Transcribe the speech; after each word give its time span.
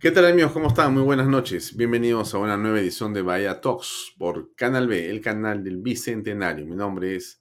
¿Qué 0.00 0.10
tal 0.10 0.26
amigos? 0.26 0.52
¿Cómo 0.52 0.68
están? 0.68 0.92
Muy 0.92 1.02
buenas 1.02 1.28
noches. 1.28 1.76
Bienvenidos 1.76 2.34
a 2.34 2.38
una 2.38 2.56
nueva 2.56 2.80
edición 2.80 3.14
de 3.14 3.22
Bahía 3.22 3.60
Talks 3.60 4.14
por 4.18 4.54
Canal 4.54 4.86
B, 4.88 5.08
el 5.08 5.20
canal 5.20 5.64
del 5.64 5.78
Bicentenario. 5.78 6.66
Mi 6.66 6.76
nombre 6.76 7.16
es 7.16 7.40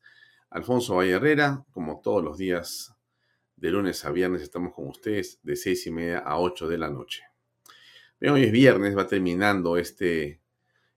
Alfonso 0.50 0.96
Valle 0.96 1.12
Herrera. 1.12 1.66
Como 1.72 2.00
todos 2.02 2.24
los 2.24 2.38
días, 2.38 2.96
de 3.58 3.72
lunes 3.72 4.06
a 4.06 4.12
viernes, 4.12 4.42
estamos 4.42 4.74
con 4.74 4.88
ustedes 4.88 5.40
de 5.44 5.56
seis 5.56 5.88
y 5.88 5.92
media 5.92 6.20
a 6.20 6.40
8 6.40 6.70
de 6.70 6.78
la 6.78 6.90
noche. 6.90 7.24
Hoy 8.22 8.44
es 8.44 8.52
viernes, 8.52 8.96
va 8.96 9.08
terminando 9.08 9.76
este, 9.78 10.42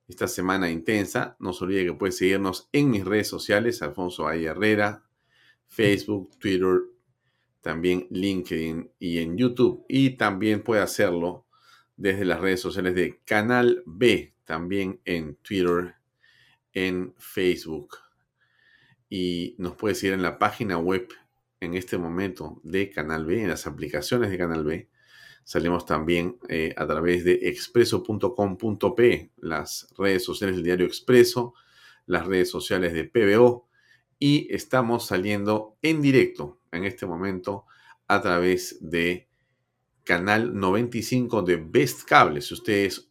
esta 0.06 0.28
semana 0.28 0.71
intensa. 0.71 1.37
No 1.41 1.53
se 1.53 1.65
olvide 1.65 1.87
que 1.87 1.95
puede 1.95 2.12
seguirnos 2.12 2.69
en 2.72 2.91
mis 2.91 3.05
redes 3.05 3.28
sociales, 3.28 3.83
Alfonso 3.83 4.25
Valle 4.25 4.47
Herrera, 4.47 5.05
Facebook, 5.66 6.39
Twitter, 6.39 6.81
también 7.61 8.06
LinkedIn 8.11 8.93
y 9.00 9.19
en 9.19 9.37
YouTube. 9.37 9.84
Y 9.89 10.11
también 10.11 10.62
puede 10.62 10.83
hacerlo 10.83 11.46
desde 11.97 12.25
las 12.25 12.41
redes 12.41 12.61
sociales 12.61 12.95
de 12.95 13.21
Canal 13.25 13.83
B, 13.87 14.34
también 14.45 15.01
en 15.05 15.37
Twitter, 15.37 15.97
en 16.73 17.15
Facebook. 17.19 17.99
Y 19.09 19.55
nos 19.59 19.77
puede 19.77 19.95
seguir 19.95 20.15
en 20.15 20.23
la 20.23 20.39
página 20.39 20.79
web 20.79 21.09
en 21.61 21.75
este 21.75 21.99
momento 21.99 22.61
de 22.62 22.91
Canal 22.91 23.25
B, 23.25 23.43
en 23.43 23.49
las 23.49 23.67
aplicaciones 23.67 24.31
de 24.31 24.39
Canal 24.39 24.65
B. 24.65 24.89
Salimos 25.45 25.87
también 25.87 26.39
eh, 26.49 26.75
a 26.77 26.87
través 26.87 27.25
de 27.25 27.34
expreso.com.p, 27.43 29.31
las 29.37 29.89
redes 29.97 30.25
sociales 30.25 30.57
del 30.57 30.65
diario 30.65 30.87
Expreso, 30.87 31.55
las 32.07 32.27
redes 32.27 32.51
sociales 32.51 32.93
de 32.93 33.05
PBO 33.05 33.67
y 34.19 34.53
estamos 34.55 35.07
saliendo 35.07 35.77
en 35.83 36.01
directo 36.01 36.59
en 36.73 36.84
este 36.84 37.07
momento 37.07 37.67
a 38.09 38.21
través 38.23 38.78
de 38.81 39.25
canal 40.06 40.55
95 40.55 41.43
de 41.43 41.56
Best 41.56 42.05
Cable. 42.05 42.41
Si 42.41 42.55
usted 42.55 42.84
es 42.84 43.11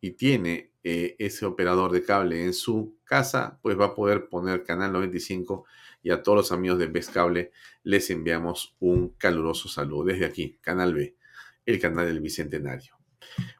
y 0.00 0.10
tiene 0.10 0.72
eh, 0.84 1.16
ese 1.18 1.46
operador 1.46 1.90
de 1.90 2.02
cable 2.02 2.44
en 2.44 2.52
su 2.52 2.98
casa, 3.02 3.58
pues 3.62 3.80
va 3.80 3.86
a 3.86 3.94
poder 3.94 4.28
poner 4.28 4.62
canal 4.62 4.92
95 4.92 5.64
y 6.02 6.10
a 6.10 6.22
todos 6.22 6.36
los 6.36 6.52
amigos 6.52 6.78
de 6.78 6.88
Best 6.88 7.14
Cable 7.14 7.50
les 7.82 8.10
enviamos 8.10 8.76
un 8.80 9.08
caluroso 9.16 9.70
saludo 9.70 10.04
desde 10.04 10.26
aquí, 10.26 10.58
Canal 10.60 10.92
B, 10.92 11.16
el 11.64 11.80
canal 11.80 12.06
del 12.06 12.20
Bicentenario. 12.20 12.98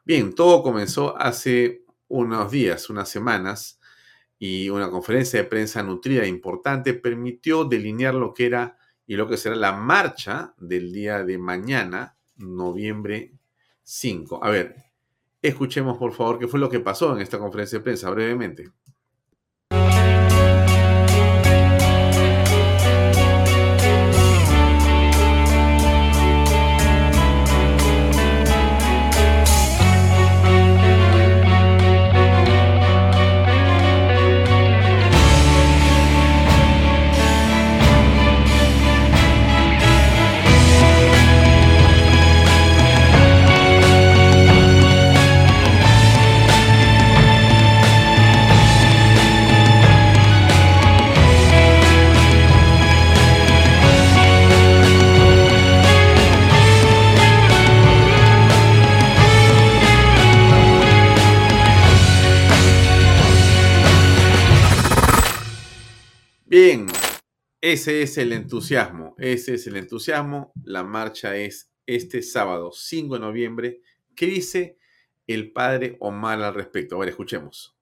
Bien, 0.05 0.35
todo 0.35 0.61
comenzó 0.61 1.17
hace 1.17 1.83
unos 2.07 2.51
días, 2.51 2.91
unas 2.91 3.09
semanas, 3.09 3.79
y 4.37 4.69
una 4.69 4.91
conferencia 4.91 5.41
de 5.41 5.47
prensa 5.47 5.81
nutrida 5.81 6.23
e 6.23 6.27
importante 6.27 6.93
permitió 6.93 7.65
delinear 7.65 8.13
lo 8.13 8.33
que 8.33 8.45
era 8.45 8.77
y 9.07 9.15
lo 9.15 9.27
que 9.27 9.37
será 9.37 9.55
la 9.55 9.71
marcha 9.71 10.53
del 10.59 10.91
día 10.91 11.23
de 11.23 11.39
mañana 11.39 12.15
noviembre 12.37 13.33
5. 13.83 14.43
A 14.43 14.49
ver, 14.49 14.75
escuchemos 15.41 15.97
por 15.97 16.13
favor 16.13 16.39
qué 16.39 16.47
fue 16.47 16.59
lo 16.59 16.69
que 16.69 16.79
pasó 16.79 17.15
en 17.15 17.21
esta 17.21 17.39
conferencia 17.39 17.79
de 17.79 17.83
prensa 17.83 18.09
brevemente. 18.09 18.71
Ese 67.71 68.03
es 68.03 68.19
el 68.19 68.31
entusiasmo, 68.31 69.15
ese 69.17 69.55
es 69.55 69.65
el 69.65 69.77
entusiasmo. 69.77 70.53
La 70.63 70.83
marcha 70.83 71.35
es 71.35 71.71
este 71.87 72.21
sábado 72.21 72.69
5 72.71 73.15
de 73.15 73.19
noviembre. 73.19 73.81
¿Qué 74.15 74.27
dice 74.27 74.77
el 75.25 75.51
padre 75.51 75.97
Omar 75.99 76.43
al 76.43 76.53
respecto? 76.53 76.95
A 76.95 76.99
ver, 76.99 77.09
escuchemos. 77.09 77.75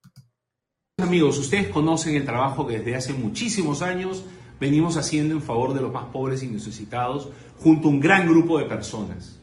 Amigos, 0.96 1.36
ustedes 1.36 1.68
conocen 1.68 2.14
el 2.14 2.24
trabajo 2.24 2.66
que 2.66 2.78
desde 2.78 2.96
hace 2.96 3.12
muchísimos 3.12 3.82
años 3.82 4.24
venimos 4.58 4.96
haciendo 4.96 5.34
en 5.34 5.42
favor 5.42 5.74
de 5.74 5.82
los 5.82 5.92
más 5.92 6.06
pobres 6.06 6.42
y 6.42 6.46
necesitados 6.46 7.28
junto 7.58 7.88
a 7.88 7.90
un 7.90 8.00
gran 8.00 8.26
grupo 8.26 8.58
de 8.58 8.64
personas. 8.64 9.38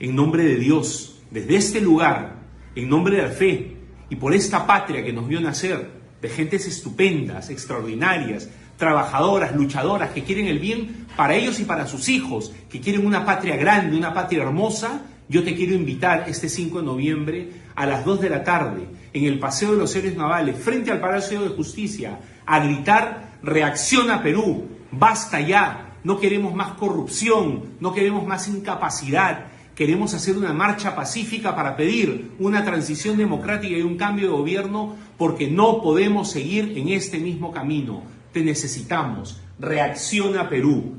En 0.00 0.16
nombre 0.16 0.42
de 0.42 0.56
Dios, 0.56 1.20
desde 1.30 1.54
este 1.54 1.80
lugar, 1.80 2.34
en 2.74 2.88
nombre 2.88 3.14
de 3.14 3.22
la 3.22 3.28
fe 3.28 3.76
y 4.10 4.16
por 4.16 4.34
esta 4.34 4.66
patria 4.66 5.04
que 5.04 5.12
nos 5.12 5.28
vio 5.28 5.40
nacer, 5.40 6.02
de 6.20 6.28
gentes 6.28 6.66
estupendas, 6.66 7.48
extraordinarias, 7.50 8.48
trabajadoras, 8.82 9.54
luchadoras, 9.54 10.10
que 10.10 10.24
quieren 10.24 10.48
el 10.48 10.58
bien 10.58 11.06
para 11.14 11.36
ellos 11.36 11.60
y 11.60 11.64
para 11.64 11.86
sus 11.86 12.08
hijos, 12.08 12.52
que 12.68 12.80
quieren 12.80 13.06
una 13.06 13.24
patria 13.24 13.54
grande, 13.54 13.96
una 13.96 14.12
patria 14.12 14.42
hermosa, 14.42 15.02
yo 15.28 15.44
te 15.44 15.54
quiero 15.54 15.72
invitar 15.74 16.24
este 16.26 16.48
5 16.48 16.80
de 16.80 16.84
noviembre 16.84 17.48
a 17.76 17.86
las 17.86 18.04
2 18.04 18.22
de 18.22 18.30
la 18.30 18.42
tarde 18.42 18.88
en 19.12 19.24
el 19.26 19.38
Paseo 19.38 19.70
de 19.70 19.78
los 19.78 19.94
Héroes 19.94 20.16
Navales, 20.16 20.56
frente 20.56 20.90
al 20.90 20.98
Palacio 20.98 21.42
de 21.42 21.50
Justicia, 21.50 22.18
a 22.44 22.58
gritar, 22.58 23.38
reacciona 23.44 24.20
Perú, 24.20 24.66
basta 24.90 25.40
ya, 25.40 25.98
no 26.02 26.18
queremos 26.18 26.52
más 26.52 26.72
corrupción, 26.72 27.76
no 27.78 27.94
queremos 27.94 28.26
más 28.26 28.48
incapacidad, 28.48 29.44
queremos 29.76 30.12
hacer 30.12 30.36
una 30.36 30.52
marcha 30.52 30.96
pacífica 30.96 31.54
para 31.54 31.76
pedir 31.76 32.32
una 32.40 32.64
transición 32.64 33.16
democrática 33.16 33.76
y 33.76 33.82
un 33.82 33.96
cambio 33.96 34.26
de 34.26 34.36
gobierno 34.38 34.96
porque 35.16 35.46
no 35.46 35.80
podemos 35.80 36.32
seguir 36.32 36.76
en 36.76 36.88
este 36.88 37.18
mismo 37.18 37.52
camino. 37.52 38.11
Te 38.32 38.42
necesitamos. 38.42 39.40
Reacciona 39.58 40.48
Perú. 40.48 40.96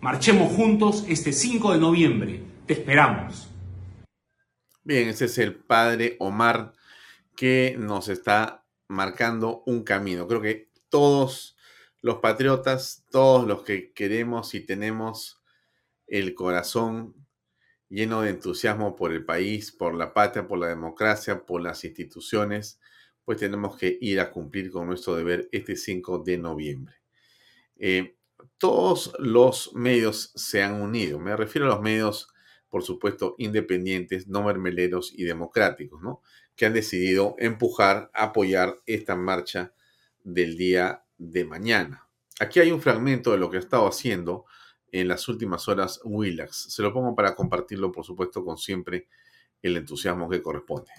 Marchemos 0.00 0.52
juntos 0.52 1.04
este 1.08 1.32
5 1.32 1.72
de 1.72 1.78
noviembre. 1.78 2.42
Te 2.66 2.74
esperamos. 2.74 3.48
Bien, 4.82 5.08
ese 5.08 5.24
es 5.24 5.38
el 5.38 5.54
padre 5.54 6.16
Omar 6.18 6.74
que 7.34 7.74
nos 7.78 8.08
está 8.08 8.66
marcando 8.88 9.62
un 9.64 9.82
camino. 9.82 10.28
Creo 10.28 10.42
que 10.42 10.68
todos 10.90 11.56
los 12.02 12.18
patriotas, 12.18 13.06
todos 13.10 13.46
los 13.46 13.62
que 13.62 13.92
queremos 13.92 14.54
y 14.54 14.60
tenemos 14.60 15.42
el 16.06 16.34
corazón 16.34 17.14
lleno 17.88 18.20
de 18.20 18.30
entusiasmo 18.30 18.94
por 18.94 19.10
el 19.10 19.24
país, 19.24 19.72
por 19.72 19.94
la 19.94 20.12
patria, 20.12 20.46
por 20.46 20.58
la 20.58 20.68
democracia, 20.68 21.46
por 21.46 21.62
las 21.62 21.82
instituciones, 21.84 22.78
pues 23.24 23.38
tenemos 23.38 23.76
que 23.76 23.98
ir 24.00 24.20
a 24.20 24.30
cumplir 24.30 24.70
con 24.70 24.86
nuestro 24.86 25.16
deber 25.16 25.48
este 25.52 25.76
5 25.76 26.20
de 26.20 26.38
noviembre. 26.38 26.96
Eh, 27.76 28.16
todos 28.58 29.12
los 29.18 29.74
medios 29.74 30.32
se 30.34 30.62
han 30.62 30.80
unido. 30.80 31.18
Me 31.18 31.36
refiero 31.36 31.66
a 31.66 31.74
los 31.74 31.82
medios, 31.82 32.28
por 32.68 32.82
supuesto, 32.82 33.34
independientes, 33.38 34.28
no 34.28 34.42
mermeleros 34.42 35.12
y 35.14 35.24
democráticos, 35.24 36.02
¿no? 36.02 36.22
Que 36.54 36.66
han 36.66 36.74
decidido 36.74 37.34
empujar, 37.38 38.10
apoyar 38.14 38.80
esta 38.86 39.16
marcha 39.16 39.72
del 40.22 40.56
día 40.56 41.04
de 41.18 41.44
mañana. 41.44 42.08
Aquí 42.40 42.60
hay 42.60 42.72
un 42.72 42.80
fragmento 42.80 43.32
de 43.32 43.38
lo 43.38 43.50
que 43.50 43.56
ha 43.56 43.60
estado 43.60 43.86
haciendo 43.86 44.44
en 44.92 45.08
las 45.08 45.28
últimas 45.28 45.68
horas 45.68 46.00
Willax. 46.04 46.72
Se 46.72 46.82
lo 46.82 46.92
pongo 46.92 47.14
para 47.14 47.34
compartirlo, 47.34 47.90
por 47.90 48.04
supuesto, 48.04 48.44
con 48.44 48.58
siempre 48.58 49.08
el 49.62 49.76
entusiasmo 49.76 50.28
que 50.28 50.42
corresponde. 50.42 50.90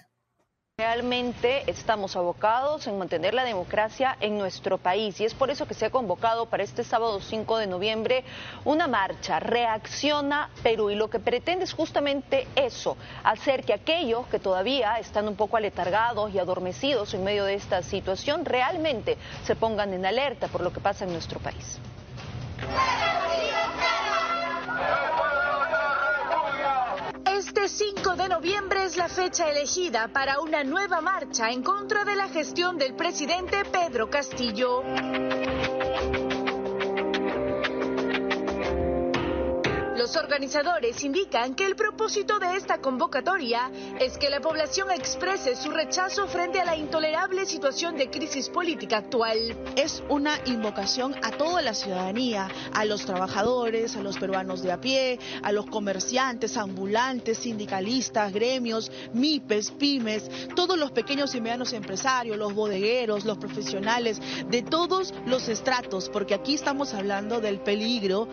Realmente 0.78 1.62
estamos 1.70 2.16
abocados 2.16 2.86
en 2.86 2.98
mantener 2.98 3.32
la 3.32 3.44
democracia 3.44 4.14
en 4.20 4.36
nuestro 4.36 4.76
país 4.76 5.18
y 5.18 5.24
es 5.24 5.32
por 5.32 5.48
eso 5.48 5.66
que 5.66 5.72
se 5.72 5.86
ha 5.86 5.90
convocado 5.90 6.50
para 6.50 6.64
este 6.64 6.84
sábado 6.84 7.18
5 7.18 7.56
de 7.56 7.66
noviembre 7.66 8.24
una 8.62 8.86
marcha, 8.86 9.40
Reacciona 9.40 10.50
Perú, 10.62 10.90
y 10.90 10.94
lo 10.94 11.08
que 11.08 11.18
pretende 11.18 11.64
es 11.64 11.72
justamente 11.72 12.46
eso, 12.56 12.98
hacer 13.24 13.64
que 13.64 13.72
aquellos 13.72 14.26
que 14.26 14.38
todavía 14.38 14.98
están 14.98 15.26
un 15.28 15.34
poco 15.34 15.56
aletargados 15.56 16.34
y 16.34 16.38
adormecidos 16.38 17.14
en 17.14 17.24
medio 17.24 17.46
de 17.46 17.54
esta 17.54 17.82
situación 17.82 18.44
realmente 18.44 19.16
se 19.44 19.56
pongan 19.56 19.94
en 19.94 20.04
alerta 20.04 20.46
por 20.48 20.60
lo 20.60 20.74
que 20.74 20.80
pasa 20.80 21.06
en 21.06 21.12
nuestro 21.12 21.40
país. 21.40 21.80
Este 27.26 27.68
5 27.68 28.14
de 28.14 28.28
noviembre 28.28 28.84
es 28.84 28.96
la 28.96 29.08
fecha 29.08 29.50
elegida 29.50 30.08
para 30.08 30.40
una 30.40 30.62
nueva 30.62 31.00
marcha 31.00 31.50
en 31.50 31.62
contra 31.62 32.04
de 32.04 32.14
la 32.14 32.28
gestión 32.28 32.78
del 32.78 32.94
presidente 32.94 33.64
Pedro 33.64 34.08
Castillo. 34.08 34.82
Los 40.06 40.14
organizadores 40.14 41.02
indican 41.02 41.56
que 41.56 41.66
el 41.66 41.74
propósito 41.74 42.38
de 42.38 42.54
esta 42.54 42.78
convocatoria 42.80 43.72
es 43.98 44.16
que 44.16 44.30
la 44.30 44.40
población 44.40 44.92
exprese 44.92 45.56
su 45.56 45.72
rechazo 45.72 46.28
frente 46.28 46.60
a 46.60 46.64
la 46.64 46.76
intolerable 46.76 47.44
situación 47.44 47.96
de 47.96 48.08
crisis 48.08 48.48
política 48.48 48.98
actual. 48.98 49.36
Es 49.74 50.04
una 50.08 50.38
invocación 50.44 51.16
a 51.24 51.32
toda 51.32 51.60
la 51.60 51.74
ciudadanía, 51.74 52.46
a 52.72 52.84
los 52.84 53.04
trabajadores, 53.04 53.96
a 53.96 54.00
los 54.00 54.16
peruanos 54.16 54.62
de 54.62 54.70
a 54.70 54.80
pie, 54.80 55.18
a 55.42 55.50
los 55.50 55.66
comerciantes, 55.66 56.56
ambulantes, 56.56 57.38
sindicalistas, 57.38 58.32
gremios, 58.32 58.92
MIPES, 59.12 59.72
pymes, 59.72 60.30
todos 60.54 60.78
los 60.78 60.92
pequeños 60.92 61.34
y 61.34 61.40
medianos 61.40 61.72
empresarios, 61.72 62.36
los 62.36 62.54
bodegueros, 62.54 63.24
los 63.24 63.38
profesionales, 63.38 64.20
de 64.48 64.62
todos 64.62 65.12
los 65.26 65.48
estratos, 65.48 66.08
porque 66.10 66.34
aquí 66.34 66.54
estamos 66.54 66.94
hablando 66.94 67.40
del 67.40 67.58
peligro 67.58 68.28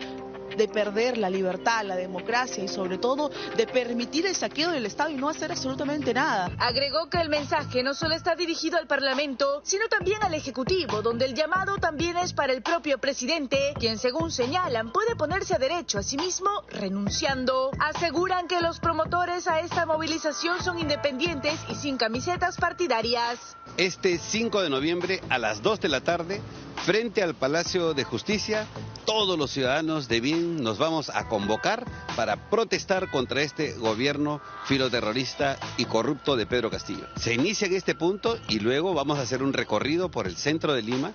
de 0.56 0.68
perder 0.68 1.18
la 1.18 1.30
libertad, 1.30 1.84
la 1.84 1.96
democracia 1.96 2.62
y 2.62 2.68
sobre 2.68 2.98
todo 2.98 3.30
de 3.56 3.66
permitir 3.66 4.26
el 4.26 4.34
saqueo 4.34 4.70
del 4.70 4.86
Estado 4.86 5.10
y 5.10 5.14
no 5.14 5.28
hacer 5.28 5.50
absolutamente 5.50 6.14
nada. 6.14 6.50
Agregó 6.58 7.08
que 7.08 7.18
el 7.18 7.28
mensaje 7.28 7.82
no 7.82 7.94
solo 7.94 8.14
está 8.14 8.34
dirigido 8.34 8.78
al 8.78 8.86
Parlamento, 8.86 9.60
sino 9.64 9.88
también 9.88 10.22
al 10.22 10.34
Ejecutivo, 10.34 11.02
donde 11.02 11.24
el 11.24 11.34
llamado 11.34 11.76
también 11.78 12.16
es 12.16 12.32
para 12.32 12.52
el 12.52 12.62
propio 12.62 12.98
presidente, 12.98 13.74
quien 13.78 13.98
según 13.98 14.30
señalan 14.30 14.92
puede 14.92 15.16
ponerse 15.16 15.54
a 15.54 15.58
derecho 15.58 15.98
a 15.98 16.02
sí 16.02 16.16
mismo 16.16 16.50
renunciando. 16.68 17.70
Aseguran 17.78 18.48
que 18.48 18.60
los 18.60 18.80
promotores 18.80 19.46
a 19.48 19.60
esta 19.60 19.86
movilización 19.86 20.62
son 20.62 20.78
independientes 20.78 21.58
y 21.68 21.74
sin 21.74 21.96
camisetas 21.96 22.56
partidarias. 22.56 23.56
Este 23.76 24.18
5 24.18 24.62
de 24.62 24.70
noviembre 24.70 25.20
a 25.28 25.38
las 25.38 25.62
2 25.62 25.80
de 25.80 25.88
la 25.88 26.00
tarde, 26.00 26.40
frente 26.84 27.22
al 27.22 27.34
Palacio 27.34 27.94
de 27.94 28.04
Justicia, 28.04 28.66
todos 29.04 29.38
los 29.38 29.50
ciudadanos 29.50 30.08
de 30.08 30.20
bien 30.20 30.43
nos 30.44 30.78
vamos 30.78 31.10
a 31.10 31.28
convocar 31.28 31.84
para 32.16 32.50
protestar 32.50 33.10
contra 33.10 33.42
este 33.42 33.72
gobierno 33.72 34.40
filoterrorista 34.66 35.58
y 35.76 35.86
corrupto 35.86 36.36
de 36.36 36.46
Pedro 36.46 36.70
Castillo. 36.70 37.06
Se 37.16 37.34
inicia 37.34 37.66
en 37.66 37.74
este 37.74 37.94
punto 37.94 38.38
y 38.48 38.60
luego 38.60 38.94
vamos 38.94 39.18
a 39.18 39.22
hacer 39.22 39.42
un 39.42 39.52
recorrido 39.52 40.10
por 40.10 40.26
el 40.26 40.36
centro 40.36 40.74
de 40.74 40.82
Lima 40.82 41.12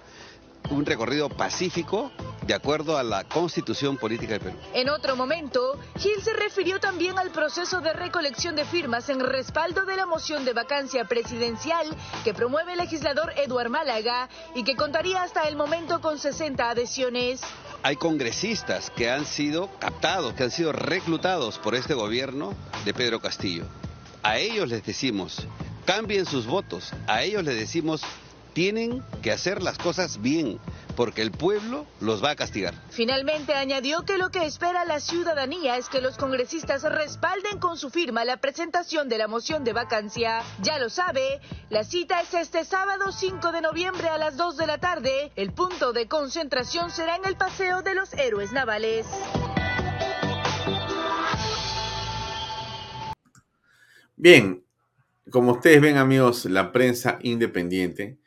un 0.70 0.86
recorrido 0.86 1.30
pacífico 1.30 2.12
de 2.46 2.54
acuerdo 2.54 2.98
a 2.98 3.04
la 3.04 3.24
constitución 3.24 3.98
política 3.98 4.34
de 4.34 4.40
Perú. 4.40 4.58
En 4.74 4.90
otro 4.90 5.16
momento, 5.16 5.80
Gil 5.98 6.22
se 6.22 6.34
refirió 6.34 6.80
también 6.80 7.18
al 7.18 7.32
proceso 7.32 7.82
de 7.82 7.94
recolección 7.94 8.56
de 8.56 8.66
firmas 8.66 9.10
en 9.10 9.20
respaldo 9.20 9.86
de 9.86 9.96
la 9.96 10.06
moción 10.06 10.46
de 10.46 10.54
vacancia 10.54 11.06
presidencial 11.06 11.88
que 12.24 12.34
promueve 12.34 12.74
el 12.74 12.80
legislador 12.80 13.34
Eduard 13.38 13.70
Málaga 13.70 14.30
y 14.56 14.64
que 14.64 14.76
contaría 14.76 15.24
hasta 15.24 15.48
el 15.48 15.56
momento 15.56 16.02
con 16.02 16.18
60 16.18 16.70
adhesiones. 16.70 17.42
Hay 17.82 17.96
congresistas 17.96 18.90
que 18.90 19.10
han 19.10 19.26
sido 19.26 19.70
captados, 19.80 20.34
que 20.34 20.44
han 20.44 20.52
sido 20.52 20.74
reclutados 20.74 21.60
por 21.60 21.76
este 21.76 21.94
gobierno 21.94 22.54
de 22.84 22.94
Pedro 22.94 23.22
Castillo. 23.22 23.64
A 24.22 24.38
ellos 24.38 24.68
les 24.68 24.86
decimos, 24.86 25.48
cambien 25.86 26.26
sus 26.26 26.46
votos. 26.46 26.92
A 27.08 27.24
ellos 27.24 27.44
les 27.44 27.56
decimos, 27.56 28.02
tienen 28.60 29.02
que 29.22 29.32
hacer 29.32 29.64
las 29.64 29.78
cosas 29.78 30.22
bien, 30.22 30.60
porque 30.98 31.22
el 31.22 31.32
pueblo 31.32 31.86
los 32.02 32.22
va 32.22 32.32
a 32.32 32.36
castigar. 32.36 32.74
Finalmente 32.90 33.54
añadió 33.54 34.04
que 34.04 34.18
lo 34.18 34.32
que 34.32 34.46
espera 34.46 34.84
la 34.84 35.00
ciudadanía 35.00 35.78
es 35.78 35.88
que 35.88 36.02
los 36.02 36.18
congresistas 36.18 36.84
respalden 36.84 37.60
con 37.60 37.78
su 37.78 37.90
firma 37.90 38.26
la 38.26 38.36
presentación 38.36 39.08
de 39.08 39.18
la 39.18 39.30
moción 39.30 39.64
de 39.64 39.72
vacancia. 39.72 40.42
Ya 40.62 40.78
lo 40.78 40.90
sabe, 40.90 41.40
la 41.70 41.86
cita 41.86 42.20
es 42.20 42.34
este 42.34 42.66
sábado 42.66 43.14
5 43.14 43.54
de 43.54 43.62
noviembre 43.62 44.10
a 44.10 44.18
las 44.18 44.36
2 44.36 44.58
de 44.58 44.68
la 44.68 44.78
tarde. 44.78 45.32
El 45.38 45.54
punto 45.54 45.94
de 45.94 46.10
concentración 46.10 46.92
será 46.92 47.16
en 47.16 47.24
el 47.24 47.38
Paseo 47.38 47.82
de 47.82 47.96
los 47.96 48.14
Héroes 48.14 48.52
Navales. 48.52 49.08
Bien, 54.18 54.66
como 55.32 55.54
ustedes 55.54 55.80
ven 55.80 55.96
amigos, 55.96 56.44
la 56.44 56.74
prensa 56.74 57.20
independiente 57.22 58.20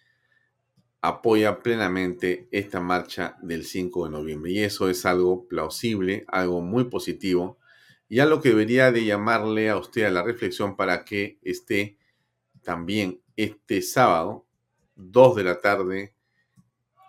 apoya 1.03 1.59
plenamente 1.59 2.49
esta 2.53 2.81
marcha 2.81 3.37
del 3.43 3.65
5 3.65 4.05
de 4.05 4.11
noviembre. 4.11 4.53
Y 4.53 4.61
eso 4.61 4.89
es 4.89 5.05
algo 5.05 5.49
plausible, 5.49 6.25
algo 6.29 6.63
muy 6.63 6.85
positivo 6.85 7.59
y 8.09 8.21
algo 8.21 8.41
que 8.41 8.51
debería 8.51 8.93
de 8.93 9.05
llamarle 9.05 9.69
a 9.69 9.77
usted 9.77 10.05
a 10.05 10.11
la 10.11 10.23
reflexión 10.23 10.77
para 10.77 11.05
que 11.05 11.39
esté 11.43 11.99
también 12.63 13.21
este 13.37 13.83
sábado, 13.83 14.47
2 14.95 15.37
de 15.37 15.45
la 15.45 15.61
tarde, 15.61 16.15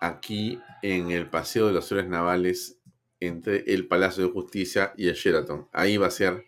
aquí 0.00 0.60
en 0.82 1.10
el 1.10 1.30
Paseo 1.30 1.68
de 1.68 1.72
los 1.72 1.90
Héroes 1.92 2.08
Navales 2.08 2.78
entre 3.20 3.64
el 3.72 3.86
Palacio 3.86 4.24
de 4.24 4.32
Justicia 4.32 4.92
y 4.96 5.08
el 5.08 5.14
Sheraton. 5.14 5.68
Ahí 5.72 5.96
va 5.96 6.08
a 6.08 6.10
ser 6.10 6.44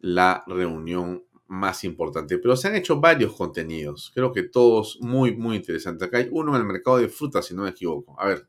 la 0.00 0.42
reunión 0.48 1.24
más 1.52 1.84
importante. 1.84 2.38
Pero 2.38 2.56
se 2.56 2.68
han 2.68 2.76
hecho 2.76 2.98
varios 2.98 3.34
contenidos, 3.34 4.10
creo 4.14 4.32
que 4.32 4.42
todos 4.44 4.98
muy, 5.00 5.36
muy 5.36 5.56
interesantes. 5.56 6.08
Acá 6.08 6.18
hay 6.18 6.28
uno 6.32 6.54
en 6.54 6.62
el 6.62 6.66
mercado 6.66 6.98
de 6.98 7.08
frutas, 7.08 7.46
si 7.46 7.54
no 7.54 7.62
me 7.62 7.70
equivoco. 7.70 8.18
A 8.18 8.26
ver. 8.26 8.48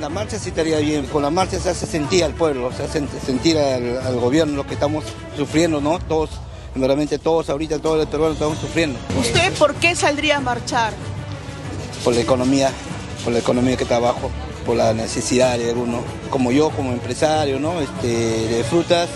La 0.00 0.08
marcha 0.08 0.36
sí 0.36 0.48
estaría 0.48 0.78
bien, 0.80 1.06
con 1.06 1.22
la 1.22 1.30
marcha 1.30 1.60
se 1.60 1.68
hace 1.68 1.86
sentir 1.86 2.24
al 2.24 2.34
pueblo, 2.34 2.72
se 2.72 2.82
hace 2.82 3.06
sentir 3.20 3.56
al 3.56 4.18
gobierno 4.18 4.56
lo 4.56 4.66
que 4.66 4.74
estamos 4.74 5.04
sufriendo, 5.36 5.80
¿no? 5.80 6.00
Todos 6.00 6.40
realmente 6.74 7.18
todos 7.18 7.50
ahorita, 7.50 7.78
todos 7.78 7.98
los 7.98 8.06
peruanos 8.06 8.36
estamos 8.36 8.58
sufriendo. 8.58 8.98
¿Usted 9.18 9.52
por 9.54 9.74
qué 9.74 9.94
saldría 9.94 10.38
a 10.38 10.40
marchar? 10.40 10.92
Por 12.04 12.14
la 12.14 12.20
economía, 12.20 12.70
por 13.24 13.32
la 13.32 13.38
economía 13.38 13.76
que 13.76 13.84
está 13.84 13.96
abajo, 13.96 14.30
por 14.66 14.76
la 14.76 14.92
necesidad 14.92 15.58
de 15.58 15.72
uno, 15.72 16.02
como 16.30 16.52
yo, 16.52 16.70
como 16.70 16.92
empresario, 16.92 17.60
¿no? 17.60 17.80
Este, 17.80 18.08
de 18.08 18.64
frutas, 18.64 19.08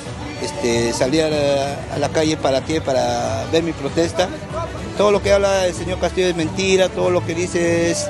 este, 0.42 0.92
salir 0.92 1.22
a, 1.22 1.94
a 1.94 1.98
la 1.98 2.08
calle 2.10 2.36
para 2.36 2.64
qué, 2.64 2.80
para 2.80 3.44
ver 3.50 3.62
mi 3.62 3.72
protesta. 3.72 4.28
Todo 4.96 5.10
lo 5.10 5.22
que 5.22 5.32
habla 5.32 5.66
el 5.66 5.74
señor 5.74 5.98
Castillo 5.98 6.28
es 6.28 6.36
mentira, 6.36 6.88
todo 6.88 7.10
lo 7.10 7.24
que 7.24 7.34
dice 7.34 7.90
es 7.90 8.06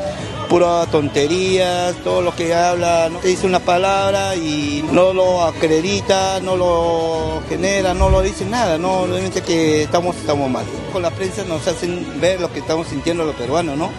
pura 0.49 0.87
tonterías, 0.87 1.95
todo 2.05 2.23
lo 2.23 2.35
que 2.35 2.55
habla, 2.55 3.09
no 3.11 3.21
dice 3.21 3.47
una 3.47 3.61
palabra 3.61 4.35
y 4.37 4.85
no 4.93 5.12
lo 5.12 5.43
acredita, 5.45 6.41
no 6.41 6.57
lo 6.57 7.43
genera, 7.49 7.95
no 7.95 8.09
lo 8.11 8.23
dice 8.23 8.45
nada, 8.45 8.79
no, 8.79 9.07
realmente 9.07 9.43
que 9.43 9.83
estamos, 9.83 10.17
estamos 10.17 10.50
mal. 10.50 10.65
Con 10.93 11.03
la 11.03 11.11
prensa 11.11 11.45
nos 11.45 11.67
hacen 11.67 12.21
ver 12.21 12.41
lo 12.41 12.53
que 12.53 12.61
estamos 12.61 12.87
sintiendo 12.88 13.25
los 13.25 13.35
peruanos, 13.37 13.76
¿no? 13.76 13.91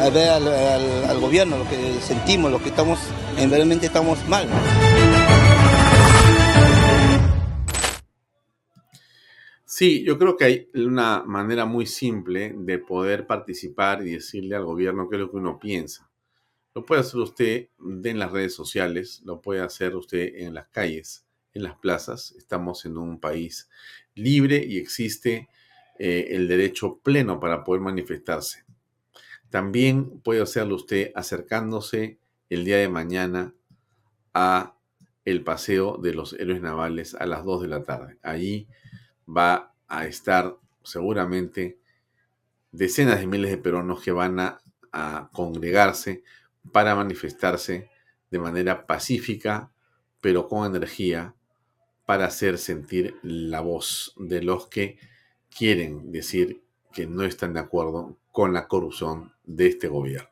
A 0.00 0.08
ver 0.10 0.28
al, 0.30 0.46
al- 0.48 1.20
gobierno, 1.20 1.58
lo 1.58 1.68
que 1.68 1.94
sentimos, 2.06 2.50
lo 2.50 2.62
que 2.62 2.68
estamos, 2.68 2.98
en 3.36 3.50
realmente 3.50 3.86
estamos 3.86 4.18
mal. 4.28 4.46
Sí, 9.78 10.02
yo 10.02 10.18
creo 10.18 10.36
que 10.36 10.44
hay 10.44 10.70
una 10.74 11.22
manera 11.22 11.64
muy 11.64 11.86
simple 11.86 12.52
de 12.52 12.80
poder 12.80 13.28
participar 13.28 14.04
y 14.04 14.10
decirle 14.10 14.56
al 14.56 14.64
gobierno 14.64 15.08
qué 15.08 15.14
es 15.14 15.20
lo 15.20 15.30
que 15.30 15.36
uno 15.36 15.60
piensa. 15.60 16.10
Lo 16.74 16.84
puede 16.84 17.02
hacer 17.02 17.20
usted 17.20 17.68
en 17.78 18.18
las 18.18 18.32
redes 18.32 18.52
sociales, 18.56 19.22
lo 19.24 19.40
puede 19.40 19.60
hacer 19.60 19.94
usted 19.94 20.34
en 20.34 20.54
las 20.54 20.66
calles, 20.66 21.24
en 21.54 21.62
las 21.62 21.76
plazas. 21.76 22.34
Estamos 22.36 22.86
en 22.86 22.98
un 22.98 23.20
país 23.20 23.70
libre 24.16 24.64
y 24.66 24.78
existe 24.78 25.48
eh, 26.00 26.26
el 26.30 26.48
derecho 26.48 26.98
pleno 26.98 27.38
para 27.38 27.62
poder 27.62 27.80
manifestarse. 27.80 28.64
También 29.48 30.18
puede 30.22 30.42
hacerlo 30.42 30.74
usted 30.74 31.12
acercándose 31.14 32.18
el 32.50 32.64
día 32.64 32.78
de 32.78 32.88
mañana 32.88 33.54
a 34.34 34.74
el 35.24 35.44
paseo 35.44 35.98
de 35.98 36.14
los 36.14 36.32
héroes 36.32 36.62
navales 36.62 37.14
a 37.14 37.26
las 37.26 37.44
2 37.44 37.62
de 37.62 37.68
la 37.68 37.84
tarde. 37.84 38.18
Allí 38.22 38.66
va 39.28 39.74
a 39.88 40.06
estar 40.06 40.56
seguramente 40.82 41.78
decenas 42.72 43.20
de 43.20 43.26
miles 43.26 43.50
de 43.50 43.58
peruanos 43.58 44.02
que 44.02 44.12
van 44.12 44.40
a, 44.40 44.60
a 44.92 45.30
congregarse 45.32 46.22
para 46.72 46.94
manifestarse 46.94 47.88
de 48.30 48.38
manera 48.38 48.86
pacífica, 48.86 49.72
pero 50.20 50.48
con 50.48 50.66
energía, 50.66 51.34
para 52.04 52.26
hacer 52.26 52.58
sentir 52.58 53.16
la 53.22 53.60
voz 53.60 54.14
de 54.16 54.42
los 54.42 54.66
que 54.66 54.98
quieren 55.54 56.10
decir 56.10 56.62
que 56.92 57.06
no 57.06 57.22
están 57.22 57.54
de 57.54 57.60
acuerdo 57.60 58.16
con 58.32 58.52
la 58.52 58.66
corrupción 58.66 59.32
de 59.44 59.66
este 59.66 59.88
gobierno. 59.88 60.30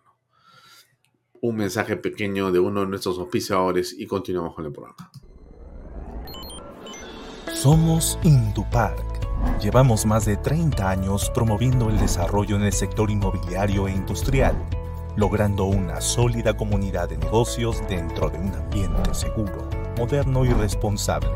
Un 1.40 1.56
mensaje 1.56 1.96
pequeño 1.96 2.50
de 2.50 2.60
uno 2.60 2.80
de 2.80 2.86
nuestros 2.86 3.18
auspiciadores 3.18 3.92
y 3.92 4.06
continuamos 4.06 4.54
con 4.54 4.66
el 4.66 4.72
programa. 4.72 5.10
Somos 7.66 8.16
Indupark. 8.22 9.58
Llevamos 9.60 10.06
más 10.06 10.24
de 10.24 10.36
30 10.36 10.88
años 10.88 11.32
promoviendo 11.34 11.90
el 11.90 11.98
desarrollo 11.98 12.54
en 12.54 12.62
el 12.62 12.72
sector 12.72 13.10
inmobiliario 13.10 13.88
e 13.88 13.90
industrial, 13.90 14.54
logrando 15.16 15.64
una 15.64 16.00
sólida 16.00 16.56
comunidad 16.56 17.08
de 17.08 17.18
negocios 17.18 17.82
dentro 17.88 18.30
de 18.30 18.38
un 18.38 18.54
ambiente 18.54 19.12
seguro, 19.14 19.68
moderno 19.98 20.44
y 20.44 20.50
responsable. 20.50 21.28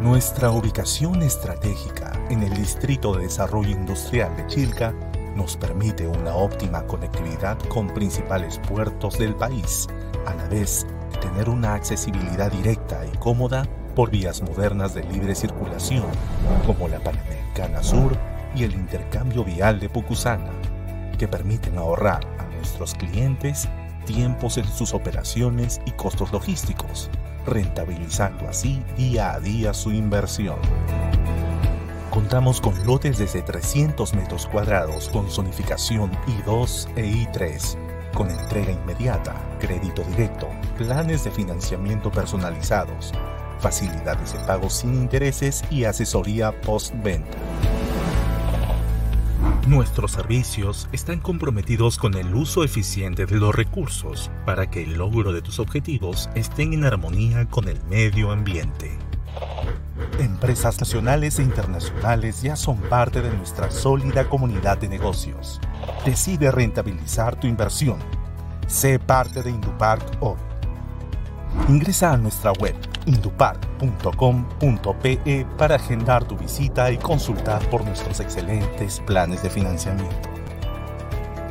Nuestra 0.00 0.52
ubicación 0.52 1.20
estratégica 1.20 2.10
en 2.30 2.42
el 2.42 2.54
Distrito 2.54 3.12
de 3.12 3.24
Desarrollo 3.24 3.68
Industrial 3.68 4.34
de 4.38 4.46
Chilca 4.46 4.94
nos 5.36 5.58
permite 5.58 6.06
una 6.06 6.34
óptima 6.34 6.82
conectividad 6.86 7.58
con 7.68 7.88
principales 7.88 8.58
puertos 8.70 9.18
del 9.18 9.34
país, 9.34 9.86
a 10.24 10.32
la 10.32 10.48
vez 10.48 10.86
de 11.12 11.18
tener 11.18 11.50
una 11.50 11.74
accesibilidad 11.74 12.50
directa 12.50 13.04
y 13.04 13.14
cómoda 13.18 13.68
por 13.98 14.12
vías 14.12 14.42
modernas 14.42 14.94
de 14.94 15.02
libre 15.02 15.34
circulación, 15.34 16.04
como 16.68 16.86
la 16.86 17.00
Panamericana 17.00 17.82
Sur 17.82 18.16
y 18.54 18.62
el 18.62 18.72
intercambio 18.74 19.42
vial 19.42 19.80
de 19.80 19.88
Pucusana, 19.88 20.52
que 21.18 21.26
permiten 21.26 21.76
ahorrar 21.78 22.24
a 22.38 22.44
nuestros 22.54 22.94
clientes 22.94 23.68
tiempos 24.06 24.56
en 24.56 24.68
sus 24.68 24.94
operaciones 24.94 25.80
y 25.84 25.90
costos 25.90 26.30
logísticos, 26.30 27.10
rentabilizando 27.44 28.48
así 28.48 28.80
día 28.96 29.32
a 29.32 29.40
día 29.40 29.74
su 29.74 29.90
inversión. 29.90 30.58
Contamos 32.10 32.60
con 32.60 32.86
lotes 32.86 33.18
desde 33.18 33.42
300 33.42 34.14
metros 34.14 34.46
cuadrados 34.46 35.08
con 35.08 35.28
zonificación 35.28 36.12
I2 36.46 36.88
e 36.94 37.04
I3, 37.04 37.76
con 38.14 38.30
entrega 38.30 38.70
inmediata, 38.70 39.34
crédito 39.58 40.04
directo, 40.04 40.46
planes 40.76 41.24
de 41.24 41.32
financiamiento 41.32 42.12
personalizados, 42.12 43.12
facilidades 43.60 44.32
de 44.32 44.38
pago 44.40 44.70
sin 44.70 44.94
intereses 44.94 45.64
y 45.70 45.84
asesoría 45.84 46.58
postventa. 46.60 47.38
Nuestros 49.66 50.12
servicios 50.12 50.88
están 50.92 51.20
comprometidos 51.20 51.98
con 51.98 52.14
el 52.14 52.34
uso 52.34 52.64
eficiente 52.64 53.26
de 53.26 53.36
los 53.36 53.54
recursos 53.54 54.30
para 54.46 54.70
que 54.70 54.82
el 54.82 54.94
logro 54.94 55.32
de 55.32 55.42
tus 55.42 55.58
objetivos 55.58 56.30
estén 56.34 56.72
en 56.72 56.84
armonía 56.84 57.46
con 57.46 57.68
el 57.68 57.78
medio 57.84 58.30
ambiente. 58.30 58.96
Empresas 60.18 60.80
nacionales 60.80 61.38
e 61.38 61.42
internacionales 61.42 62.40
ya 62.40 62.56
son 62.56 62.78
parte 62.78 63.20
de 63.20 63.30
nuestra 63.36 63.70
sólida 63.70 64.28
comunidad 64.28 64.78
de 64.78 64.88
negocios. 64.88 65.60
Decide 66.04 66.50
rentabilizar 66.50 67.38
tu 67.38 67.46
inversión. 67.46 67.98
Sé 68.66 68.98
parte 68.98 69.42
de 69.42 69.50
Indupark 69.50 70.02
hoy. 70.20 70.38
Ingresa 71.66 72.12
a 72.12 72.16
nuestra 72.16 72.52
web 72.52 72.76
indupark.com.pe 73.06 75.46
para 75.56 75.76
agendar 75.76 76.28
tu 76.28 76.36
visita 76.36 76.92
y 76.92 76.98
consultar 76.98 77.66
por 77.70 77.82
nuestros 77.84 78.20
excelentes 78.20 79.00
planes 79.06 79.42
de 79.42 79.50
financiamiento. 79.50 80.28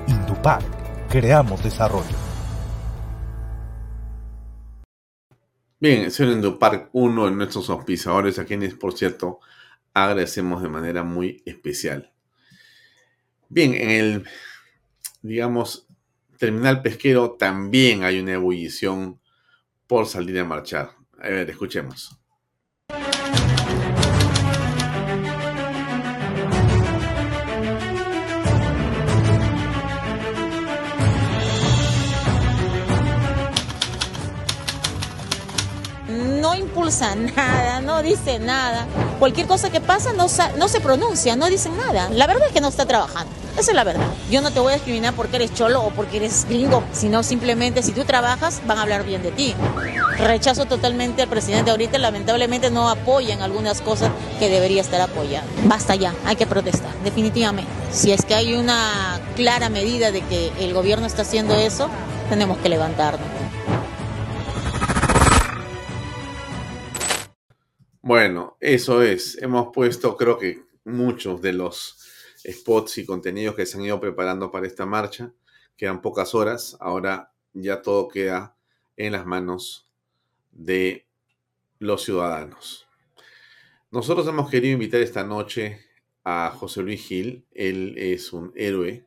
Indupark, 0.07 1.09
creamos 1.09 1.63
desarrollo. 1.63 2.15
Bien, 5.79 6.09
soy 6.09 6.31
Endopark, 6.31 6.89
uno 6.93 7.25
de 7.25 7.31
nuestros 7.31 7.69
auspiciadores, 7.69 8.39
a 8.39 8.45
quienes, 8.45 8.73
por 8.73 8.93
cierto, 8.93 9.39
agradecemos 9.93 10.63
de 10.63 10.69
manera 10.69 11.03
muy 11.03 11.43
especial. 11.45 12.11
Bien, 13.49 13.75
en 13.75 13.89
el, 13.91 14.25
digamos, 15.21 15.87
terminal 16.39 16.81
pesquero 16.81 17.31
también 17.31 18.03
hay 18.03 18.19
una 18.19 18.33
ebullición 18.33 19.19
por 19.87 20.05
salir 20.05 20.39
a 20.39 20.45
marchar. 20.45 20.91
A 21.19 21.29
ver, 21.29 21.49
escuchemos. 21.49 22.19
Impulsa 36.77 37.15
nada, 37.35 37.81
no 37.81 38.03
dice 38.03 38.39
nada. 38.39 38.85
Cualquier 39.19 39.47
cosa 39.47 39.71
que 39.71 39.81
pasa 39.81 40.13
no, 40.13 40.27
no 40.57 40.67
se 40.67 40.79
pronuncia, 40.79 41.35
no 41.35 41.47
dicen 41.47 41.75
nada. 41.75 42.09
La 42.11 42.27
verdad 42.27 42.47
es 42.47 42.53
que 42.53 42.61
no 42.61 42.67
está 42.67 42.85
trabajando. 42.85 43.31
Esa 43.57 43.71
es 43.71 43.75
la 43.75 43.83
verdad. 43.83 44.05
Yo 44.29 44.41
no 44.41 44.51
te 44.51 44.59
voy 44.59 44.73
a 44.73 44.75
discriminar 44.75 45.15
porque 45.15 45.37
eres 45.37 45.51
cholo 45.55 45.81
o 45.81 45.89
porque 45.89 46.17
eres 46.17 46.45
gringo, 46.47 46.83
sino 46.93 47.23
simplemente 47.23 47.81
si 47.81 47.91
tú 47.91 48.03
trabajas 48.03 48.61
van 48.67 48.77
a 48.77 48.83
hablar 48.83 49.03
bien 49.03 49.23
de 49.23 49.31
ti. 49.31 49.55
Rechazo 50.19 50.65
totalmente 50.65 51.23
al 51.23 51.27
presidente 51.27 51.71
ahorita, 51.71 51.97
lamentablemente 51.97 52.69
no 52.69 52.89
apoya 52.89 53.33
en 53.33 53.41
algunas 53.41 53.81
cosas 53.81 54.11
que 54.37 54.49
debería 54.49 54.81
estar 54.81 55.01
apoyando. 55.01 55.49
Basta 55.63 55.95
ya, 55.95 56.13
hay 56.25 56.35
que 56.35 56.45
protestar, 56.45 56.93
definitivamente. 57.03 57.71
Si 57.91 58.11
es 58.11 58.23
que 58.25 58.35
hay 58.35 58.53
una 58.53 59.19
clara 59.35 59.69
medida 59.69 60.11
de 60.11 60.21
que 60.21 60.51
el 60.59 60.73
gobierno 60.75 61.07
está 61.07 61.23
haciendo 61.23 61.55
eso, 61.55 61.89
tenemos 62.29 62.59
que 62.59 62.69
levantarnos. 62.69 63.36
Bueno, 68.07 68.55
eso 68.61 69.01
es. 69.01 69.37
Hemos 69.41 69.73
puesto, 69.73 70.15
creo 70.15 70.37
que 70.37 70.63
muchos 70.85 71.41
de 71.41 71.51
los 71.51 71.97
spots 72.49 72.99
y 72.99 73.05
contenidos 73.05 73.53
que 73.53 73.65
se 73.65 73.75
han 73.75 73.83
ido 73.83 73.99
preparando 73.99 74.49
para 74.49 74.65
esta 74.65 74.85
marcha. 74.85 75.33
Quedan 75.75 76.01
pocas 76.01 76.33
horas. 76.33 76.77
Ahora 76.79 77.33
ya 77.51 77.81
todo 77.81 78.07
queda 78.07 78.55
en 78.95 79.11
las 79.11 79.25
manos 79.25 79.89
de 80.53 81.05
los 81.79 82.01
ciudadanos. 82.01 82.87
Nosotros 83.91 84.25
hemos 84.25 84.49
querido 84.49 84.75
invitar 84.75 85.01
esta 85.01 85.25
noche 85.25 85.81
a 86.23 86.49
José 86.51 86.83
Luis 86.83 87.05
Gil. 87.05 87.43
Él 87.51 87.93
es 87.97 88.31
un 88.31 88.53
héroe, 88.55 89.05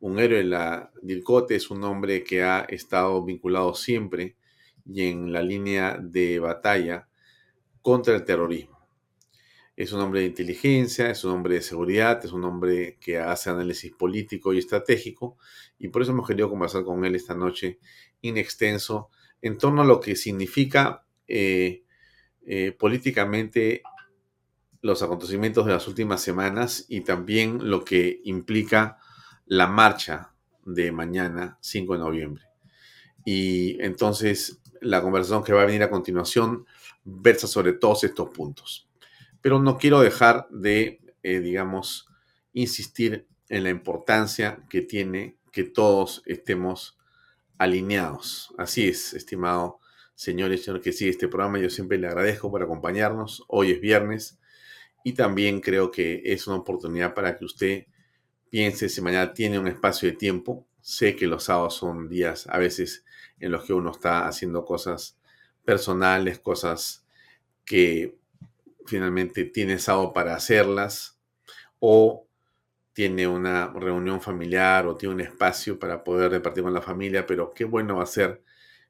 un 0.00 0.18
héroe 0.18 0.42
la 0.42 0.90
DIRCOTE, 1.02 1.54
es 1.54 1.70
un 1.70 1.84
hombre 1.84 2.24
que 2.24 2.42
ha 2.42 2.62
estado 2.62 3.24
vinculado 3.24 3.74
siempre 3.74 4.34
y 4.84 5.06
en 5.06 5.32
la 5.32 5.40
línea 5.40 5.96
de 6.02 6.40
batalla 6.40 7.06
contra 7.84 8.14
el 8.14 8.24
terrorismo. 8.24 8.78
Es 9.76 9.92
un 9.92 10.00
hombre 10.00 10.20
de 10.20 10.26
inteligencia, 10.26 11.10
es 11.10 11.22
un 11.22 11.32
hombre 11.32 11.56
de 11.56 11.60
seguridad, 11.60 12.24
es 12.24 12.32
un 12.32 12.42
hombre 12.44 12.96
que 12.98 13.18
hace 13.18 13.50
análisis 13.50 13.92
político 13.92 14.54
y 14.54 14.58
estratégico 14.58 15.36
y 15.78 15.88
por 15.88 16.00
eso 16.00 16.12
hemos 16.12 16.26
querido 16.26 16.48
conversar 16.48 16.82
con 16.82 17.04
él 17.04 17.14
esta 17.14 17.34
noche 17.34 17.78
in 18.22 18.38
extenso 18.38 19.10
en 19.42 19.58
torno 19.58 19.82
a 19.82 19.84
lo 19.84 20.00
que 20.00 20.16
significa 20.16 21.04
eh, 21.28 21.84
eh, 22.46 22.72
políticamente 22.72 23.82
los 24.80 25.02
acontecimientos 25.02 25.66
de 25.66 25.72
las 25.72 25.86
últimas 25.86 26.22
semanas 26.22 26.86
y 26.88 27.02
también 27.02 27.68
lo 27.68 27.84
que 27.84 28.22
implica 28.24 28.96
la 29.44 29.66
marcha 29.66 30.32
de 30.64 30.90
mañana, 30.90 31.58
5 31.60 31.92
de 31.92 31.98
noviembre. 31.98 32.44
Y 33.26 33.76
entonces 33.82 34.62
la 34.80 35.02
conversación 35.02 35.44
que 35.44 35.52
va 35.52 35.62
a 35.62 35.66
venir 35.66 35.82
a 35.82 35.90
continuación 35.90 36.64
versa 37.04 37.46
sobre 37.46 37.72
todos 37.72 38.04
estos 38.04 38.30
puntos. 38.30 38.88
Pero 39.40 39.60
no 39.60 39.78
quiero 39.78 40.00
dejar 40.00 40.48
de, 40.50 41.00
eh, 41.22 41.40
digamos, 41.40 42.08
insistir 42.52 43.26
en 43.48 43.64
la 43.64 43.70
importancia 43.70 44.64
que 44.68 44.82
tiene 44.82 45.36
que 45.52 45.64
todos 45.64 46.22
estemos 46.26 46.98
alineados. 47.58 48.52
Así 48.58 48.88
es, 48.88 49.14
estimado 49.14 49.80
señor 50.14 50.52
y 50.52 50.58
señor 50.58 50.80
que 50.80 50.92
sigue 50.92 51.10
este 51.10 51.28
programa. 51.28 51.58
Yo 51.58 51.70
siempre 51.70 51.98
le 51.98 52.06
agradezco 52.06 52.50
por 52.50 52.62
acompañarnos. 52.62 53.44
Hoy 53.48 53.72
es 53.72 53.80
viernes 53.80 54.38
y 55.04 55.12
también 55.12 55.60
creo 55.60 55.90
que 55.90 56.22
es 56.24 56.46
una 56.46 56.56
oportunidad 56.56 57.14
para 57.14 57.36
que 57.36 57.44
usted 57.44 57.86
piense 58.48 58.88
si 58.88 59.00
mañana 59.00 59.32
tiene 59.34 59.58
un 59.58 59.68
espacio 59.68 60.08
de 60.08 60.16
tiempo. 60.16 60.66
Sé 60.80 61.16
que 61.16 61.26
los 61.26 61.44
sábados 61.44 61.74
son 61.74 62.08
días 62.08 62.46
a 62.48 62.58
veces 62.58 63.04
en 63.38 63.52
los 63.52 63.64
que 63.64 63.72
uno 63.72 63.90
está 63.90 64.26
haciendo 64.26 64.64
cosas 64.64 65.18
personales, 65.64 66.38
cosas 66.38 67.06
que 67.64 68.18
finalmente 68.86 69.44
tiene 69.44 69.78
sábado 69.78 70.12
para 70.12 70.34
hacerlas 70.34 71.18
o 71.78 72.26
tiene 72.92 73.26
una 73.26 73.72
reunión 73.72 74.20
familiar 74.20 74.86
o 74.86 74.96
tiene 74.96 75.14
un 75.14 75.20
espacio 75.20 75.78
para 75.78 76.04
poder 76.04 76.30
repartir 76.30 76.62
con 76.62 76.72
la 76.74 76.82
familia, 76.82 77.26
pero 77.26 77.52
qué 77.52 77.64
bueno 77.64 77.96
va 77.96 78.04
a 78.04 78.06
ser 78.06 78.42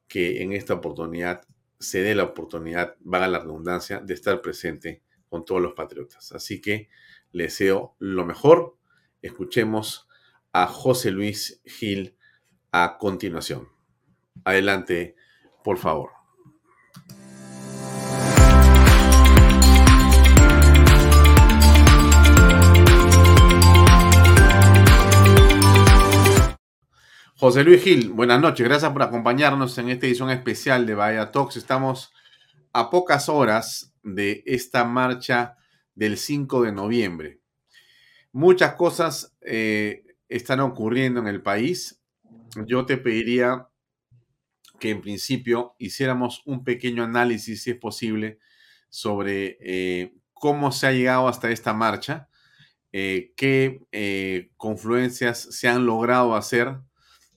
que 0.06 0.42
en 0.42 0.52
esta 0.52 0.74
oportunidad 0.74 1.42
se 1.78 2.02
dé 2.02 2.14
la 2.14 2.24
oportunidad, 2.24 2.96
vaga 3.00 3.28
la 3.28 3.40
redundancia, 3.40 4.00
de 4.00 4.14
estar 4.14 4.40
presente 4.40 5.02
con 5.28 5.44
todos 5.44 5.60
los 5.60 5.72
patriotas. 5.72 6.32
Así 6.32 6.60
que 6.60 6.88
les 7.32 7.52
deseo 7.52 7.96
lo 7.98 8.24
mejor. 8.24 8.76
Escuchemos 9.22 10.08
a 10.52 10.66
José 10.66 11.10
Luis 11.10 11.60
Gil 11.64 12.16
a 12.72 12.98
continuación. 12.98 13.68
Adelante, 14.44 15.16
por 15.62 15.78
favor. 15.78 16.23
José 27.44 27.62
Luis 27.62 27.82
Gil, 27.82 28.08
buenas 28.08 28.40
noches. 28.40 28.66
Gracias 28.66 28.90
por 28.90 29.02
acompañarnos 29.02 29.76
en 29.76 29.90
esta 29.90 30.06
edición 30.06 30.30
especial 30.30 30.86
de 30.86 30.94
Bahía 30.94 31.30
Talks. 31.30 31.58
Estamos 31.58 32.10
a 32.72 32.88
pocas 32.88 33.28
horas 33.28 33.92
de 34.02 34.42
esta 34.46 34.86
marcha 34.86 35.58
del 35.94 36.16
5 36.16 36.62
de 36.62 36.72
noviembre. 36.72 37.40
Muchas 38.32 38.76
cosas 38.76 39.36
eh, 39.42 40.04
están 40.26 40.60
ocurriendo 40.60 41.20
en 41.20 41.26
el 41.26 41.42
país. 41.42 42.00
Yo 42.64 42.86
te 42.86 42.96
pediría 42.96 43.68
que 44.80 44.88
en 44.88 45.02
principio 45.02 45.76
hiciéramos 45.78 46.40
un 46.46 46.64
pequeño 46.64 47.04
análisis, 47.04 47.62
si 47.62 47.72
es 47.72 47.76
posible, 47.76 48.38
sobre 48.88 49.58
eh, 49.60 50.14
cómo 50.32 50.72
se 50.72 50.86
ha 50.86 50.92
llegado 50.92 51.28
hasta 51.28 51.50
esta 51.50 51.74
marcha, 51.74 52.30
eh, 52.90 53.34
qué 53.36 54.48
confluencias 54.56 55.40
se 55.40 55.68
han 55.68 55.84
logrado 55.84 56.34
hacer 56.36 56.78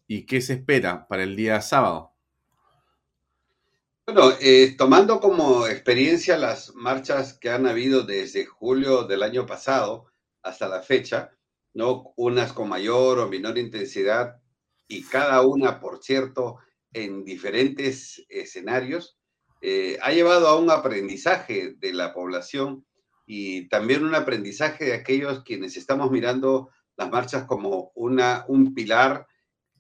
y 0.08 0.26
qué 0.26 0.42
se 0.42 0.54
espera 0.54 1.08
para 1.08 1.24
el 1.24 1.36
día 1.36 1.62
sábado. 1.62 2.14
Bueno, 4.06 4.32
eh, 4.40 4.76
tomando 4.78 5.20
como 5.20 5.68
experiencia 5.68 6.38
las 6.38 6.74
marchas 6.76 7.34
que 7.34 7.50
han 7.50 7.68
habido 7.68 8.04
desde 8.04 8.46
julio 8.46 9.04
del 9.04 9.22
año 9.22 9.46
pasado 9.46 10.06
hasta 10.42 10.70
la 10.70 10.82
fecha, 10.82 11.32
¿no? 11.74 12.14
Unas 12.16 12.54
con 12.54 12.70
mayor 12.70 13.20
o 13.20 13.28
menor 13.28 13.58
intensidad 13.58 14.42
y 14.88 15.04
cada 15.04 15.42
una, 15.42 15.82
por 15.82 16.02
cierto, 16.02 16.60
en 16.94 17.26
diferentes 17.26 18.26
escenarios, 18.30 19.18
eh, 19.62 19.98
ha 20.02 20.12
llevado 20.12 20.48
a 20.48 20.58
un 20.58 20.72
aprendizaje 20.72 21.76
de 21.78 21.94
la 21.94 22.14
población 22.14 22.86
y 23.26 23.68
también 23.68 24.06
un 24.06 24.16
aprendizaje 24.16 24.86
de 24.86 24.94
aquellos 24.94 25.44
quienes 25.44 25.76
estamos 25.76 26.12
mirando 26.12 26.70
las 26.96 27.10
marchas 27.12 27.44
como 27.44 27.92
una, 27.94 28.46
un 28.48 28.74
pilar 28.74 29.28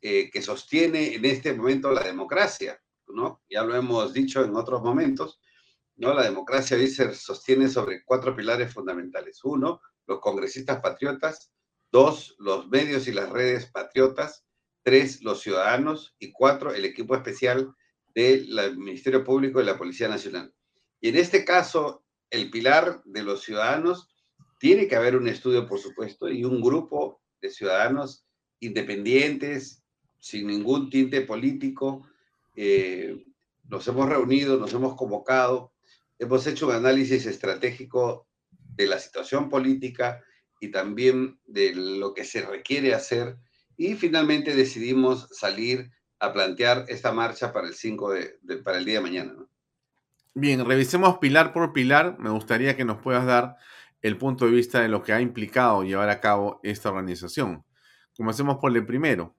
eh, 0.01 0.29
que 0.31 0.41
sostiene 0.41 1.15
en 1.15 1.25
este 1.25 1.53
momento 1.53 1.91
la 1.91 2.03
democracia. 2.03 2.81
¿no? 3.07 3.41
Ya 3.49 3.63
lo 3.63 3.75
hemos 3.75 4.13
dicho 4.13 4.43
en 4.43 4.55
otros 4.55 4.81
momentos, 4.81 5.39
¿no? 5.95 6.13
La 6.13 6.23
democracia 6.23 6.77
hoy 6.77 6.87
se 6.87 7.13
sostiene 7.13 7.69
sobre 7.69 8.03
cuatro 8.03 8.35
pilares 8.35 8.73
fundamentales. 8.73 9.43
Uno, 9.43 9.81
los 10.05 10.19
congresistas 10.19 10.79
patriotas. 10.81 11.51
Dos, 11.91 12.35
los 12.37 12.67
medios 12.67 13.07
y 13.07 13.13
las 13.13 13.29
redes 13.29 13.67
patriotas. 13.71 14.45
Tres, 14.83 15.23
los 15.23 15.41
ciudadanos. 15.41 16.15
Y 16.19 16.31
cuatro, 16.31 16.73
el 16.73 16.85
equipo 16.85 17.15
especial 17.15 17.73
del 18.13 18.77
Ministerio 18.77 19.23
Público 19.23 19.61
y 19.61 19.65
la 19.65 19.77
Policía 19.77 20.07
Nacional. 20.07 20.53
Y 20.99 21.09
en 21.09 21.17
este 21.17 21.45
caso, 21.45 22.03
el 22.29 22.49
pilar 22.49 23.01
de 23.05 23.23
los 23.23 23.43
ciudadanos, 23.43 24.09
tiene 24.59 24.87
que 24.87 24.95
haber 24.95 25.15
un 25.15 25.27
estudio, 25.27 25.67
por 25.67 25.79
supuesto, 25.79 26.29
y 26.29 26.43
un 26.43 26.61
grupo 26.61 27.21
de 27.41 27.51
ciudadanos 27.51 28.25
independientes, 28.59 29.83
sin 30.27 30.47
ningún 30.47 30.89
tinte 30.89 31.21
político, 31.21 32.05
eh, 32.55 33.23
nos 33.69 33.87
hemos 33.87 34.09
reunido, 34.09 34.57
nos 34.57 34.73
hemos 34.73 34.95
convocado, 34.95 35.71
hemos 36.19 36.45
hecho 36.47 36.67
un 36.67 36.75
análisis 36.75 37.25
estratégico 37.25 38.27
de 38.75 38.87
la 38.87 38.99
situación 38.99 39.49
política 39.49 40.21
y 40.59 40.69
también 40.69 41.39
de 41.45 41.73
lo 41.75 42.13
que 42.13 42.25
se 42.25 42.41
requiere 42.41 42.93
hacer 42.93 43.37
y 43.77 43.95
finalmente 43.95 44.53
decidimos 44.53 45.29
salir 45.31 45.91
a 46.19 46.33
plantear 46.33 46.85
esta 46.89 47.13
marcha 47.13 47.53
para 47.53 47.67
el 47.67 47.75
5 47.75 48.11
de, 48.11 48.57
para 48.63 48.79
el 48.79 48.85
día 48.85 48.95
de 48.95 49.01
mañana. 49.01 49.33
Bien, 50.33 50.65
revisemos 50.65 51.19
pilar 51.19 51.53
por 51.53 51.71
pilar. 51.73 52.17
Me 52.19 52.31
gustaría 52.31 52.75
que 52.75 52.85
nos 52.85 53.01
puedas 53.01 53.25
dar 53.25 53.55
el 54.01 54.17
punto 54.17 54.45
de 54.45 54.51
vista 54.51 54.81
de 54.81 54.89
lo 54.89 55.03
que 55.03 55.13
ha 55.13 55.21
implicado 55.21 55.83
llevar 55.83 56.09
a 56.09 56.19
cabo 56.19 56.59
esta 56.63 56.89
organización. 56.89 57.63
Comencemos 58.15 58.57
por 58.57 58.75
el 58.75 58.85
primero. 58.85 59.36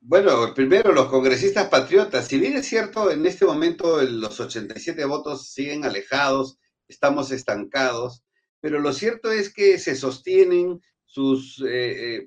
Bueno, 0.00 0.54
primero 0.54 0.92
los 0.92 1.08
congresistas 1.08 1.68
patriotas, 1.68 2.28
si 2.28 2.38
bien 2.38 2.56
es 2.56 2.66
cierto, 2.66 3.10
en 3.10 3.26
este 3.26 3.44
momento 3.44 4.00
los 4.02 4.38
87 4.40 5.04
votos 5.04 5.50
siguen 5.50 5.84
alejados, 5.84 6.58
estamos 6.86 7.30
estancados, 7.32 8.24
pero 8.60 8.80
lo 8.80 8.92
cierto 8.92 9.32
es 9.32 9.52
que 9.52 9.78
se 9.78 9.96
sostienen, 9.96 10.80
sus, 11.04 11.62
eh, 11.66 12.16
eh, 12.18 12.26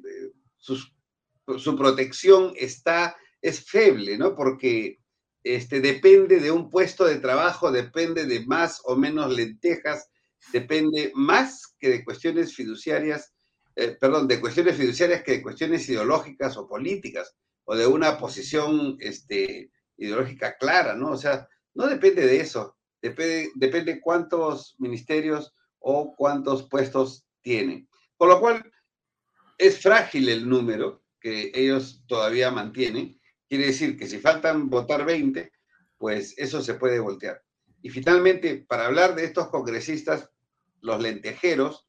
su 0.58 1.76
protección 1.78 2.54
está, 2.58 3.16
es 3.42 3.66
feble, 3.66 4.18
¿no? 4.18 4.36
Porque 4.36 5.00
este, 5.44 5.80
depende 5.80 6.40
de 6.40 6.52
un 6.52 6.70
puesto 6.70 7.06
de 7.06 7.20
trabajo, 7.20 7.72
depende 7.72 8.26
de 8.26 8.46
más 8.46 8.82
o 8.84 8.96
menos 8.96 9.34
lentejas, 9.34 10.10
depende 10.52 11.12
más 11.16 11.76
que 11.80 11.90
de 11.90 12.04
cuestiones 12.04 12.54
fiduciarias, 12.54 13.34
eh, 13.76 13.98
perdón, 14.00 14.28
de 14.28 14.42
cuestiones 14.42 14.76
fiduciarias 14.76 15.24
que 15.24 15.32
de 15.32 15.42
cuestiones 15.42 15.88
ideológicas 15.90 16.58
o 16.58 16.68
políticas 16.68 17.36
o 17.72 17.76
de 17.78 17.88
una 17.88 18.18
posición 18.18 18.98
este, 19.00 19.72
ideológica 19.96 20.58
clara, 20.58 20.94
¿no? 20.94 21.12
O 21.12 21.18
sea, 21.18 21.48
no 21.74 21.88
depende 21.88 22.26
de 22.28 22.42
eso, 22.42 22.76
depende, 23.02 23.50
depende 23.56 24.02
cuántos 24.02 24.76
ministerios 24.78 25.54
o 25.80 26.14
cuántos 26.14 26.68
puestos 26.68 27.26
tienen. 27.42 27.88
Por 28.18 28.28
lo 28.28 28.42
cual, 28.42 28.70
es 29.58 29.80
frágil 29.80 30.28
el 30.28 30.50
número 30.50 31.02
que 31.22 31.50
ellos 31.56 32.04
todavía 32.08 32.52
mantienen. 32.52 33.18
Quiere 33.48 33.68
decir 33.68 33.98
que 33.98 34.10
si 34.10 34.20
faltan 34.20 34.70
votar 34.70 35.06
20, 35.06 35.54
pues 35.98 36.38
eso 36.38 36.62
se 36.62 36.74
puede 36.74 37.00
voltear. 37.00 37.42
Y 37.82 37.90
finalmente, 37.90 38.66
para 38.68 38.88
hablar 38.88 39.16
de 39.16 39.24
estos 39.24 39.48
congresistas, 39.48 40.30
los 40.82 41.02
lentejeros 41.02 41.88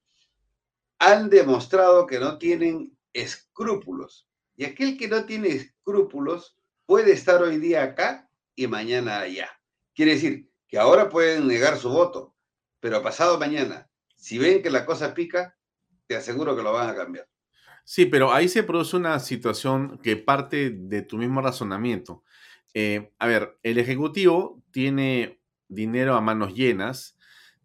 han 1.01 1.29
demostrado 1.29 2.07
que 2.07 2.21
no 2.21 2.38
tienen 2.38 2.97
escrúpulos 3.12 4.29
y 4.62 4.64
aquel 4.64 4.96
que 4.96 5.09
no 5.09 5.25
tiene 5.25 5.48
escrúpulos 5.48 6.57
puede 6.87 7.11
estar 7.11 7.42
hoy 7.42 7.59
día 7.59 7.83
acá 7.83 8.31
y 8.55 8.68
mañana 8.68 9.18
allá. 9.18 9.51
Quiere 9.92 10.12
decir 10.12 10.53
que 10.68 10.79
ahora 10.79 11.09
pueden 11.09 11.48
negar 11.48 11.77
su 11.79 11.88
voto, 11.88 12.37
pero 12.79 13.03
pasado 13.03 13.40
mañana, 13.40 13.90
si 14.14 14.38
ven 14.38 14.62
que 14.62 14.70
la 14.70 14.87
cosa 14.87 15.14
pica, 15.14 15.57
te 16.07 16.14
aseguro 16.14 16.55
que 16.55 16.62
lo 16.62 16.72
van 16.72 16.90
a 16.90 16.94
cambiar. 16.94 17.27
Sí, 17.83 18.07
pero 18.07 18.33
ahí 18.33 18.48
se 18.48 18.62
produce 18.62 18.96
una 18.96 19.18
situación 19.18 19.98
que 20.01 20.16
parte 20.16 20.70
de 20.70 21.03
tu 21.03 21.18
mismo 21.18 21.42
razonamiento. 21.42 22.22
Eh, 22.72 23.11
a 23.18 23.27
ver, 23.27 23.59
el 23.64 23.79
Ejecutivo 23.79 24.62
tiene 24.70 25.40
dinero 25.66 26.14
a 26.14 26.20
manos 26.20 26.55
llenas, 26.55 27.18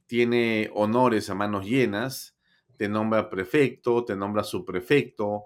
tiene 0.07 0.71
honores 0.73 1.29
a 1.29 1.35
manos 1.35 1.63
llenas, 1.63 2.35
te 2.75 2.89
nombra 2.89 3.29
prefecto, 3.29 4.03
te 4.03 4.15
nombra 4.15 4.43
subprefecto, 4.43 5.45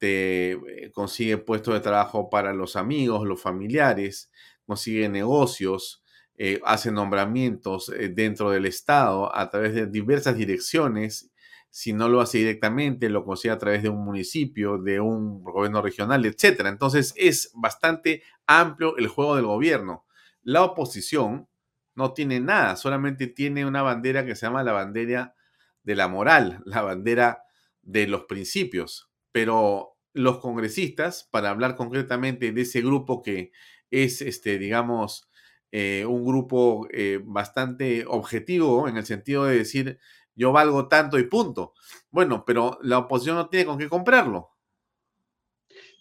te 0.00 0.52
eh, 0.52 0.90
consigue 0.92 1.36
puestos 1.38 1.74
de 1.74 1.80
trabajo 1.80 2.30
para 2.30 2.52
los 2.54 2.74
amigos, 2.74 3.26
los 3.26 3.40
familiares, 3.40 4.32
consigue 4.64 5.08
negocios, 5.08 6.02
eh, 6.36 6.58
hace 6.64 6.90
nombramientos 6.90 7.90
eh, 7.90 8.08
dentro 8.08 8.50
del 8.50 8.64
Estado 8.64 9.34
a 9.36 9.50
través 9.50 9.74
de 9.74 9.86
diversas 9.86 10.36
direcciones. 10.36 11.30
Si 11.68 11.92
no 11.92 12.08
lo 12.08 12.22
hace 12.22 12.38
directamente, 12.38 13.10
lo 13.10 13.24
consigue 13.24 13.52
a 13.52 13.58
través 13.58 13.82
de 13.82 13.90
un 13.90 14.02
municipio, 14.02 14.78
de 14.78 15.00
un 15.00 15.44
gobierno 15.44 15.82
regional, 15.82 16.24
etc. 16.24 16.62
Entonces 16.66 17.12
es 17.16 17.52
bastante 17.54 18.22
amplio 18.46 18.96
el 18.96 19.06
juego 19.06 19.36
del 19.36 19.44
gobierno. 19.44 20.06
La 20.42 20.62
oposición 20.64 21.46
no 21.94 22.14
tiene 22.14 22.40
nada, 22.40 22.76
solamente 22.76 23.26
tiene 23.26 23.66
una 23.66 23.82
bandera 23.82 24.24
que 24.24 24.34
se 24.34 24.46
llama 24.46 24.64
la 24.64 24.72
bandera 24.72 25.34
de 25.82 25.94
la 25.94 26.08
moral, 26.08 26.62
la 26.64 26.80
bandera 26.80 27.42
de 27.82 28.06
los 28.06 28.24
principios. 28.24 29.09
Pero 29.32 29.96
los 30.12 30.38
congresistas, 30.38 31.28
para 31.30 31.50
hablar 31.50 31.76
concretamente 31.76 32.52
de 32.52 32.62
ese 32.62 32.80
grupo 32.80 33.22
que 33.22 33.52
es, 33.90 34.22
este, 34.22 34.58
digamos, 34.58 35.28
eh, 35.72 36.04
un 36.06 36.24
grupo 36.24 36.88
eh, 36.90 37.20
bastante 37.22 38.04
objetivo 38.06 38.88
en 38.88 38.96
el 38.96 39.06
sentido 39.06 39.44
de 39.44 39.58
decir 39.58 40.00
yo 40.34 40.52
valgo 40.52 40.88
tanto 40.88 41.18
y 41.18 41.24
punto. 41.24 41.74
Bueno, 42.10 42.44
pero 42.46 42.78
la 42.82 42.98
oposición 42.98 43.36
no 43.36 43.48
tiene 43.48 43.66
con 43.66 43.78
qué 43.78 43.88
comprarlo. 43.88 44.50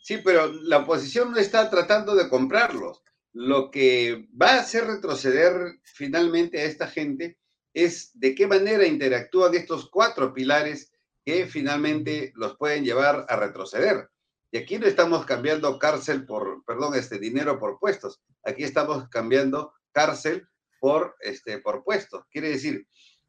Sí, 0.02 0.20
pero 0.24 0.48
la 0.48 0.78
oposición 0.78 1.32
no 1.32 1.38
está 1.38 1.70
tratando 1.70 2.16
de 2.16 2.30
comprarlos. 2.30 3.04
Lo 3.34 3.70
que 3.70 4.28
va 4.42 4.56
a 4.56 4.60
hacer 4.62 4.86
retroceder 4.86 5.80
finalmente 5.84 6.62
a 6.62 6.64
esta 6.64 6.88
gente 6.88 7.38
es 7.74 8.18
de 8.18 8.34
qué 8.34 8.48
manera 8.48 8.88
interactúan 8.88 9.54
estos 9.56 9.90
cuatro 9.90 10.34
pilares 10.34 10.92
finalmente 11.50 12.32
los 12.36 12.58
pueden 12.58 12.84
llevar 12.84 13.26
a 13.30 13.36
retroceder. 13.36 14.10
Y 14.52 14.58
aquí 14.58 14.80
no 14.80 14.88
estamos 14.88 15.26
cambiando 15.26 15.78
cárcel 15.78 16.26
por, 16.26 16.64
perdón, 16.66 16.96
este 16.96 17.20
dinero 17.20 17.60
por 17.60 17.80
puestos. 17.80 18.22
Aquí 18.44 18.64
estamos 18.64 19.08
cambiando 19.10 19.74
cárcel 19.92 20.48
por, 20.80 21.16
este, 21.20 21.60
por 21.60 21.84
puestos. 21.84 22.24
Quiere 22.32 22.50
decir 22.50 22.88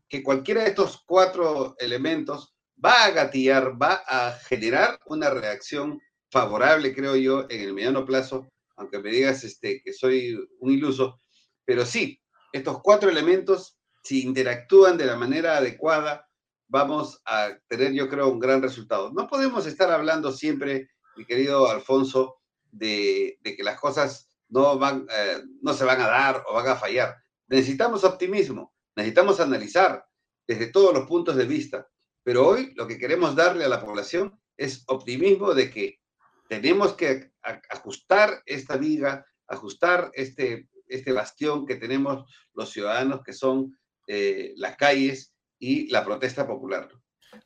que 0.09 0.23
cualquiera 0.23 0.63
de 0.63 0.71
estos 0.71 1.03
cuatro 1.07 1.75
elementos 1.79 2.55
va 2.83 3.05
a 3.05 3.11
gatillar, 3.11 3.81
va 3.81 4.03
a 4.07 4.33
generar 4.33 4.99
una 5.07 5.31
reacción 5.31 6.01
favorable, 6.31 6.95
creo 6.95 7.17
yo, 7.17 7.47
en 7.51 7.61
el 7.61 7.75
mediano 7.75 8.05
plazo, 8.05 8.49
aunque 8.77 8.99
me 8.99 9.11
digas 9.11 9.45
este, 9.45 9.83
que 9.83 9.93
soy 9.93 10.39
un 10.61 10.73
iluso, 10.73 11.21
pero 11.65 11.85
sí, 11.85 12.21
estos 12.53 12.81
cuatro 12.83 13.11
elementos, 13.11 13.77
si 14.03 14.23
interactúan 14.23 14.97
de 14.97 15.07
la 15.07 15.17
manera 15.17 15.59
adecuada, 15.59 16.30
vamos 16.71 17.21
a 17.27 17.51
tener, 17.69 17.93
yo 17.93 18.09
creo, 18.09 18.29
un 18.29 18.39
gran 18.39 18.63
resultado. 18.63 19.13
No 19.13 19.27
podemos 19.27 19.67
estar 19.67 19.91
hablando 19.91 20.33
siempre, 20.33 20.89
mi 21.17 21.27
querido 21.27 21.69
Alfonso, 21.69 22.37
de, 22.71 23.39
que 23.43 23.63
las 23.65 23.79
cosas 23.79 24.29
no, 24.49 24.79
van, 24.79 25.07
eh, 25.11 25.43
no 25.61 25.75
se 25.75 25.85
van 25.85 26.01
a 26.01 26.07
dar 26.07 26.45
o 26.47 26.55
van 26.55 26.69
a 26.69 26.77
fallar. 26.77 27.17
Necesitamos 27.49 28.05
optimismo, 28.05 28.73
necesitamos 28.95 29.41
analizar 29.41 30.05
desde 30.47 30.69
todos 30.69 30.95
los 30.95 31.07
puntos 31.07 31.37
de 31.37 31.45
vista, 31.45 31.89
pero 32.23 32.47
hoy 32.47 32.73
lo 32.77 32.87
que 32.87 32.99
queremos 32.99 33.35
darle 33.35 33.65
a 33.65 33.69
la 33.69 33.85
población 33.85 34.41
es 34.57 34.85
optimismo 34.87 35.55
de 35.55 35.71
que 35.71 36.01
tenemos 36.49 36.95
que 36.95 37.33
ajustar 37.69 38.43
esta 38.47 38.77
viga, 38.77 39.27
ajustar 39.49 40.11
este, 40.15 40.69
este 40.87 41.13
bastión 41.13 41.67
que 41.67 41.77
tenemos 41.77 42.31
los 42.55 42.71
ciudadanos, 42.71 43.23
que 43.25 43.33
son 43.33 43.77
eh, 44.07 44.53
las 44.57 44.77
calles 44.77 45.33
y 45.61 45.89
la 45.91 46.05
protesta 46.05 46.49
popular. 46.49 46.89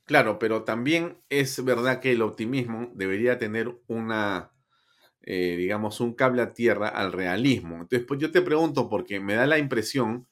Claro, 0.07 0.39
pero 0.39 0.65
también 0.65 1.23
es 1.29 1.63
verdad 1.63 2.01
que 2.01 2.13
el 2.13 2.23
optimismo 2.23 2.91
debería 2.95 3.39
tener 3.39 3.77
una, 3.87 4.53
eh, 5.23 5.57
digamos, 5.59 6.01
un 6.01 6.15
cable 6.15 6.43
a 6.43 6.55
tierra 6.55 6.89
al 6.89 7.13
realismo. 7.13 7.77
Entonces, 7.77 8.07
pues 8.07 8.21
yo 8.21 8.31
te 8.31 8.43
pregunto, 8.43 8.89
porque 8.89 9.21
me 9.21 9.35
da 9.35 9.47
la 9.47 9.59
impresión, 9.59 10.29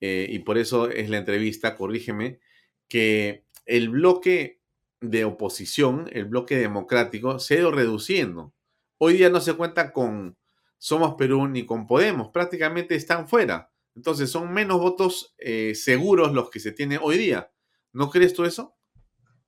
eh, 0.00 0.26
y 0.30 0.40
por 0.40 0.58
eso 0.58 0.90
es 0.90 1.10
la 1.10 1.18
entrevista, 1.18 1.76
corrígeme, 1.76 2.40
que 2.88 3.44
el 3.66 3.90
bloque 3.90 4.60
de 5.00 5.24
oposición, 5.24 6.08
el 6.12 6.26
bloque 6.26 6.56
democrático, 6.56 7.38
se 7.38 7.54
ha 7.56 7.58
ido 7.58 7.72
reduciendo. 7.72 8.54
Hoy 8.98 9.14
día 9.14 9.30
no 9.30 9.40
se 9.40 9.54
cuenta 9.54 9.92
con 9.92 10.38
Somos 10.78 11.14
Perú 11.16 11.48
ni 11.48 11.66
con 11.66 11.86
Podemos, 11.86 12.30
prácticamente 12.30 12.94
están 12.94 13.28
fuera. 13.28 13.70
Entonces 13.96 14.30
son 14.30 14.52
menos 14.52 14.78
votos 14.78 15.34
eh, 15.38 15.74
seguros 15.74 16.32
los 16.32 16.50
que 16.50 16.60
se 16.60 16.70
tienen 16.70 17.00
hoy 17.02 17.16
día. 17.16 17.50
¿No 17.92 18.10
crees 18.10 18.34
tú 18.34 18.44
eso? 18.44 18.76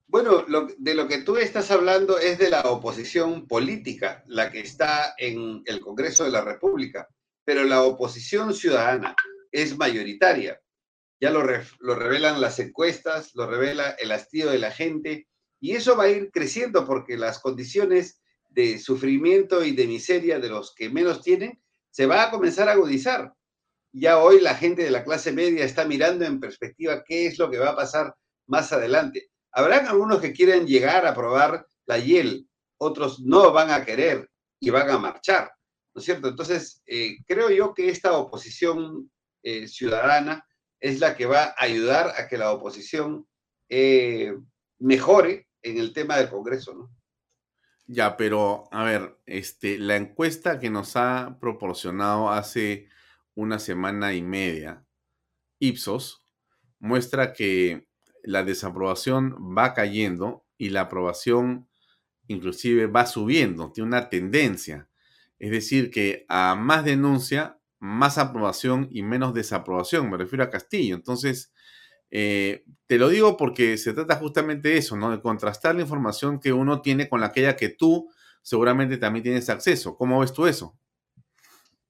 Bueno, 0.06 0.46
de 0.78 0.94
lo 0.94 1.06
que 1.06 1.18
tú 1.18 1.36
estás 1.36 1.70
hablando 1.70 2.18
es 2.18 2.38
de 2.38 2.48
la 2.48 2.62
oposición 2.62 3.46
política, 3.46 4.24
la 4.26 4.50
que 4.50 4.60
está 4.60 5.14
en 5.18 5.62
el 5.66 5.80
Congreso 5.80 6.24
de 6.24 6.30
la 6.30 6.40
República, 6.40 7.06
pero 7.44 7.64
la 7.64 7.82
oposición 7.82 8.54
ciudadana 8.54 9.14
es 9.52 9.76
mayoritaria. 9.76 10.58
Ya 11.20 11.30
lo, 11.30 11.42
lo 11.80 11.94
revelan 11.94 12.40
las 12.40 12.58
encuestas, 12.58 13.34
lo 13.34 13.46
revela 13.46 13.90
el 13.98 14.12
hastío 14.12 14.50
de 14.50 14.58
la 14.58 14.70
gente, 14.70 15.28
y 15.60 15.72
eso 15.72 15.94
va 15.94 16.04
a 16.04 16.10
ir 16.10 16.30
creciendo 16.30 16.86
porque 16.86 17.18
las 17.18 17.38
condiciones 17.38 18.22
de 18.48 18.78
sufrimiento 18.78 19.62
y 19.62 19.72
de 19.72 19.86
miseria 19.86 20.38
de 20.38 20.48
los 20.48 20.74
que 20.74 20.88
menos 20.88 21.20
tienen 21.20 21.60
se 21.90 22.06
va 22.06 22.24
a 22.24 22.30
comenzar 22.30 22.70
a 22.70 22.72
agudizar 22.72 23.34
ya 23.98 24.18
hoy 24.18 24.40
la 24.40 24.54
gente 24.54 24.82
de 24.82 24.90
la 24.90 25.04
clase 25.04 25.32
media 25.32 25.64
está 25.64 25.84
mirando 25.84 26.24
en 26.24 26.40
perspectiva 26.40 27.02
qué 27.04 27.26
es 27.26 27.38
lo 27.38 27.50
que 27.50 27.58
va 27.58 27.70
a 27.70 27.76
pasar 27.76 28.14
más 28.46 28.72
adelante. 28.72 29.30
Habrán 29.52 29.86
algunos 29.86 30.20
que 30.20 30.32
quieren 30.32 30.66
llegar 30.66 31.06
a 31.06 31.14
probar 31.14 31.66
la 31.86 31.98
hiel, 31.98 32.48
otros 32.78 33.20
no 33.20 33.52
van 33.52 33.70
a 33.70 33.84
querer 33.84 34.30
y 34.60 34.70
van 34.70 34.90
a 34.90 34.98
marchar, 34.98 35.50
¿no 35.94 36.00
es 36.00 36.04
cierto? 36.04 36.28
Entonces, 36.28 36.82
eh, 36.86 37.16
creo 37.26 37.50
yo 37.50 37.74
que 37.74 37.88
esta 37.88 38.16
oposición 38.16 39.10
eh, 39.42 39.66
ciudadana 39.66 40.46
es 40.80 41.00
la 41.00 41.16
que 41.16 41.26
va 41.26 41.44
a 41.44 41.54
ayudar 41.58 42.12
a 42.16 42.28
que 42.28 42.38
la 42.38 42.52
oposición 42.52 43.26
eh, 43.68 44.32
mejore 44.78 45.48
en 45.62 45.78
el 45.78 45.92
tema 45.92 46.16
del 46.16 46.30
Congreso, 46.30 46.74
¿no? 46.74 46.90
Ya, 47.86 48.18
pero 48.18 48.68
a 48.70 48.84
ver, 48.84 49.16
este, 49.24 49.78
la 49.78 49.96
encuesta 49.96 50.60
que 50.60 50.68
nos 50.68 50.94
ha 50.94 51.38
proporcionado 51.40 52.30
hace 52.30 52.88
una 53.38 53.60
semana 53.60 54.14
y 54.14 54.22
media, 54.22 54.84
Ipsos 55.60 56.24
muestra 56.80 57.32
que 57.32 57.86
la 58.24 58.42
desaprobación 58.42 59.54
va 59.56 59.74
cayendo 59.74 60.44
y 60.56 60.70
la 60.70 60.82
aprobación 60.82 61.68
inclusive 62.26 62.88
va 62.88 63.06
subiendo, 63.06 63.70
tiene 63.70 63.86
una 63.86 64.10
tendencia. 64.10 64.88
Es 65.38 65.52
decir, 65.52 65.92
que 65.92 66.26
a 66.28 66.56
más 66.56 66.84
denuncia, 66.84 67.60
más 67.78 68.18
aprobación 68.18 68.88
y 68.90 69.02
menos 69.02 69.34
desaprobación. 69.34 70.10
Me 70.10 70.16
refiero 70.16 70.42
a 70.42 70.50
Castillo. 70.50 70.96
Entonces, 70.96 71.52
eh, 72.10 72.64
te 72.88 72.98
lo 72.98 73.08
digo 73.08 73.36
porque 73.36 73.78
se 73.78 73.92
trata 73.92 74.16
justamente 74.16 74.70
de 74.70 74.78
eso, 74.78 74.96
¿no? 74.96 75.12
De 75.12 75.22
contrastar 75.22 75.76
la 75.76 75.82
información 75.82 76.40
que 76.40 76.52
uno 76.52 76.82
tiene 76.82 77.08
con 77.08 77.22
aquella 77.22 77.56
que 77.56 77.68
tú 77.68 78.10
seguramente 78.42 78.98
también 78.98 79.22
tienes 79.22 79.48
acceso. 79.48 79.96
¿Cómo 79.96 80.18
ves 80.18 80.32
tú 80.32 80.48
eso? 80.48 80.76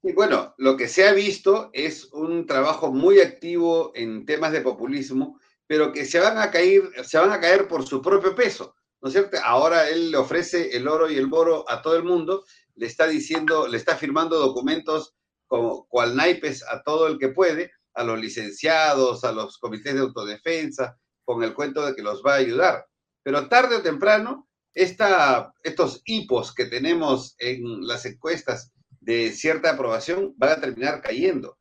Y 0.03 0.13
bueno, 0.13 0.55
lo 0.59 0.77
que 0.77 0.87
se 0.87 1.09
ha 1.09 1.13
visto 1.13 1.71
es 1.73 2.13
un 2.13 2.47
trabajo 2.47 2.93
muy 2.93 3.21
activo 3.21 3.91
en 3.97 4.25
temas 4.27 4.53
de 4.53 4.61
populismo, 4.61 5.41
pero 5.67 5.93
que 5.93 6.05
se 6.05 6.21
van 6.21 6.39
a 6.39 6.51
caer, 6.51 6.83
se 7.05 7.19
van 7.19 7.33
a 7.33 7.41
caer 7.41 7.67
por 7.67 7.85
su 7.87 8.01
propio 8.01 8.35
peso, 8.35 8.77
¿no 9.01 9.09
es 9.09 9.15
cierto? 9.15 9.39
Ahora 9.43 9.89
él 9.89 10.13
le 10.13 10.17
ofrece 10.17 10.77
el 10.77 10.87
oro 10.87 11.11
y 11.11 11.17
el 11.17 11.27
boro 11.27 11.65
a 11.69 11.83
todo 11.83 11.97
el 11.97 12.05
mundo, 12.05 12.45
le 12.77 12.87
está 12.87 13.09
diciendo, 13.09 13.67
le 13.67 13.77
está 13.77 13.97
firmando 13.97 14.39
documentos 14.39 15.15
como 15.49 15.87
cual 15.89 16.15
naipes 16.15 16.63
a 16.63 16.83
todo 16.83 17.09
el 17.09 17.19
que 17.19 17.31
puede, 17.31 17.73
a 17.95 18.05
los 18.05 18.21
licenciados, 18.21 19.25
a 19.25 19.33
los 19.33 19.59
comités 19.59 19.95
de 19.95 20.01
autodefensa, 20.01 20.97
con 21.25 21.43
el 21.43 21.55
cuento 21.55 21.85
de 21.85 21.97
que 21.97 22.03
los 22.03 22.23
va 22.25 22.35
a 22.35 22.37
ayudar. 22.37 22.87
Pero 23.25 23.49
tarde 23.49 23.77
o 23.77 23.83
temprano, 23.83 24.49
esta, 24.73 25.53
estos 25.63 26.03
hipos 26.05 26.55
que 26.55 26.67
tenemos 26.67 27.35
en 27.39 27.87
las 27.87 28.07
encuestas 28.07 28.73
de 29.09 29.33
cierta 29.33 29.71
aprobación 29.71 30.35
van 30.37 30.51
a 30.51 30.61
terminar 30.61 31.01
cayendo. 31.01 31.57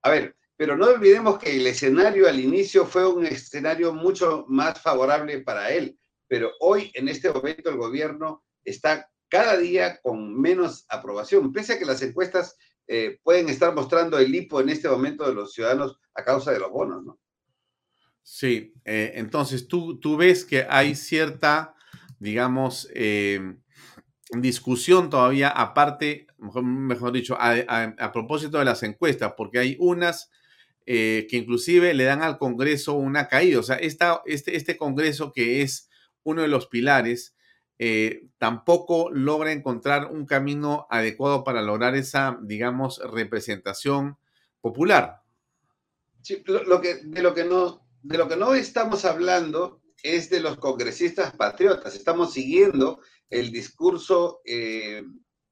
A 0.00 0.10
ver, 0.10 0.34
pero 0.56 0.78
no 0.78 0.86
olvidemos 0.86 1.38
que 1.38 1.54
el 1.54 1.66
escenario 1.66 2.26
al 2.26 2.40
inicio 2.40 2.86
fue 2.86 3.06
un 3.06 3.26
escenario 3.26 3.92
mucho 3.92 4.46
más 4.48 4.80
favorable 4.80 5.40
para 5.40 5.70
él, 5.70 5.98
pero 6.26 6.52
hoy 6.58 6.90
en 6.94 7.08
este 7.08 7.30
momento 7.30 7.68
el 7.68 7.76
gobierno 7.76 8.42
está 8.64 9.10
cada 9.28 9.58
día 9.58 10.00
con 10.00 10.40
menos 10.40 10.86
aprobación, 10.88 11.52
pese 11.52 11.74
a 11.74 11.78
que 11.78 11.84
las 11.84 12.00
encuestas 12.00 12.56
eh, 12.86 13.18
pueden 13.22 13.50
estar 13.50 13.74
mostrando 13.74 14.18
el 14.18 14.34
hipo 14.34 14.62
en 14.62 14.70
este 14.70 14.88
momento 14.88 15.28
de 15.28 15.34
los 15.34 15.52
ciudadanos 15.52 16.00
a 16.14 16.24
causa 16.24 16.52
de 16.52 16.60
los 16.60 16.70
bonos, 16.70 17.04
¿no? 17.04 17.20
Sí, 18.22 18.72
eh, 18.86 19.12
entonces 19.16 19.68
tú, 19.68 20.00
tú 20.00 20.16
ves 20.16 20.46
que 20.46 20.66
hay 20.68 20.94
cierta 20.94 21.76
digamos, 22.18 22.88
eh, 22.94 23.56
discusión 24.30 25.10
todavía 25.10 25.48
aparte, 25.48 26.25
mejor, 26.38 27.12
dicho, 27.12 27.36
a, 27.38 27.54
a, 27.98 28.12
propósito 28.12 28.58
de 28.58 28.64
las 28.64 28.82
encuestas, 28.82 29.34
porque 29.36 29.58
hay 29.58 29.76
unas 29.78 30.30
eh, 30.86 31.26
que 31.28 31.36
inclusive 31.36 31.94
le 31.94 32.04
dan 32.04 32.22
al 32.22 32.38
Congreso 32.38 32.94
una 32.94 33.28
caída. 33.28 33.58
O 33.58 33.62
sea, 33.62 33.76
esta, 33.76 34.22
este, 34.26 34.56
este 34.56 34.76
Congreso 34.76 35.32
que 35.32 35.62
es 35.62 35.88
uno 36.22 36.42
de 36.42 36.48
los 36.48 36.66
pilares, 36.66 37.34
eh, 37.78 38.28
tampoco 38.38 39.10
logra 39.10 39.52
encontrar 39.52 40.10
un 40.10 40.26
camino 40.26 40.86
adecuado 40.90 41.44
para 41.44 41.62
lograr 41.62 41.94
esa, 41.94 42.38
digamos, 42.42 43.00
representación 43.12 44.16
popular. 44.60 45.22
Sí, 46.22 46.42
lo, 46.46 46.80
que, 46.80 46.96
de, 47.04 47.22
lo 47.22 47.34
que 47.34 47.44
no, 47.44 47.86
de 48.02 48.18
lo 48.18 48.28
que 48.28 48.36
no 48.36 48.54
estamos 48.54 49.04
hablando 49.04 49.82
es 50.02 50.30
de 50.30 50.40
los 50.40 50.56
congresistas 50.56 51.34
patriotas. 51.36 51.94
Estamos 51.94 52.32
siguiendo 52.32 53.00
el 53.30 53.50
discurso 53.50 54.40
eh, 54.44 55.04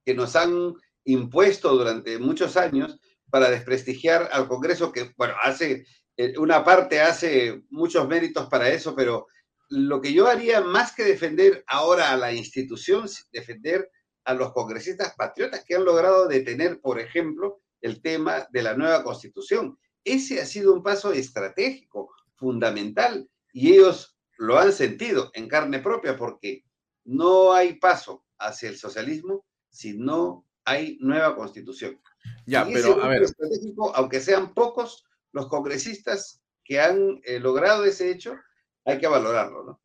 que 0.04 0.14
nos 0.14 0.36
han 0.36 0.74
impuesto 1.04 1.76
durante 1.76 2.18
muchos 2.18 2.56
años 2.56 2.98
para 3.30 3.50
desprestigiar 3.50 4.28
al 4.32 4.48
Congreso, 4.48 4.92
que, 4.92 5.12
bueno, 5.16 5.34
hace, 5.42 5.86
eh, 6.16 6.38
una 6.38 6.64
parte 6.64 7.00
hace 7.00 7.62
muchos 7.70 8.06
méritos 8.06 8.48
para 8.48 8.68
eso, 8.70 8.94
pero 8.94 9.26
lo 9.68 10.00
que 10.00 10.12
yo 10.12 10.28
haría 10.28 10.60
más 10.60 10.94
que 10.94 11.04
defender 11.04 11.64
ahora 11.66 12.12
a 12.12 12.16
la 12.16 12.32
institución, 12.32 13.08
defender 13.32 13.90
a 14.24 14.34
los 14.34 14.52
congresistas 14.52 15.14
patriotas 15.16 15.64
que 15.64 15.74
han 15.74 15.84
logrado 15.84 16.28
detener, 16.28 16.80
por 16.80 17.00
ejemplo, 17.00 17.60
el 17.80 18.00
tema 18.00 18.46
de 18.50 18.62
la 18.62 18.74
nueva 18.74 19.02
constitución. 19.02 19.78
Ese 20.04 20.40
ha 20.40 20.46
sido 20.46 20.72
un 20.72 20.82
paso 20.82 21.12
estratégico, 21.12 22.10
fundamental, 22.36 23.28
y 23.52 23.72
ellos 23.72 24.16
lo 24.36 24.58
han 24.58 24.72
sentido 24.72 25.30
en 25.34 25.48
carne 25.48 25.80
propia 25.80 26.16
porque 26.16 26.64
no 27.04 27.52
hay 27.52 27.74
paso 27.74 28.24
hacia 28.38 28.68
el 28.68 28.76
socialismo 28.76 29.44
si 29.74 29.98
no 29.98 30.46
hay 30.64 30.96
nueva 31.00 31.34
constitución. 31.34 32.00
Ya, 32.46 32.64
pero 32.64 33.02
a 33.02 33.08
ver. 33.08 33.24
Estratégico, 33.24 33.94
aunque 33.94 34.20
sean 34.20 34.54
pocos 34.54 35.04
los 35.32 35.48
congresistas 35.48 36.40
que 36.64 36.80
han 36.80 37.20
eh, 37.24 37.40
logrado 37.40 37.84
ese 37.84 38.10
hecho, 38.10 38.36
hay 38.84 38.98
que 38.98 39.08
valorarlo, 39.08 39.64
¿no? 39.64 39.80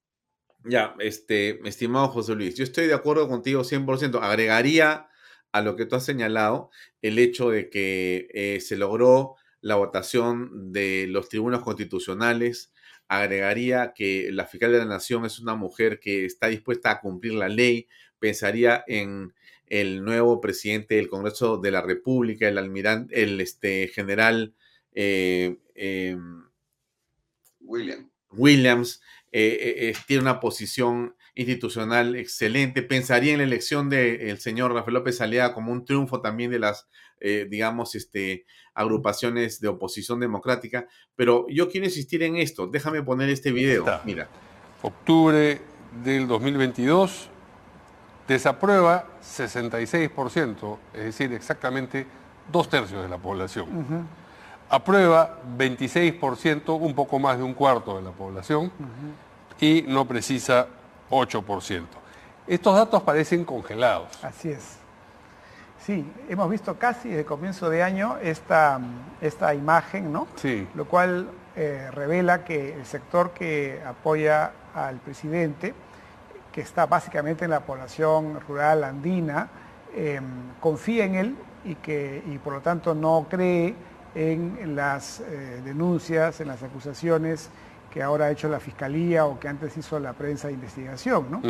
Ya, 0.63 0.95
este, 0.99 1.59
estimado 1.67 2.09
José 2.09 2.35
Luis, 2.35 2.55
yo 2.55 2.63
estoy 2.63 2.87
de 2.87 2.93
acuerdo 2.93 3.27
contigo 3.27 3.63
100%. 3.63 4.19
Agregaría 4.21 5.09
a 5.51 5.61
lo 5.61 5.75
que 5.75 5.85
tú 5.85 5.95
has 5.95 6.05
señalado 6.05 6.69
el 7.01 7.17
hecho 7.17 7.49
de 7.49 7.69
que 7.69 8.27
eh, 8.33 8.59
se 8.59 8.77
logró 8.77 9.35
la 9.61 9.75
votación 9.75 10.71
de 10.71 11.07
los 11.09 11.29
tribunos 11.29 11.63
constitucionales. 11.63 12.73
Agregaría 13.07 13.93
que 13.95 14.29
la 14.31 14.45
fiscal 14.45 14.71
de 14.71 14.79
la 14.79 14.85
Nación 14.85 15.25
es 15.25 15.39
una 15.39 15.55
mujer 15.55 15.99
que 15.99 16.25
está 16.25 16.47
dispuesta 16.47 16.91
a 16.91 17.01
cumplir 17.01 17.33
la 17.33 17.49
ley. 17.49 17.87
Pensaría 18.19 18.83
en 18.85 19.33
el 19.69 20.03
nuevo 20.03 20.41
presidente 20.41 20.95
del 20.95 21.09
Congreso 21.09 21.57
de 21.57 21.71
la 21.71 21.81
República, 21.81 22.47
el 22.47 22.57
almirante, 22.57 23.21
el 23.21 23.39
este, 23.39 23.87
general 23.87 24.55
eh, 24.93 26.17
William. 27.61 28.09
Williams, 28.31 29.01
eh, 29.31 29.75
eh, 29.77 29.93
tiene 30.07 30.23
una 30.23 30.39
posición 30.39 31.15
institucional 31.35 32.15
excelente. 32.15 32.81
Pensaría 32.81 33.31
en 33.33 33.39
la 33.39 33.45
elección 33.45 33.89
del 33.89 34.39
señor 34.39 34.73
Rafael 34.73 34.95
López 34.95 35.21
Aliaga 35.21 35.53
como 35.53 35.71
un 35.71 35.85
triunfo 35.85 36.21
también 36.21 36.51
de 36.51 36.59
las, 36.59 36.87
digamos, 37.21 37.95
este, 37.95 38.45
agrupaciones 38.73 39.61
de 39.61 39.69
oposición 39.69 40.19
democrática. 40.19 40.87
Pero 41.15 41.45
yo 41.47 41.69
quiero 41.69 41.85
insistir 41.85 42.23
en 42.23 42.35
esto. 42.35 42.67
Déjame 42.67 43.03
poner 43.03 43.29
este 43.29 43.51
video. 43.51 43.85
Mira. 44.03 44.29
Octubre 44.81 45.61
del 46.03 46.27
2022 46.27 47.29
Desaprueba 48.29 49.05
66%, 49.23 50.77
es 50.93 51.03
decir, 51.03 51.33
exactamente 51.33 52.05
dos 52.51 52.69
tercios 52.69 53.01
de 53.01 53.09
la 53.09 53.17
población. 53.17 54.07
Aprueba 54.69 55.39
26%, 55.57 56.79
un 56.79 56.93
poco 56.93 57.17
más 57.17 57.39
de 57.39 57.43
un 57.43 57.55
cuarto 57.55 57.97
de 57.97 58.03
la 58.03 58.11
población. 58.11 58.71
Y 59.59 59.83
no 59.87 60.05
precisa 60.05 60.67
8%. 61.09 61.85
Estos 62.45 62.75
datos 62.75 63.01
parecen 63.01 63.43
congelados. 63.43 64.23
Así 64.23 64.51
es. 64.51 64.77
Sí, 65.83 66.05
hemos 66.29 66.51
visto 66.51 66.77
casi 66.77 67.09
desde 67.09 67.25
comienzo 67.25 67.67
de 67.67 67.81
año 67.81 68.17
esta, 68.21 68.79
esta 69.21 69.55
imagen, 69.55 70.13
¿no? 70.13 70.27
Sí. 70.35 70.67
Lo 70.75 70.85
cual 70.85 71.31
eh, 71.55 71.89
revela 71.91 72.43
que 72.43 72.75
el 72.75 72.85
sector 72.85 73.31
que 73.31 73.81
apoya 73.83 74.51
al 74.75 74.97
presidente 74.97 75.73
que 76.51 76.61
está 76.61 76.85
básicamente 76.85 77.45
en 77.45 77.51
la 77.51 77.61
población 77.61 78.39
rural 78.47 78.83
andina, 78.83 79.49
em, 79.95 80.23
confía 80.59 81.05
en 81.05 81.15
él 81.15 81.35
y, 81.65 81.75
que, 81.75 82.23
y 82.27 82.37
por 82.37 82.53
lo 82.53 82.61
tanto 82.61 82.93
no 82.93 83.27
cree 83.29 83.75
en 84.15 84.75
las 84.75 85.19
eh, 85.19 85.61
denuncias, 85.63 86.41
en 86.41 86.47
las 86.47 86.63
acusaciones 86.63 87.49
que 87.89 88.03
ahora 88.03 88.25
ha 88.25 88.31
hecho 88.31 88.47
la 88.47 88.59
Fiscalía 88.59 89.25
o 89.25 89.39
que 89.39 89.47
antes 89.47 89.75
hizo 89.77 89.99
la 89.99 90.13
prensa 90.13 90.47
de 90.47 90.53
investigación. 90.53 91.25
¿no? 91.29 91.41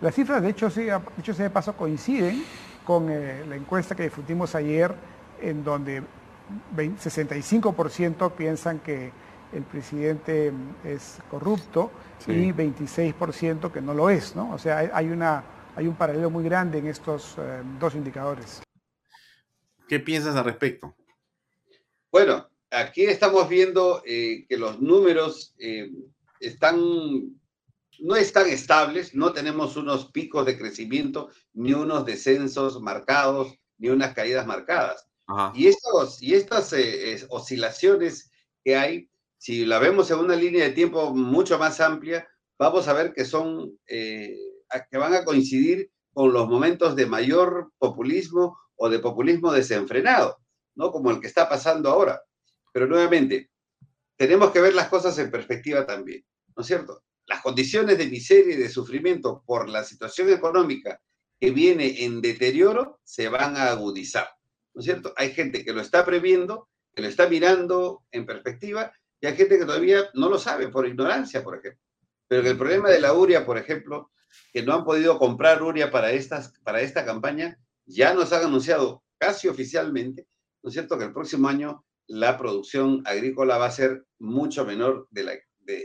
Las 0.00 0.14
cifras, 0.14 0.42
de 0.42 0.50
hecho, 0.50 0.70
sí, 0.70 0.86
dicho 1.16 1.34
sea 1.34 1.44
de 1.44 1.50
paso, 1.50 1.74
coinciden 1.74 2.44
con 2.84 3.10
eh, 3.10 3.44
la 3.48 3.56
encuesta 3.56 3.94
que 3.94 4.04
difundimos 4.04 4.54
ayer, 4.54 4.94
en 5.40 5.62
donde 5.64 6.02
65% 6.76 8.32
piensan 8.32 8.78
que 8.78 9.10
el 9.52 9.62
presidente 9.62 10.52
es 10.84 11.18
corrupto 11.30 11.90
y 12.26 12.52
26% 12.52 13.72
que 13.72 13.80
no 13.80 13.94
lo 13.94 14.10
es, 14.10 14.36
¿no? 14.36 14.52
O 14.52 14.58
sea, 14.58 14.78
hay, 14.78 15.06
una, 15.08 15.44
hay 15.74 15.86
un 15.86 15.96
paralelo 15.96 16.30
muy 16.30 16.44
grande 16.44 16.78
en 16.78 16.86
estos 16.86 17.36
eh, 17.38 17.62
dos 17.78 17.94
indicadores. 17.94 18.62
¿Qué 19.88 20.00
piensas 20.00 20.36
al 20.36 20.44
respecto? 20.44 20.94
Bueno, 22.10 22.48
aquí 22.70 23.04
estamos 23.04 23.48
viendo 23.48 24.02
eh, 24.04 24.44
que 24.48 24.56
los 24.58 24.80
números 24.80 25.54
eh, 25.58 25.90
están, 26.40 26.78
no 28.00 28.16
están 28.16 28.48
estables, 28.48 29.14
no 29.14 29.32
tenemos 29.32 29.76
unos 29.76 30.10
picos 30.10 30.44
de 30.44 30.58
crecimiento, 30.58 31.30
ni 31.54 31.72
unos 31.72 32.04
descensos 32.04 32.80
marcados, 32.82 33.54
ni 33.78 33.88
unas 33.88 34.14
caídas 34.14 34.46
marcadas. 34.46 35.06
Y, 35.54 35.66
estos, 35.66 36.22
y 36.22 36.34
estas 36.34 36.74
oscilaciones 37.28 38.30
que 38.64 38.76
hay 38.76 39.10
si 39.38 39.64
la 39.64 39.78
vemos 39.78 40.10
en 40.10 40.18
una 40.18 40.34
línea 40.34 40.64
de 40.64 40.72
tiempo 40.72 41.14
mucho 41.14 41.58
más 41.58 41.80
amplia, 41.80 42.28
vamos 42.58 42.88
a 42.88 42.92
ver 42.92 43.12
que 43.12 43.24
son, 43.24 43.78
eh, 43.86 44.36
que 44.90 44.98
van 44.98 45.14
a 45.14 45.24
coincidir 45.24 45.90
con 46.12 46.32
los 46.32 46.48
momentos 46.48 46.96
de 46.96 47.06
mayor 47.06 47.72
populismo 47.78 48.58
o 48.74 48.90
de 48.90 48.98
populismo 48.98 49.52
desenfrenado, 49.52 50.38
¿no? 50.74 50.90
Como 50.90 51.10
el 51.12 51.20
que 51.20 51.28
está 51.28 51.48
pasando 51.48 51.88
ahora. 51.88 52.20
Pero 52.72 52.88
nuevamente, 52.88 53.50
tenemos 54.16 54.50
que 54.50 54.60
ver 54.60 54.74
las 54.74 54.88
cosas 54.88 55.16
en 55.18 55.30
perspectiva 55.30 55.86
también, 55.86 56.24
¿no 56.56 56.62
es 56.62 56.66
cierto? 56.66 57.04
Las 57.26 57.40
condiciones 57.40 57.98
de 57.98 58.08
miseria 58.08 58.54
y 58.54 58.58
de 58.58 58.68
sufrimiento 58.68 59.44
por 59.46 59.68
la 59.68 59.84
situación 59.84 60.30
económica 60.30 61.00
que 61.38 61.52
viene 61.52 62.04
en 62.04 62.20
deterioro 62.20 62.98
se 63.04 63.28
van 63.28 63.56
a 63.56 63.70
agudizar, 63.70 64.28
¿no 64.74 64.80
es 64.80 64.86
cierto? 64.86 65.14
Hay 65.16 65.32
gente 65.32 65.64
que 65.64 65.72
lo 65.72 65.80
está 65.80 66.04
previendo, 66.04 66.68
que 66.92 67.02
lo 67.02 67.08
está 67.08 67.28
mirando 67.28 68.02
en 68.10 68.26
perspectiva 68.26 68.92
y 69.20 69.26
hay 69.26 69.36
gente 69.36 69.58
que 69.58 69.64
todavía 69.64 70.08
no 70.14 70.28
lo 70.28 70.38
sabe 70.38 70.68
por 70.68 70.86
ignorancia, 70.86 71.42
por 71.42 71.56
ejemplo. 71.58 71.80
Pero 72.28 72.42
que 72.42 72.50
el 72.50 72.58
problema 72.58 72.90
de 72.90 73.00
la 73.00 73.14
uria, 73.14 73.44
por 73.44 73.58
ejemplo, 73.58 74.12
que 74.52 74.62
no 74.62 74.74
han 74.74 74.84
podido 74.84 75.18
comprar 75.18 75.62
uria 75.62 75.90
para, 75.90 76.12
estas, 76.12 76.52
para 76.62 76.80
esta 76.80 77.04
campaña, 77.04 77.58
ya 77.86 78.14
nos 78.14 78.32
han 78.32 78.44
anunciado 78.44 79.02
casi 79.16 79.48
oficialmente, 79.48 80.28
¿no 80.62 80.68
es 80.68 80.74
cierto?, 80.74 80.98
que 80.98 81.04
el 81.04 81.12
próximo 81.12 81.48
año 81.48 81.84
la 82.06 82.38
producción 82.38 83.02
agrícola 83.04 83.58
va 83.58 83.66
a 83.66 83.70
ser 83.70 84.04
mucho 84.18 84.64
menor 84.64 85.08
de, 85.10 85.42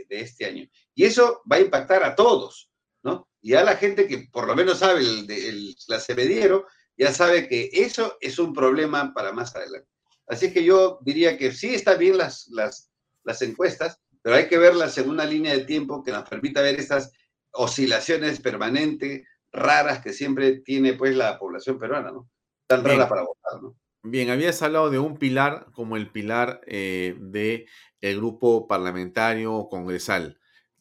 este 0.10 0.46
año. 0.46 0.68
Y 0.94 1.04
eso 1.04 1.42
va 1.52 1.58
a 1.58 1.62
impactar 1.62 2.04
a 2.04 2.16
todos, 2.16 2.72
¿no? 3.04 3.28
Y 3.42 3.56
a 3.56 3.64
la 3.64 3.76
gente 3.76 4.08
que 4.08 4.30
por 4.32 4.48
lo 4.48 4.56
menos 4.56 4.80
sabe 4.80 5.02
el, 5.02 5.30
el, 5.30 5.76
la 5.88 6.00
semediero, 6.00 6.68
ya 6.96 7.12
sabe 7.12 7.50
que 7.50 7.70
eso 7.74 8.18
es 8.22 8.40
un 8.40 8.54
problema 8.54 9.14
para 9.14 9.34
más 9.34 9.54
adelante. 9.56 9.90
Así 10.28 10.54
que 10.54 10.64
yo 10.64 11.00
diría 11.02 11.38
que 11.38 11.52
sí 11.52 11.76
están 11.76 12.00
bien 12.00 12.18
las, 12.18 12.48
las, 12.48 12.93
las 13.24 13.42
encuestas, 13.42 14.00
pero 14.22 14.36
hay 14.36 14.48
que 14.48 14.58
verlas 14.58 14.98
en 14.98 15.10
una 15.10 15.26
línea 15.26 15.54
de 15.54 15.66
tiempo 15.66 16.04
que 16.04 16.12
nos 16.12 16.28
permita 16.28 16.62
ver 16.62 16.80
estas 16.80 17.12
oscilaciones 17.52 18.40
permanentes, 18.40 19.28
raras 19.52 20.02
que 20.02 20.14
siempre 20.14 20.62
tiene 20.62 20.94
pues 20.94 21.16
la 21.16 21.38
población 21.38 21.78
peruana, 21.78 22.12
¿no? 22.12 22.30
Tan 22.68 22.84
rara 22.84 23.08
para 23.08 23.22
votar, 23.22 23.62
¿no? 23.62 23.76
Bien, 24.06 24.30
habías 24.30 24.62
hablado 24.62 24.90
de 24.90 25.00
un 25.00 25.18
pilar 25.18 25.68
como 25.72 25.96
el 25.96 26.12
pilar 26.12 26.60
eh, 26.66 27.16
de 27.20 27.68
grupo 28.02 28.68
parlamentario 28.68 29.68
congresal. 29.70 30.40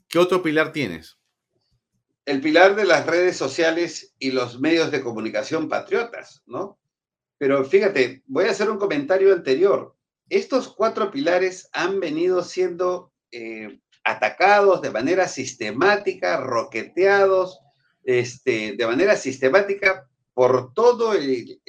¿Qué 0.09 0.19
otro 0.19 0.43
pilar 0.43 0.73
tienes? 0.73 1.19
El 2.25 2.41
pilar 2.41 2.75
de 2.75 2.85
las 2.85 3.07
redes 3.07 3.37
sociales 3.37 4.15
y 4.19 4.33
los 4.33 4.61
medios 4.61 4.91
de 4.91 5.03
comunicación 5.03 5.69
patriotas, 5.69 6.43
¿no? 6.47 6.81
Pero 7.39 7.65
fíjate, 7.65 8.23
voy 8.27 8.47
a 8.47 8.51
hacer 8.51 8.71
un 8.71 8.79
comentario 8.79 9.33
anterior 9.33 9.97
estos 10.29 10.75
cuatro 10.75 11.11
pilares 11.11 11.69
han 11.73 12.01
venido 12.01 12.43
siendo 12.43 13.13
eh, 13.31 13.81
atacados 14.05 14.83
de 14.83 14.91
manera 14.91 15.29
sistemática, 15.29 16.39
roqueteados 16.39 17.61
este, 18.05 18.75
de 18.77 18.87
manera 18.87 19.17
sistemática 19.17 20.09
por 20.35 20.73
todo 20.75 21.13
el, 21.13 21.61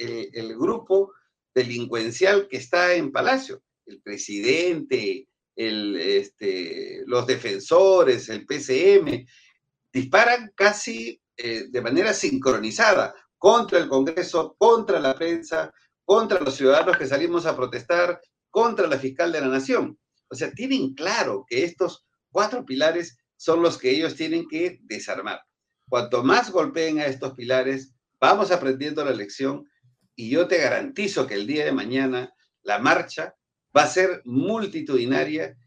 grupo 0.58 1.12
delincuencial 1.54 2.48
que 2.48 2.56
está 2.56 2.94
en 2.94 3.12
Palacio, 3.12 3.62
el 3.86 4.00
presidente, 4.00 5.28
este, 5.54 7.02
los 7.06 7.26
defensores, 7.26 8.28
el 8.28 8.44
PCM, 8.46 9.26
disparan 9.92 10.52
casi 10.56 11.20
eh, 11.36 11.66
de 11.68 11.80
manera 11.80 12.12
sincronizada 12.12 13.14
contra 13.38 13.78
el 13.78 13.88
Congreso, 13.88 14.56
contra 14.58 14.98
la 14.98 15.14
prensa, 15.14 15.72
contra 16.04 16.40
los 16.40 16.54
ciudadanos 16.54 16.96
que 16.96 17.06
salimos 17.06 17.46
a 17.46 17.56
protestar, 17.56 18.20
contra 18.54 18.86
la 18.86 19.00
fiscal 19.00 19.32
de 19.32 19.40
la 19.40 19.48
nación. 19.48 19.98
O 20.30 20.36
sea, 20.36 20.52
tienen 20.52 20.94
claro 20.94 21.44
que 21.48 21.64
estos 21.64 22.06
cuatro 22.30 22.64
pilares 22.64 23.18
son 23.36 23.60
los 23.62 23.78
que 23.78 23.90
ellos 23.90 24.14
tienen 24.14 24.46
que 24.46 24.78
desarmar. 24.82 25.40
Cuanto 25.88 26.22
más 26.22 26.52
golpeen 26.52 27.00
a 27.00 27.06
estos 27.06 27.34
pilares, 27.34 27.92
vamos 28.20 28.52
aprendiendo 28.52 29.04
la 29.04 29.10
lección 29.10 29.68
y 30.14 30.30
yo 30.30 30.46
te 30.46 30.58
garantizo 30.58 31.26
que 31.26 31.34
el 31.34 31.48
día 31.48 31.64
de 31.64 31.72
mañana 31.72 32.32
la 32.62 32.78
marcha 32.78 33.34
va 33.76 33.82
a 33.82 33.88
ser 33.88 34.22
multitudinaria 34.24 35.58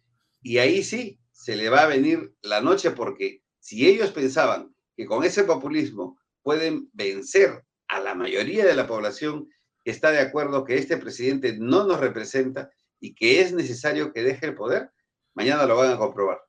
y 0.41 0.59
ahí 0.59 0.81
sí 0.81 1.19
se 1.33 1.57
le 1.57 1.67
va 1.67 1.81
a 1.81 1.87
venir 1.87 2.33
la 2.41 2.61
noche 2.61 2.91
porque 2.91 3.43
si 3.59 3.85
ellos 3.85 4.11
pensaban 4.11 4.73
que 4.95 5.05
con 5.05 5.25
ese 5.25 5.43
populismo 5.43 6.17
pueden 6.41 6.89
vencer 6.93 7.65
a 7.89 7.99
la 7.99 8.15
mayoría 8.15 8.65
de 8.65 8.75
la 8.75 8.87
población 8.87 9.49
que 9.83 9.91
está 9.91 10.11
de 10.11 10.19
acuerdo 10.19 10.63
que 10.63 10.75
este 10.75 10.95
presidente 10.95 11.57
no 11.57 11.85
nos 11.85 11.99
representa 11.99 12.69
y 12.99 13.13
que 13.13 13.41
es 13.41 13.53
necesario 13.53 14.13
que 14.13 14.23
deje 14.23 14.45
el 14.47 14.55
poder, 14.55 14.91
mañana 15.33 15.65
lo 15.65 15.77
van 15.77 15.91
a 15.91 15.97
comprobar. 15.97 16.39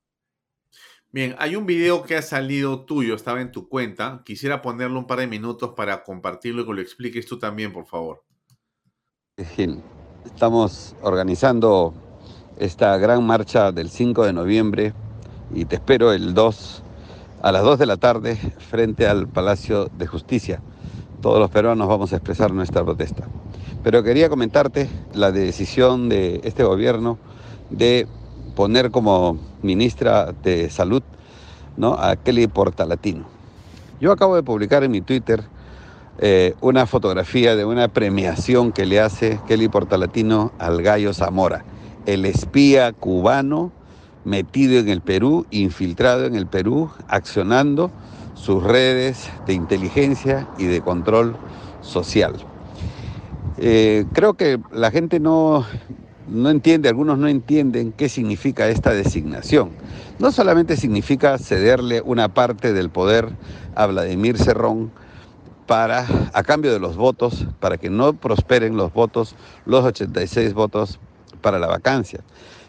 Bien, 1.11 1.35
hay 1.39 1.57
un 1.57 1.65
video 1.65 2.03
que 2.03 2.17
ha 2.17 2.23
salido 2.23 2.85
tuyo, 2.85 3.15
estaba 3.15 3.41
en 3.41 3.51
tu 3.51 3.67
cuenta. 3.69 4.23
Quisiera 4.27 4.61
ponerlo 4.61 4.99
un 4.99 5.07
par 5.07 5.21
de 5.21 5.27
minutos 5.27 5.73
para 5.75 6.05
compartirlo 6.05 6.63
y 6.63 6.67
que 6.67 6.73
lo 6.75 6.81
expliques 6.83 7.25
tú 7.25 7.39
también, 7.39 7.73
por 7.73 7.87
favor. 7.87 8.25
Gil, 9.57 9.81
estamos 10.27 10.95
organizando 11.01 11.95
esta 12.59 12.99
gran 12.99 13.25
marcha 13.25 13.73
del 13.73 13.89
5 13.89 14.27
de 14.27 14.33
noviembre 14.35 14.93
y 15.55 15.65
te 15.65 15.77
espero 15.77 16.13
el 16.13 16.35
2 16.35 16.83
a 17.41 17.53
las 17.53 17.63
2 17.63 17.79
de 17.79 17.87
la 17.87 17.97
tarde 17.97 18.37
frente 18.37 19.07
al 19.07 19.29
Palacio 19.29 19.87
de 19.87 20.07
Justicia. 20.07 20.61
Todos 21.23 21.39
los 21.39 21.51
peruanos 21.51 21.89
vamos 21.89 22.13
a 22.13 22.17
expresar 22.17 22.53
nuestra 22.53 22.85
protesta. 22.85 23.27
Pero 23.83 24.03
quería 24.03 24.29
comentarte 24.29 24.89
la 25.15 25.31
decisión 25.31 26.09
de 26.09 26.41
este 26.45 26.65
gobierno 26.65 27.19
de 27.71 28.07
poner 28.55 28.91
como 28.91 29.39
ministra 29.63 30.33
de 30.43 30.69
Salud 30.69 31.03
¿no? 31.77 31.95
a 31.95 32.17
Kelly 32.17 32.49
Portalatino. 32.49 33.25
Yo 34.01 34.13
acabo 34.13 34.35
de 34.37 34.43
publicar 34.43 34.85
en 34.85 34.91
mi 34.91 35.01
Twitter 35.01 35.45
eh, 36.21 36.55
una 36.61 36.87
fotografía 36.87 37.55
de 37.55 37.65
una 37.65 37.89
premiación 37.89 38.73
que 38.73 38.87
le 38.87 39.01
hace 39.01 39.41
Kelly 39.47 39.69
Portalatino 39.69 40.53
al 40.59 40.83
gallo 40.83 41.15
Zamora, 41.15 41.65
el 42.07 42.25
espía 42.25 42.93
cubano 42.93 43.71
metido 44.25 44.81
en 44.81 44.89
el 44.89 45.01
Perú, 45.01 45.47
infiltrado 45.51 46.27
en 46.27 46.35
el 46.35 46.49
Perú, 46.49 46.91
accionando 47.07 47.93
sus 48.35 48.63
redes 48.63 49.31
de 49.47 49.55
inteligencia 49.55 50.49
y 50.57 50.67
de 50.67 50.81
control 50.83 51.37
social. 51.81 52.48
Eh, 53.61 54.05
creo 54.13 54.35
que 54.35 54.61
la 54.73 54.91
gente 54.91 55.19
no, 55.19 55.67
no 56.29 56.51
entiende, 56.51 56.89
algunos 56.89 57.19
no 57.19 57.29
entienden 57.29 57.93
qué 57.93 58.09
significa 58.09 58.69
esta 58.69 58.93
designación. 58.93 59.71
No 60.19 60.31
solamente 60.31 60.77
significa 60.77 61.39
cederle 61.39 62.01
una 62.03 62.29
parte 62.29 62.73
del 62.73 62.91
poder 62.91 63.31
a 63.75 63.87
Vladimir 63.87 64.39
Cerrón 64.39 64.93
para, 65.67 66.07
a 66.33 66.43
cambio 66.45 66.73
de 66.73 66.81
los 66.81 66.97
votos, 66.97 67.47
para 67.61 67.79
que 67.79 67.91
no 67.91 68.15
prosperen 68.15 68.77
los 68.77 68.93
votos, 68.93 69.35
los 69.67 69.85
86 69.85 70.55
votos 70.55 71.01
para 71.41 71.59
la 71.59 71.67
vacancia, 71.67 72.21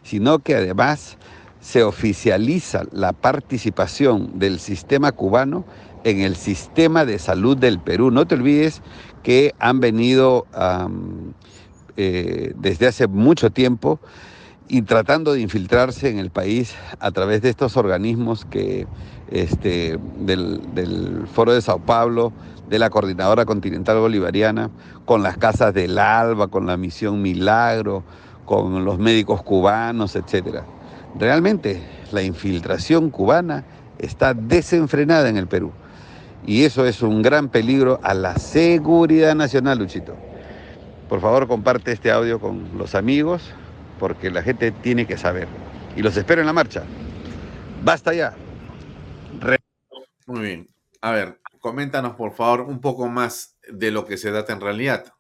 sino 0.04 0.39
que 0.39 0.56
además 0.56 1.17
se 1.62 1.84
oficializa 1.84 2.84
la 2.91 3.13
participación 3.13 4.39
del 4.39 4.60
sistema 4.60 5.12
cubano 5.12 5.65
en 6.04 6.22
el 6.22 6.36
sistema 6.36 7.06
de 7.06 7.20
salud 7.20 7.58
del 7.58 7.80
Perú. 7.80 8.12
No 8.12 8.26
te 8.28 8.36
olvides 8.36 8.82
que 9.24 9.54
han 9.60 9.80
venido 9.80 10.46
eh, 11.98 12.54
desde 12.56 12.88
hace 12.88 13.08
mucho 13.08 13.50
tiempo 13.50 14.00
y 14.68 14.84
tratando 14.84 15.34
de 15.34 15.42
infiltrarse 15.42 16.10
en 16.10 16.20
el 16.20 16.30
país 16.30 16.76
a 17.00 17.12
través 17.12 17.42
de 17.42 17.50
estos 17.50 17.76
organismos 17.76 18.46
que 18.46 18.88
este, 19.32 20.00
del, 20.20 20.62
del, 20.74 21.28
Foro 21.34 21.54
de 21.54 21.62
Sao 21.62 21.80
Paulo, 21.80 22.32
de 22.70 22.78
la 22.80 22.90
Coordinadora 22.90 23.46
Continental 23.46 24.00
Bolivariana, 24.00 24.70
con 25.06 25.24
las 25.24 25.38
casas 25.38 25.74
del 25.74 25.98
ALBA, 25.98 26.48
con 26.48 26.68
la 26.68 26.78
Misión 26.78 27.22
Milagro, 27.22 28.04
con 28.46 28.86
los 28.86 29.00
médicos 29.00 29.42
cubanos, 29.42 30.16
etcétera. 30.16 30.66
Realmente 31.18 31.82
la 32.12 32.22
infiltración 32.22 33.10
cubana 33.10 33.66
está 33.98 34.34
desenfrenada 34.34 35.30
en 35.30 35.38
el 35.38 35.48
Perú. 35.48 35.72
Y 36.45 36.63
eso 36.63 36.86
es 36.86 37.02
un 37.02 37.21
gran 37.21 37.49
peligro 37.49 37.99
a 38.04 38.13
la 38.13 38.36
seguridad 38.38 39.36
nacional, 39.36 39.80
Luchito. 39.80 40.15
Por 41.08 41.21
favor, 41.21 41.47
comparte 41.47 41.91
este 41.91 42.12
audio 42.12 42.39
con 42.39 42.78
los 42.78 42.95
amigos, 42.95 43.41
porque 43.99 44.32
la 44.32 44.41
gente 44.43 44.71
tiene 44.71 45.06
que 45.06 45.17
saber. 45.17 45.47
Y 45.95 46.02
los 46.02 46.15
espero 46.17 46.41
en 46.41 46.47
la 46.47 46.54
marcha. 46.54 46.84
Basta 47.84 48.13
ya. 48.13 48.36
Muy 50.28 50.41
bien. 50.41 50.67
A 51.02 51.12
ver, 51.12 51.39
coméntanos 51.60 52.15
por 52.15 52.34
favor 52.34 52.62
un 52.62 52.80
poco 52.82 53.08
más 53.08 53.58
de 53.67 53.91
lo 53.91 54.06
que 54.06 54.17
se 54.17 54.30
trata 54.30 54.54
en 54.54 54.62
realidad. 54.62 55.13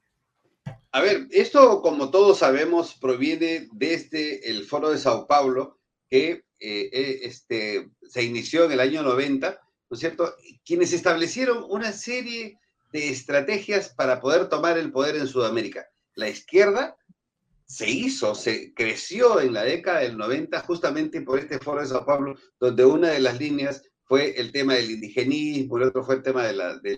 A 0.91 1.01
ver, 1.01 1.27
esto, 1.31 1.81
como 1.81 2.09
todos 2.09 2.39
sabemos, 2.39 2.95
proviene 2.95 3.67
desde 3.73 4.49
el 4.49 4.65
Foro 4.65 4.89
de 4.89 4.97
Sao 4.97 5.27
Paulo, 5.27 5.79
que 6.09 6.43
eh, 6.59 6.89
eh, 6.91 7.19
este, 7.23 7.89
se 8.07 8.23
inició 8.23 8.65
en 8.65 8.71
el 8.71 8.79
año 8.79 9.03
90, 9.03 9.59
¿no 9.89 9.95
es 9.95 9.99
cierto? 9.99 10.35
Quienes 10.65 10.93
establecieron 10.93 11.65
una 11.69 11.91
serie 11.91 12.59
de 12.91 13.09
estrategias 13.09 13.89
para 13.89 14.19
poder 14.19 14.49
tomar 14.49 14.77
el 14.77 14.91
poder 14.91 15.15
en 15.15 15.27
Sudamérica. 15.27 15.87
La 16.15 16.29
izquierda 16.29 16.95
se 17.65 17.89
hizo, 17.89 18.33
se 18.33 18.73
creció 18.73 19.39
en 19.39 19.53
la 19.53 19.63
década 19.63 19.99
del 19.99 20.17
90 20.17 20.59
justamente 20.61 21.21
por 21.21 21.39
este 21.39 21.59
foro 21.59 21.81
de 21.81 21.87
Sao 21.87 22.05
Paulo, 22.05 22.35
donde 22.59 22.83
una 22.83 23.09
de 23.09 23.19
las 23.19 23.39
líneas 23.39 23.83
fue 24.05 24.39
el 24.39 24.51
tema 24.51 24.73
del 24.73 24.89
indigenismo, 24.89 25.77
el 25.77 25.83
otro 25.83 26.03
fue 26.03 26.15
el 26.15 26.23
tema 26.23 26.47
de, 26.47 26.97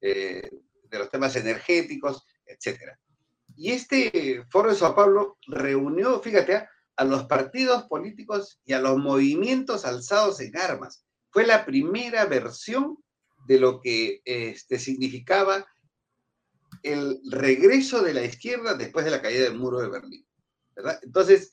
eh, 0.00 0.50
los 0.90 1.10
temas 1.10 1.34
energéticos, 1.34 2.24
etc. 2.46 2.92
Y 3.56 3.72
este 3.72 4.44
foro 4.48 4.70
de 4.70 4.76
Sao 4.76 4.94
Paulo 4.94 5.38
reunió, 5.48 6.20
fíjate, 6.20 6.68
a 6.96 7.04
los 7.04 7.24
partidos 7.24 7.84
políticos 7.84 8.60
y 8.64 8.74
a 8.74 8.80
los 8.80 8.96
movimientos 8.98 9.84
alzados 9.84 10.40
en 10.40 10.56
armas. 10.56 11.04
Fue 11.38 11.46
la 11.46 11.64
primera 11.64 12.24
versión 12.24 12.98
de 13.46 13.60
lo 13.60 13.80
que 13.80 14.22
este, 14.24 14.76
significaba 14.76 15.64
el 16.82 17.20
regreso 17.30 18.02
de 18.02 18.12
la 18.12 18.24
izquierda 18.24 18.74
después 18.74 19.04
de 19.04 19.12
la 19.12 19.22
caída 19.22 19.44
del 19.44 19.56
muro 19.56 19.78
de 19.78 19.88
Berlín. 19.88 20.26
Entonces, 21.00 21.52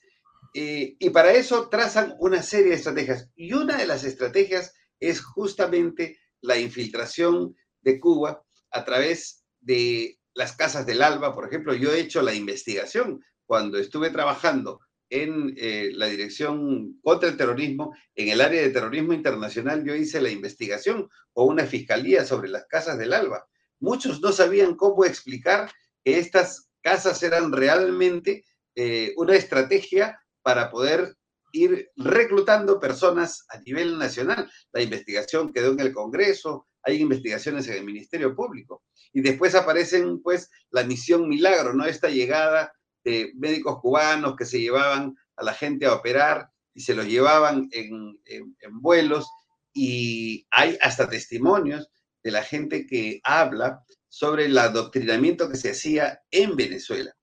eh, 0.54 0.96
y 0.98 1.10
para 1.10 1.34
eso 1.34 1.68
trazan 1.68 2.16
una 2.18 2.42
serie 2.42 2.70
de 2.70 2.74
estrategias. 2.74 3.30
Y 3.36 3.52
una 3.52 3.76
de 3.76 3.86
las 3.86 4.02
estrategias 4.02 4.74
es 4.98 5.20
justamente 5.20 6.18
la 6.40 6.58
infiltración 6.58 7.54
de 7.80 8.00
Cuba 8.00 8.42
a 8.72 8.84
través 8.84 9.44
de 9.60 10.18
las 10.34 10.56
casas 10.56 10.84
del 10.84 11.00
ALBA. 11.00 11.32
Por 11.32 11.46
ejemplo, 11.46 11.74
yo 11.74 11.92
he 11.92 12.00
hecho 12.00 12.22
la 12.22 12.34
investigación 12.34 13.24
cuando 13.44 13.78
estuve 13.78 14.10
trabajando 14.10 14.80
en 15.10 15.54
eh, 15.56 15.90
la 15.92 16.06
Dirección 16.06 16.98
contra 17.02 17.28
el 17.28 17.36
Terrorismo, 17.36 17.94
en 18.14 18.28
el 18.28 18.40
área 18.40 18.62
de 18.62 18.70
terrorismo 18.70 19.12
internacional, 19.12 19.84
yo 19.84 19.94
hice 19.94 20.20
la 20.20 20.30
investigación 20.30 21.08
o 21.32 21.44
una 21.44 21.64
fiscalía 21.66 22.24
sobre 22.24 22.48
las 22.48 22.66
casas 22.66 22.98
del 22.98 23.12
ALBA. 23.12 23.46
Muchos 23.80 24.20
no 24.20 24.32
sabían 24.32 24.74
cómo 24.74 25.04
explicar 25.04 25.70
que 26.04 26.18
estas 26.18 26.68
casas 26.82 27.22
eran 27.22 27.52
realmente 27.52 28.44
eh, 28.74 29.12
una 29.16 29.36
estrategia 29.36 30.20
para 30.42 30.70
poder 30.70 31.16
ir 31.52 31.90
reclutando 31.96 32.78
personas 32.78 33.44
a 33.48 33.58
nivel 33.60 33.98
nacional. 33.98 34.50
La 34.72 34.82
investigación 34.82 35.52
quedó 35.52 35.72
en 35.72 35.80
el 35.80 35.92
Congreso, 35.92 36.66
hay 36.82 37.00
investigaciones 37.00 37.66
en 37.68 37.74
el 37.74 37.84
Ministerio 37.84 38.34
Público. 38.34 38.84
Y 39.12 39.20
después 39.20 39.54
aparecen, 39.54 40.22
pues, 40.22 40.50
la 40.70 40.84
misión 40.84 41.28
Milagro, 41.28 41.74
¿no? 41.74 41.84
Esta 41.86 42.08
llegada 42.08 42.72
de 43.06 43.32
médicos 43.36 43.78
cubanos 43.80 44.34
que 44.34 44.44
se 44.44 44.60
llevaban 44.60 45.16
a 45.36 45.44
la 45.44 45.54
gente 45.54 45.86
a 45.86 45.94
operar 45.94 46.50
y 46.74 46.80
se 46.80 46.92
los 46.92 47.06
llevaban 47.06 47.68
en, 47.70 48.18
vuelos 48.72 49.28
y 49.72 50.44
hay 50.50 50.76
hasta 50.80 51.08
testimonios 51.08 51.88
de 52.24 52.32
la 52.32 52.42
gente 52.42 52.84
que 52.84 53.20
habla 53.22 53.84
sobre 54.08 54.46
el 54.46 54.58
adoctrinamiento 54.58 55.48
que 55.48 55.56
se 55.56 55.70
hacía 55.70 56.20
en 56.32 56.56
Venezuela 56.56 57.14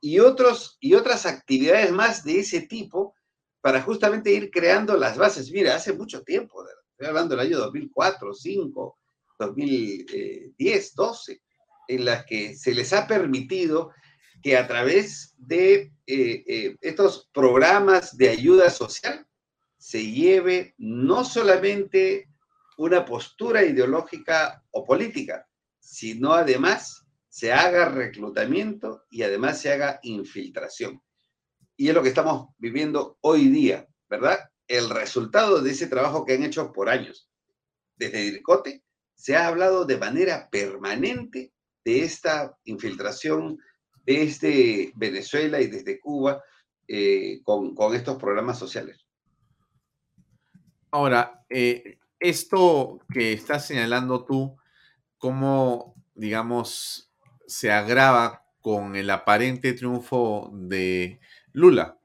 y, 0.00 0.18
otros, 0.18 0.76
y 0.80 0.94
otras 0.94 1.26
actividades 1.26 1.92
más 1.92 2.24
de 2.24 2.40
ese 2.40 2.62
tipo 2.62 3.14
para 3.60 3.82
justamente 3.82 4.32
ir 4.32 4.50
creando 4.50 4.96
las 4.96 5.16
bases. 5.16 5.52
Mira, 5.52 5.76
hace 5.76 5.92
mucho 5.92 6.24
tiempo, 6.24 6.64
estoy 6.90 7.06
hablando 7.06 7.36
del 7.36 7.46
año 7.46 7.58
2004, 7.58 8.26
2005, 8.26 8.98
2010, 9.38 10.94
12, 10.94 11.42
en 11.86 12.04
las 12.04 12.24
que 12.24 12.56
se 12.56 12.74
les 12.74 12.92
ha 12.92 13.06
permitido 13.06 13.92
que 14.42 14.56
a 14.56 14.66
través 14.66 15.34
de 15.38 15.92
eh, 16.06 16.44
eh, 16.46 16.76
estos 16.80 17.28
programas 17.32 18.16
de 18.16 18.30
ayuda 18.30 18.70
social 18.70 19.26
se 19.76 20.04
lleve 20.04 20.74
no 20.78 21.24
solamente 21.24 22.28
una 22.76 23.04
postura 23.04 23.64
ideológica 23.64 24.64
o 24.70 24.84
política, 24.84 25.46
sino 25.78 26.32
además 26.32 27.06
se 27.28 27.52
haga 27.52 27.88
reclutamiento 27.88 29.04
y 29.10 29.22
además 29.22 29.60
se 29.60 29.72
haga 29.72 30.00
infiltración. 30.02 31.02
Y 31.76 31.88
es 31.88 31.94
lo 31.94 32.02
que 32.02 32.08
estamos 32.08 32.48
viviendo 32.58 33.18
hoy 33.20 33.48
día, 33.48 33.86
¿verdad? 34.08 34.50
El 34.66 34.90
resultado 34.90 35.62
de 35.62 35.70
ese 35.70 35.86
trabajo 35.86 36.24
que 36.24 36.34
han 36.34 36.42
hecho 36.42 36.72
por 36.72 36.88
años. 36.88 37.28
Desde 37.96 38.22
DIRCOTE 38.22 38.82
se 39.14 39.36
ha 39.36 39.46
hablado 39.46 39.84
de 39.84 39.98
manera 39.98 40.48
permanente 40.50 41.52
de 41.84 42.02
esta 42.02 42.56
infiltración 42.64 43.58
desde 44.14 44.92
Venezuela 44.96 45.60
y 45.60 45.66
desde 45.66 46.00
Cuba 46.00 46.42
eh, 46.88 47.40
con, 47.44 47.74
estos 47.94 48.16
programas 48.16 48.58
sociales. 48.58 49.06
Ahora, 50.90 51.44
eh, 51.48 51.98
esto 52.18 53.00
que 53.12 53.32
estás 53.32 53.66
señalando 53.66 54.24
tú, 54.24 54.56
¿cómo, 55.18 55.94
digamos, 56.14 57.12
se 57.46 57.70
agrava 57.70 58.44
con 58.60 58.94
el 58.96 59.10
aparente 59.10 59.72
triunfo 59.72 60.50
de 60.52 61.20
Lula. 61.52 61.98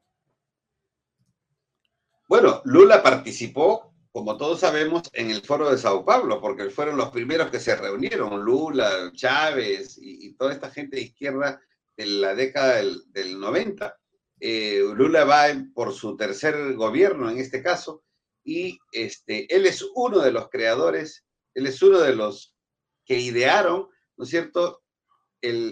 Bueno, 2.28 2.62
Lula 2.64 3.02
participó, 3.02 3.94
como 4.10 4.36
todos 4.36 4.60
sabemos, 4.60 5.02
en 5.12 5.30
el 5.30 5.42
foro 5.42 5.70
de 5.70 5.78
Sao 5.78 6.04
Paulo, 6.04 6.40
porque 6.40 6.70
fueron 6.70 6.96
los 6.96 7.10
primeros 7.10 7.50
que 7.50 7.60
se 7.60 7.76
reunieron, 7.76 8.42
Lula, 8.42 9.12
Chávez 9.12 9.98
y, 10.00 10.32
toda 10.34 10.52
esta 10.52 10.70
gente 10.70 10.96
de 10.96 11.02
izquierda 11.02 11.60
de 11.96 12.06
la 12.06 12.34
década 12.34 12.76
del, 12.76 13.40
90. 13.40 13.96
Eh, 14.40 14.82
Lula 14.94 15.24
va 15.24 15.46
por 15.74 15.92
su 15.92 16.16
tercer 16.16 16.74
gobierno 16.74 17.30
en 17.30 17.38
este 17.38 17.62
caso, 17.62 18.04
y 18.44 18.78
este, 18.92 19.52
él 19.54 19.66
es 19.66 19.84
uno 19.94 20.20
de 20.20 20.30
los 20.30 20.48
creadores, 20.48 21.24
él 21.54 21.66
es 21.66 21.82
uno 21.82 21.98
de 21.98 22.14
los 22.14 22.54
que 23.04 23.18
idearon, 23.18 23.88
¿no 24.16 24.24
es 24.24 24.30
cierto?, 24.30 24.82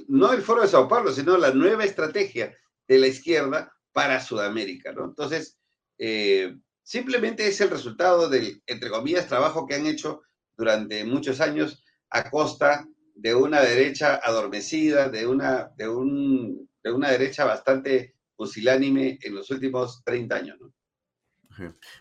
no 0.08 0.32
el 0.32 0.42
foro 0.42 0.62
de 0.62 0.68
Sao 0.68 0.88
Paulo, 0.88 1.12
sino 1.12 1.36
la 1.36 1.52
nueva 1.52 1.84
estrategia 1.84 2.56
de 2.86 2.98
la 2.98 3.08
izquierda 3.08 3.72
para 3.92 4.20
Sudamérica, 4.20 4.92
¿no? 4.92 5.04
Entonces, 5.04 5.58
eh, 5.98 6.54
simplemente 6.82 7.46
es 7.46 7.60
el 7.60 7.70
resultado 7.70 8.28
del, 8.28 8.62
entre 8.66 8.90
comillas, 8.90 9.26
trabajo 9.26 9.66
que 9.66 9.74
han 9.74 9.86
hecho 9.86 10.22
durante 10.56 11.04
muchos 11.04 11.40
años 11.40 11.82
a 12.10 12.30
costa 12.30 12.86
de 13.14 13.34
una 13.34 13.60
derecha 13.60 14.20
adormecida, 14.22 15.08
de 15.08 15.26
una, 15.26 15.70
de 15.76 15.88
un, 15.88 16.68
de 16.82 16.92
una 16.92 17.10
derecha 17.10 17.44
bastante 17.44 18.16
pusilánime 18.36 19.18
en 19.22 19.34
los 19.34 19.50
últimos 19.50 20.02
30 20.04 20.36
años, 20.36 20.58
¿no? 20.60 20.74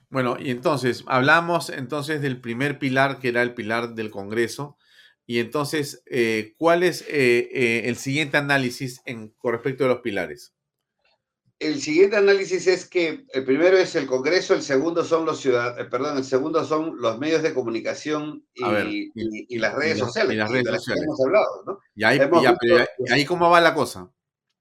Bueno, 0.10 0.38
y 0.40 0.50
entonces, 0.50 1.04
hablamos 1.06 1.70
entonces 1.70 2.22
del 2.22 2.42
primer 2.42 2.80
pilar, 2.80 3.20
que 3.20 3.30
era 3.30 3.44
el 3.44 3.54
pilar 3.54 3.94
del 3.94 4.10
Congreso, 4.10 4.78
y 5.26 5.40
entonces, 5.40 6.04
eh, 6.06 6.54
¿cuál 6.58 6.84
es 6.84 7.02
eh, 7.04 7.50
eh, 7.54 7.84
el 7.86 7.96
siguiente 7.96 8.38
análisis 8.38 9.02
en, 9.06 9.30
con 9.30 9.54
respecto 9.54 9.86
a 9.86 9.88
los 9.88 10.02
pilares? 10.02 10.54
El 11.64 11.82
siguiente 11.82 12.18
análisis 12.18 12.68
es 12.68 12.90
que 12.90 13.26
el 13.30 13.46
primero 13.46 13.78
es 13.78 13.96
el 13.96 14.06
Congreso, 14.06 14.54
el 14.54 14.62
segundo 14.62 15.06
son 15.06 15.26
los 15.26 15.40
ciudadanos, 15.40 15.88
perdón, 15.88 16.18
el 16.18 16.26
segundo 16.26 16.66
son 16.66 17.00
los 17.00 17.18
medios 17.20 17.42
de 17.42 17.54
comunicación 17.54 18.46
y, 18.54 19.58
las 19.58 19.74
redes 19.74 20.00
sociales. 20.00 20.34
Y 20.34 20.38
las 20.38 20.52
redes 20.52 20.68
sociales. 20.68 21.04
Hemos 21.06 21.22
hablado, 21.22 21.64
¿no? 21.66 21.80
Y 21.96 22.04
ahí, 22.04 22.20
ahí 23.10 23.24
cómo 23.24 23.50
va 23.50 23.62
la 23.62 23.74
cosa. 23.74 24.12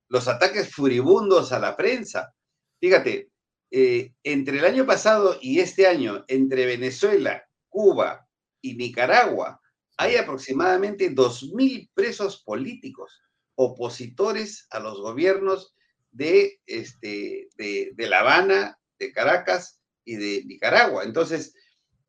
Los 0.08 0.28
ataques 0.28 0.72
furibundos 0.72 1.50
a 1.50 1.58
la 1.58 1.76
prensa. 1.76 2.32
Fíjate, 2.80 3.30
entre 3.72 4.58
el 4.58 4.64
año 4.64 4.86
pasado 4.86 5.38
y 5.40 5.58
este 5.58 5.88
año, 5.88 6.24
entre 6.28 6.66
Venezuela, 6.66 7.42
Cuba 7.68 8.28
y 8.60 8.76
Nicaragua, 8.76 9.60
hay 9.96 10.14
aproximadamente 10.14 11.12
2.000 11.12 11.90
presos 11.94 12.44
políticos 12.44 13.20
opositores 13.56 14.68
a 14.70 14.78
los 14.78 15.00
gobiernos 15.00 15.74
de, 16.12 16.60
este, 16.66 17.48
de, 17.56 18.06
La 18.08 18.20
Habana, 18.20 18.78
de 18.98 19.12
Caracas 19.12 19.80
y 20.04 20.16
de 20.16 20.44
Nicaragua. 20.44 21.04
Entonces, 21.04 21.54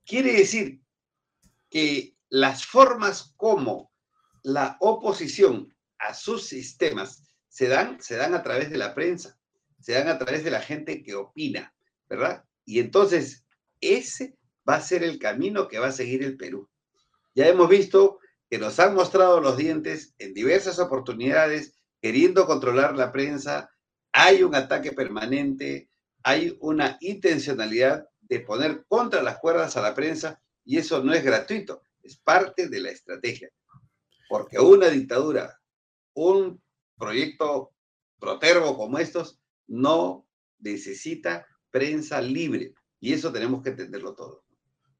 quiere 0.05 0.33
decir 0.33 0.81
que 1.69 2.15
las 2.29 2.65
formas 2.65 3.33
como 3.35 3.91
la 4.43 4.77
oposición 4.79 5.73
a 5.97 6.13
sus 6.13 6.45
sistemas 6.45 7.23
se 7.47 7.67
dan, 7.67 8.01
se 8.01 8.15
dan 8.15 8.33
a 8.33 8.43
través 8.43 8.69
de 8.69 8.77
la 8.77 8.93
prensa, 8.93 9.39
se 9.79 9.93
dan 9.93 10.09
a 10.09 10.17
través 10.17 10.43
de 10.43 10.51
la 10.51 10.61
gente 10.61 11.03
que 11.03 11.15
opina, 11.15 11.73
¿verdad? 12.07 12.43
Y 12.65 12.79
entonces, 12.79 13.45
ese 13.79 14.37
va 14.67 14.75
a 14.75 14.81
ser 14.81 15.03
el 15.03 15.19
camino 15.19 15.67
que 15.67 15.79
va 15.79 15.87
a 15.87 15.91
seguir 15.91 16.23
el 16.23 16.37
Perú. 16.37 16.69
Ya 17.35 17.47
hemos 17.47 17.69
visto 17.69 18.19
que 18.49 18.59
nos 18.59 18.79
han 18.79 18.93
mostrado 18.95 19.41
los 19.41 19.57
dientes 19.57 20.13
en 20.19 20.33
diversas 20.33 20.79
oportunidades 20.79 21.73
queriendo 22.01 22.45
controlar 22.45 22.95
la 22.95 23.11
prensa. 23.11 23.69
Hay 24.13 24.43
un 24.43 24.55
ataque 24.55 24.93
permanente, 24.93 25.89
hay 26.23 26.55
una 26.61 26.97
intencionalidad 27.01 28.07
de 28.21 28.39
poner 28.39 28.85
contra 28.87 29.21
las 29.21 29.39
cuerdas 29.39 29.75
a 29.75 29.81
la 29.81 29.93
prensa 29.93 30.41
y 30.63 30.77
eso 30.77 31.03
no 31.03 31.13
es 31.13 31.23
gratuito, 31.23 31.81
es 32.01 32.17
parte 32.17 32.69
de 32.69 32.79
la 32.79 32.91
estrategia. 32.91 33.49
Porque 34.29 34.59
una 34.59 34.87
dictadura, 34.87 35.59
un 36.13 36.61
proyecto 36.97 37.73
protervo 38.19 38.77
como 38.77 38.97
estos, 38.99 39.39
no 39.67 40.27
necesita 40.59 41.45
prensa 41.69 42.21
libre. 42.21 42.73
Y 42.99 43.13
eso 43.13 43.33
tenemos 43.33 43.61
que 43.61 43.69
entenderlo 43.69 44.15
todo. 44.15 44.45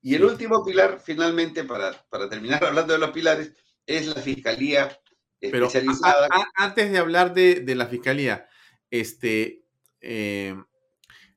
Y 0.01 0.15
el 0.15 0.25
último 0.25 0.65
pilar, 0.65 0.99
finalmente, 1.01 1.63
para, 1.63 2.05
terminar 2.29 2.63
hablando 2.65 2.93
de 2.93 2.99
los 2.99 3.11
pilares, 3.11 3.53
es 3.85 4.07
la 4.07 4.21
fiscalía 4.21 4.99
especializada. 5.39 6.27
antes 6.55 6.91
de 6.91 6.97
hablar 6.97 7.33
de, 7.33 7.75
la 7.75 7.87
fiscalía, 7.87 8.47
este, 8.93 9.65
eh, 10.01 10.55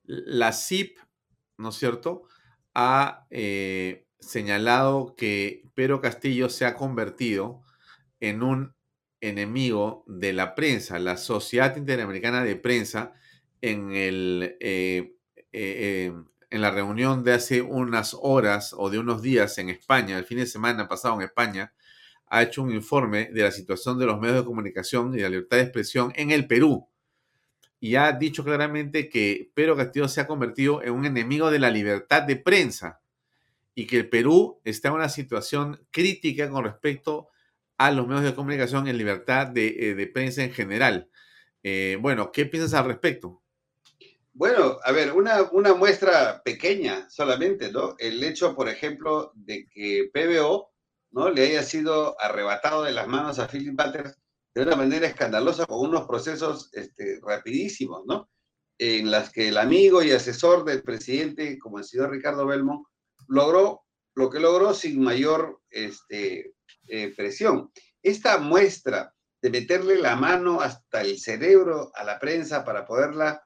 la 0.05 0.53
CIP, 0.53 0.99
¿no 1.57 1.71
es 1.71 1.77
cierto?, 1.77 2.25
ha 2.75 3.27
eh, 3.31 4.07
señalado 4.21 5.17
que 5.17 5.63
Pedro 5.75 6.03
Castillo 6.03 6.51
se 6.51 6.67
ha 6.67 6.75
convertido 6.75 7.63
en 8.21 8.43
un 8.43 8.75
enemigo 9.23 10.05
de 10.07 10.35
la 10.35 10.55
prensa, 10.55 10.99
la 10.99 11.17
Sociedad 11.17 11.75
Interamericana 11.77 12.45
de 12.45 12.57
Prensa, 12.57 13.15
en 13.63 13.93
el 13.93 14.59
eh, 14.61 15.15
en 16.51 16.61
la 16.61 16.71
reunión 16.71 17.25
de 17.25 17.33
hace 17.33 17.63
unas 17.63 18.15
horas 18.21 18.75
o 18.77 18.91
de 18.91 18.99
unos 18.99 19.23
días 19.23 19.57
en 19.57 19.71
España, 19.71 20.19
el 20.19 20.27
fin 20.27 20.39
de 20.39 20.47
semana 20.47 20.89
pasado 20.89 21.15
en 21.17 21.23
España, 21.23 21.73
ha 22.27 22.43
hecho 22.43 22.63
un 22.63 22.71
informe 22.71 23.31
de 23.33 23.43
la 23.43 23.51
situación 23.51 23.99
de 23.99 24.07
los 24.07 24.21
medios 24.21 24.41
de 24.41 24.45
comunicación 24.45 25.15
y 25.15 25.17
de 25.17 25.23
la 25.23 25.31
libertad 25.31 25.57
de 25.57 25.63
expresión 25.63 26.13
en 26.17 26.31
el 26.31 26.47
Perú. 26.47 26.87
Y 27.79 27.97
ha 27.97 28.13
dicho 28.13 28.45
claramente 28.45 29.09
que 29.09 29.51
Pedro 29.55 29.77
Castillo 29.77 30.09
se 30.09 30.21
ha 30.21 30.27
convertido 30.27 30.83
en 30.83 30.93
un 30.93 31.05
enemigo 31.05 31.51
de 31.51 31.59
la 31.59 31.71
libertad 31.71 32.23
de 32.23 32.37
prensa 32.37 33.01
y 33.75 33.87
que 33.87 33.99
el 33.99 34.09
Perú 34.09 34.61
está 34.65 34.89
en 34.89 34.95
una 34.95 35.09
situación 35.09 35.87
crítica 35.91 36.49
con 36.49 36.65
respecto 36.65 37.29
a 37.77 37.91
los 37.91 38.07
medios 38.07 38.25
de 38.25 38.35
comunicación 38.35 38.89
en 38.89 38.97
libertad 38.97 39.49
de, 39.49 39.91
eh, 39.91 40.07
prensa 40.07 40.43
en 40.43 40.53
general. 40.53 41.11
Eh, 41.63 41.99
bueno, 42.01 42.33
¿qué 42.33 42.47
piensas 42.47 42.73
al 42.75 42.87
respecto? 42.87 43.43
Bueno, 44.33 44.79
a 44.85 44.93
ver, 44.93 45.13
una, 45.13 45.75
muestra 45.75 46.43
pequeña 46.43 47.09
solamente, 47.09 47.73
¿no? 47.73 47.97
El 47.99 48.23
hecho, 48.23 48.55
por 48.55 48.69
ejemplo, 48.69 49.33
de 49.35 49.67
que 49.67 50.11
PBO, 50.13 50.73
¿no? 51.11 51.31
Le 51.31 51.43
haya 51.43 51.63
sido 51.63 52.21
arrebatado 52.21 52.83
de 52.83 52.93
las 52.93 53.09
manos 53.09 53.39
a 53.39 53.49
Philip 53.49 53.75
Butters 53.75 54.19
de 54.57 54.63
una 54.63 54.75
manera 54.75 55.07
escandalosa 55.07 55.67
con 55.67 55.87
unos 55.87 56.07
procesos 56.07 56.71
este, 56.73 57.21
rapidísimos, 57.23 58.07
¿no? 58.07 58.31
En 58.79 59.11
las 59.11 59.31
que 59.31 59.49
el 59.49 59.59
amigo 59.59 60.03
y 60.03 60.13
asesor 60.13 60.65
del 60.65 60.83
presidente, 60.83 61.59
como 61.59 61.79
el 61.79 61.85
señor 61.85 62.11
Ricardo 62.11 62.47
Belmont, 62.47 62.87
logró 63.29 63.83
lo 64.15 64.31
que 64.31 64.41
logró 64.41 64.73
sin 64.73 65.03
mayor 65.03 65.61
este, 65.69 66.55
eh, 66.89 67.13
presión. 67.15 67.71
Esta 68.03 68.39
muestra 68.39 69.13
de 69.43 69.51
meterle 69.51 69.99
la 69.99 70.17
mano 70.17 70.63
hasta 70.63 71.03
el 71.03 71.19
cerebro 71.19 71.93
a 71.95 72.03
la 72.03 72.19
prensa 72.19 72.65
para 72.65 72.87
poderla 72.87 73.43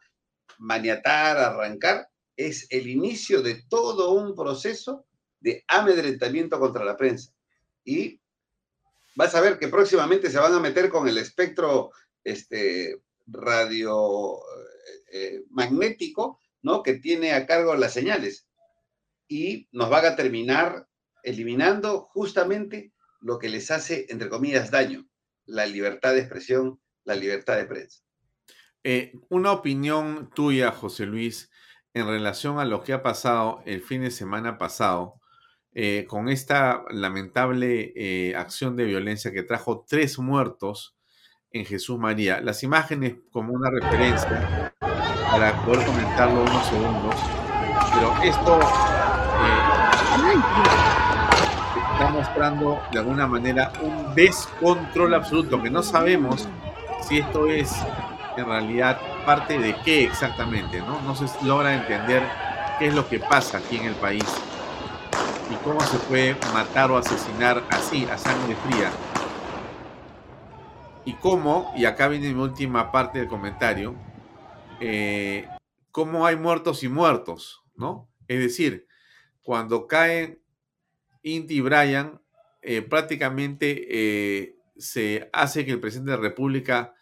maniatar, 0.58 1.38
arrancar, 1.38 2.08
es 2.36 2.68
el 2.70 2.86
inicio 2.86 3.42
de 3.42 3.64
todo 3.68 4.12
un 4.12 4.36
proceso 4.36 5.06
de 5.40 5.64
amedrentamiento 5.66 6.60
contra 6.60 6.84
la 6.84 6.96
prensa. 6.96 7.32
Y 7.84 8.19
vas 9.16 9.34
a 9.34 9.40
ver 9.40 9.58
que 9.58 9.68
próximamente 9.68 10.30
se 10.30 10.38
van 10.38 10.54
a 10.54 10.60
meter 10.60 10.88
con 10.88 11.08
el 11.08 11.18
espectro 11.18 11.90
este, 12.24 13.00
radio 13.26 14.38
eh, 15.12 15.42
magnético, 15.50 16.40
¿no? 16.62 16.82
Que 16.82 16.94
tiene 16.94 17.32
a 17.32 17.46
cargo 17.46 17.74
las 17.74 17.92
señales. 17.92 18.46
y 19.32 19.68
nos 19.70 19.88
van 19.90 20.06
a 20.06 20.16
terminar 20.16 20.88
eliminando 21.22 22.08
justamente 22.10 22.92
lo 23.20 23.38
que 23.38 23.48
les 23.48 23.70
hace, 23.70 24.06
entre 24.08 24.28
comillas, 24.28 24.72
daño, 24.72 25.06
la 25.44 25.66
libertad 25.66 26.14
de 26.14 26.20
expresión, 26.20 26.80
la 27.04 27.14
libertad 27.14 27.56
de 27.56 27.66
prensa. 27.66 28.02
Eh, 28.82 29.12
una 29.28 29.52
opinión 29.52 30.30
tuya, 30.34 30.72
José 30.72 31.06
Luis, 31.06 31.50
en 31.94 32.06
relación 32.06 32.58
a 32.58 32.64
lo 32.64 32.82
que 32.82 32.92
ha 32.92 33.02
pasado 33.02 33.62
el 33.66 33.82
fin 33.82 34.02
de 34.02 34.10
semana 34.10 34.58
pasado 34.58 35.19
eh, 35.72 36.04
con 36.08 36.28
esta 36.28 36.82
lamentable 36.90 37.92
eh, 37.94 38.34
acción 38.34 38.76
de 38.76 38.84
violencia 38.84 39.30
que 39.30 39.44
trajo 39.44 39.84
tres 39.88 40.18
muertos 40.18 40.96
en 41.52 41.64
Jesús 41.64 41.98
María. 41.98 42.40
Las 42.40 42.62
imágenes 42.62 43.14
como 43.30 43.52
una 43.52 43.70
referencia 43.70 44.74
para 45.30 45.52
poder 45.64 45.86
comentarlo 45.86 46.42
unos 46.42 46.66
segundos, 46.66 47.14
pero 47.94 48.22
esto 48.24 48.60
está 51.92 52.10
mostrando 52.10 52.80
de 52.90 52.98
alguna 52.98 53.26
manera 53.26 53.72
un 53.80 54.14
descontrol 54.14 55.14
absoluto, 55.14 55.62
que 55.62 55.70
no 55.70 55.82
sabemos 55.82 56.48
si 57.02 57.18
esto 57.18 57.46
es 57.46 57.72
en 58.36 58.46
realidad 58.46 59.00
parte 59.24 59.58
de 59.58 59.76
qué 59.84 60.04
exactamente, 60.04 60.80
¿no? 60.80 61.00
No 61.02 61.14
se 61.14 61.26
logra 61.46 61.74
entender 61.74 62.22
qué 62.78 62.88
es 62.88 62.94
lo 62.94 63.08
que 63.08 63.20
pasa 63.20 63.58
aquí 63.58 63.76
en 63.76 63.84
el 63.84 63.94
país 63.94 64.24
y 65.50 65.54
cómo 65.64 65.80
se 65.80 65.98
puede 65.98 66.34
matar 66.52 66.90
o 66.90 66.96
asesinar 66.96 67.64
así, 67.70 68.04
a 68.04 68.16
sangre 68.16 68.54
fría. 68.56 68.90
Y 71.04 71.14
cómo, 71.14 71.72
y 71.76 71.86
acá 71.86 72.08
viene 72.08 72.32
mi 72.32 72.40
última 72.40 72.92
parte 72.92 73.18
del 73.18 73.28
comentario, 73.28 73.96
eh, 74.80 75.48
cómo 75.90 76.26
hay 76.26 76.36
muertos 76.36 76.82
y 76.84 76.88
muertos, 76.88 77.62
¿no? 77.74 78.08
Es 78.28 78.38
decir, 78.38 78.86
cuando 79.42 79.86
caen 79.86 80.40
Inti 81.22 81.56
y 81.56 81.60
Brian, 81.60 82.20
eh, 82.62 82.82
prácticamente 82.82 83.86
eh, 83.90 84.56
se 84.76 85.28
hace 85.32 85.64
que 85.64 85.72
el 85.72 85.80
presidente 85.80 86.12
de 86.12 86.16
la 86.16 86.22
República 86.22 86.94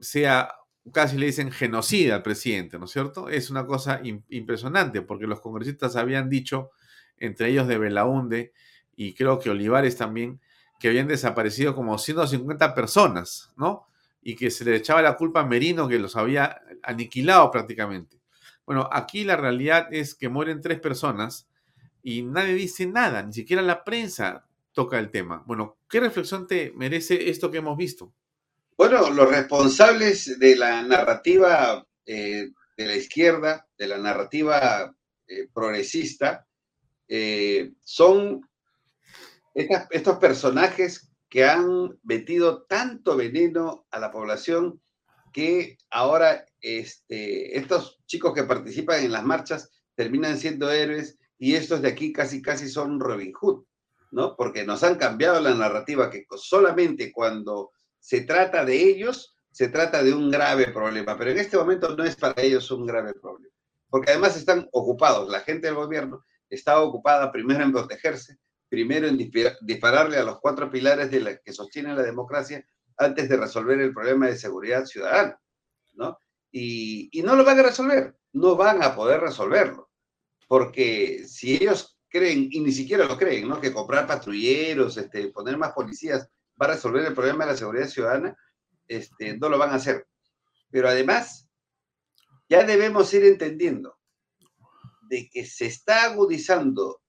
sea, 0.00 0.52
casi 0.92 1.16
le 1.16 1.26
dicen 1.26 1.50
genocida 1.50 2.16
al 2.16 2.22
presidente, 2.22 2.78
¿no 2.78 2.84
es 2.84 2.92
cierto? 2.92 3.28
Es 3.28 3.50
una 3.50 3.66
cosa 3.66 4.00
impresionante 4.28 5.02
porque 5.02 5.26
los 5.26 5.40
congresistas 5.40 5.96
habían 5.96 6.28
dicho, 6.28 6.70
entre 7.20 7.50
ellos 7.50 7.66
de 7.66 7.78
Belaunde 7.78 8.52
y 8.96 9.14
creo 9.14 9.38
que 9.38 9.50
Olivares 9.50 9.96
también, 9.96 10.40
que 10.80 10.88
habían 10.88 11.08
desaparecido 11.08 11.74
como 11.74 11.98
150 11.98 12.74
personas, 12.74 13.52
¿no? 13.56 13.86
Y 14.22 14.36
que 14.36 14.50
se 14.50 14.64
le 14.64 14.76
echaba 14.76 15.02
la 15.02 15.16
culpa 15.16 15.40
a 15.40 15.46
Merino 15.46 15.88
que 15.88 15.98
los 15.98 16.16
había 16.16 16.60
aniquilado 16.82 17.50
prácticamente. 17.50 18.18
Bueno, 18.66 18.88
aquí 18.92 19.24
la 19.24 19.36
realidad 19.36 19.88
es 19.92 20.14
que 20.14 20.28
mueren 20.28 20.60
tres 20.60 20.80
personas 20.80 21.48
y 22.02 22.22
nadie 22.22 22.54
dice 22.54 22.86
nada, 22.86 23.22
ni 23.22 23.32
siquiera 23.32 23.62
la 23.62 23.84
prensa 23.84 24.46
toca 24.72 24.98
el 24.98 25.10
tema. 25.10 25.42
Bueno, 25.46 25.78
¿qué 25.88 26.00
reflexión 26.00 26.46
te 26.46 26.72
merece 26.76 27.30
esto 27.30 27.50
que 27.50 27.58
hemos 27.58 27.76
visto? 27.76 28.12
Bueno, 28.76 29.10
los 29.10 29.28
responsables 29.28 30.38
de 30.38 30.56
la 30.56 30.82
narrativa 30.82 31.84
eh, 32.06 32.50
de 32.76 32.86
la 32.86 32.94
izquierda, 32.96 33.66
de 33.76 33.86
la 33.88 33.98
narrativa 33.98 34.94
eh, 35.26 35.48
progresista, 35.52 36.46
eh, 37.08 37.72
son 37.82 38.48
estos 39.54 40.18
personajes 40.18 41.10
que 41.28 41.44
han 41.44 41.98
metido 42.04 42.62
tanto 42.62 43.16
veneno 43.16 43.86
a 43.90 43.98
la 43.98 44.10
población 44.10 44.80
que 45.32 45.78
ahora 45.90 46.46
este, 46.60 47.56
estos 47.58 48.00
chicos 48.06 48.34
que 48.34 48.44
participan 48.44 49.04
en 49.04 49.12
las 49.12 49.24
marchas 49.24 49.70
terminan 49.94 50.38
siendo 50.38 50.70
héroes 50.70 51.18
y 51.38 51.54
estos 51.54 51.82
de 51.82 51.88
aquí 51.88 52.12
casi 52.12 52.40
casi 52.40 52.68
son 52.68 53.00
Robin 53.00 53.32
Hood, 53.32 53.64
¿no? 54.10 54.36
Porque 54.36 54.64
nos 54.64 54.82
han 54.82 54.96
cambiado 54.96 55.40
la 55.40 55.54
narrativa 55.54 56.10
que 56.10 56.26
solamente 56.36 57.12
cuando 57.12 57.72
se 57.98 58.22
trata 58.22 58.64
de 58.64 58.76
ellos, 58.76 59.36
se 59.50 59.68
trata 59.68 60.02
de 60.02 60.12
un 60.12 60.30
grave 60.30 60.68
problema, 60.68 61.16
pero 61.18 61.30
en 61.30 61.38
este 61.38 61.56
momento 61.56 61.94
no 61.96 62.04
es 62.04 62.16
para 62.16 62.40
ellos 62.42 62.70
un 62.70 62.86
grave 62.86 63.12
problema, 63.14 63.54
porque 63.88 64.12
además 64.12 64.36
están 64.36 64.68
ocupados, 64.72 65.28
la 65.28 65.40
gente 65.40 65.66
del 65.66 65.76
gobierno 65.76 66.24
está 66.48 66.80
ocupada 66.80 67.30
primero 67.30 67.62
en 67.62 67.72
protegerse, 67.72 68.38
primero 68.68 69.08
en 69.08 69.18
dispararle 69.60 70.16
a 70.18 70.24
los 70.24 70.40
cuatro 70.40 70.70
pilares 70.70 71.10
de 71.10 71.20
la 71.20 71.36
que 71.38 71.52
sostienen 71.52 71.96
la 71.96 72.02
democracia 72.02 72.64
antes 72.96 73.28
de 73.28 73.36
resolver 73.36 73.80
el 73.80 73.94
problema 73.94 74.26
de 74.26 74.36
seguridad 74.36 74.84
ciudadana, 74.84 75.40
¿no? 75.94 76.18
Y, 76.50 77.08
y 77.12 77.22
no 77.22 77.36
lo 77.36 77.44
van 77.44 77.58
a 77.58 77.62
resolver, 77.62 78.16
no 78.32 78.56
van 78.56 78.82
a 78.82 78.94
poder 78.94 79.20
resolverlo, 79.20 79.90
porque 80.46 81.24
si 81.26 81.54
ellos 81.54 81.98
creen, 82.08 82.48
y 82.50 82.60
ni 82.60 82.72
siquiera 82.72 83.04
lo 83.04 83.16
creen, 83.16 83.48
¿no? 83.48 83.60
Que 83.60 83.72
comprar 83.72 84.06
patrulleros, 84.06 84.96
este, 84.96 85.28
poner 85.28 85.56
más 85.56 85.72
policías 85.72 86.28
va 86.60 86.66
a 86.66 86.74
resolver 86.74 87.04
el 87.04 87.14
problema 87.14 87.44
de 87.44 87.52
la 87.52 87.56
seguridad 87.56 87.86
ciudadana, 87.86 88.36
este, 88.86 89.36
no 89.36 89.48
lo 89.48 89.58
van 89.58 89.70
a 89.70 89.76
hacer. 89.76 90.06
Pero 90.70 90.88
además, 90.88 91.48
ya 92.48 92.64
debemos 92.64 93.12
ir 93.14 93.24
entendiendo 93.24 93.97
de 95.08 95.28
que 95.28 95.44
se 95.44 95.66
está 95.66 96.04
agudizando 96.04 97.00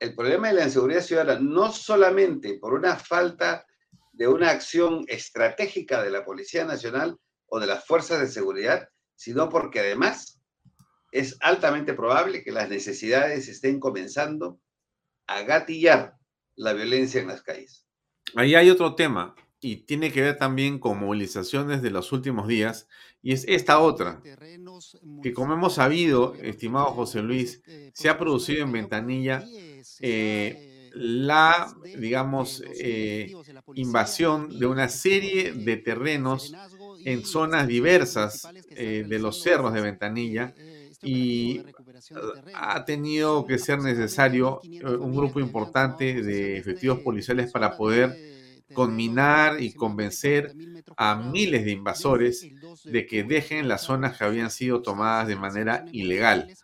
el 0.00 0.14
problema 0.14 0.48
de 0.48 0.54
la 0.54 0.64
inseguridad 0.64 1.02
ciudadana 1.02 1.40
no 1.40 1.72
solamente 1.72 2.58
por 2.58 2.74
una 2.74 2.96
falta 2.96 3.64
de 4.12 4.28
una 4.28 4.50
acción 4.50 5.04
estratégica 5.08 6.02
de 6.02 6.10
la 6.10 6.24
Policía 6.24 6.64
Nacional 6.64 7.16
o 7.46 7.58
de 7.60 7.66
las 7.66 7.86
fuerzas 7.86 8.20
de 8.20 8.28
seguridad, 8.28 8.88
sino 9.14 9.48
porque 9.48 9.80
además 9.80 10.40
es 11.12 11.36
altamente 11.40 11.94
probable 11.94 12.42
que 12.42 12.52
las 12.52 12.68
necesidades 12.68 13.48
estén 13.48 13.78
comenzando 13.78 14.60
a 15.26 15.42
gatillar 15.42 16.14
la 16.56 16.72
violencia 16.72 17.20
en 17.20 17.28
las 17.28 17.42
calles. 17.42 17.86
Ahí 18.34 18.54
hay 18.54 18.70
otro 18.70 18.94
tema 18.94 19.34
y 19.60 19.86
tiene 19.86 20.12
que 20.12 20.20
ver 20.20 20.36
también 20.36 20.78
con 20.78 20.98
movilizaciones 20.98 21.82
de 21.82 21.90
los 21.90 22.12
últimos 22.12 22.48
días 22.48 22.88
y 23.24 23.32
es 23.32 23.46
esta 23.48 23.78
otra, 23.80 24.20
que 25.22 25.32
como 25.32 25.54
hemos 25.54 25.76
sabido, 25.76 26.34
estimado 26.34 26.92
José 26.92 27.22
Luis, 27.22 27.62
se 27.94 28.10
ha 28.10 28.18
producido 28.18 28.62
en 28.62 28.72
Ventanilla 28.72 29.42
eh, 30.00 30.90
la, 30.92 31.74
digamos, 31.96 32.62
eh, 32.78 33.32
invasión 33.76 34.58
de 34.58 34.66
una 34.66 34.90
serie 34.90 35.52
de 35.52 35.78
terrenos 35.78 36.54
en 37.06 37.24
zonas 37.24 37.66
diversas 37.66 38.46
eh, 38.70 39.06
de 39.08 39.18
los 39.18 39.40
cerros 39.40 39.72
de 39.72 39.80
Ventanilla 39.80 40.54
y 41.02 41.62
ha 42.54 42.84
tenido 42.84 43.46
que 43.46 43.56
ser 43.56 43.78
necesario 43.78 44.60
un 45.00 45.16
grupo 45.16 45.40
importante 45.40 46.22
de 46.22 46.58
efectivos 46.58 47.00
policiales 47.00 47.50
para 47.50 47.74
poder 47.74 48.34
conminar 48.74 49.62
y 49.62 49.72
convencer 49.72 50.54
a 50.96 51.14
miles 51.16 51.64
de 51.64 51.72
invasores 51.72 52.46
de 52.84 53.06
que 53.06 53.24
dejen 53.24 53.68
las 53.68 53.82
zonas 53.82 54.16
que 54.16 54.24
habían 54.24 54.50
sido 54.50 54.82
tomadas 54.82 55.28
de 55.28 55.36
manera 55.36 55.84
ilegal. 55.92 56.54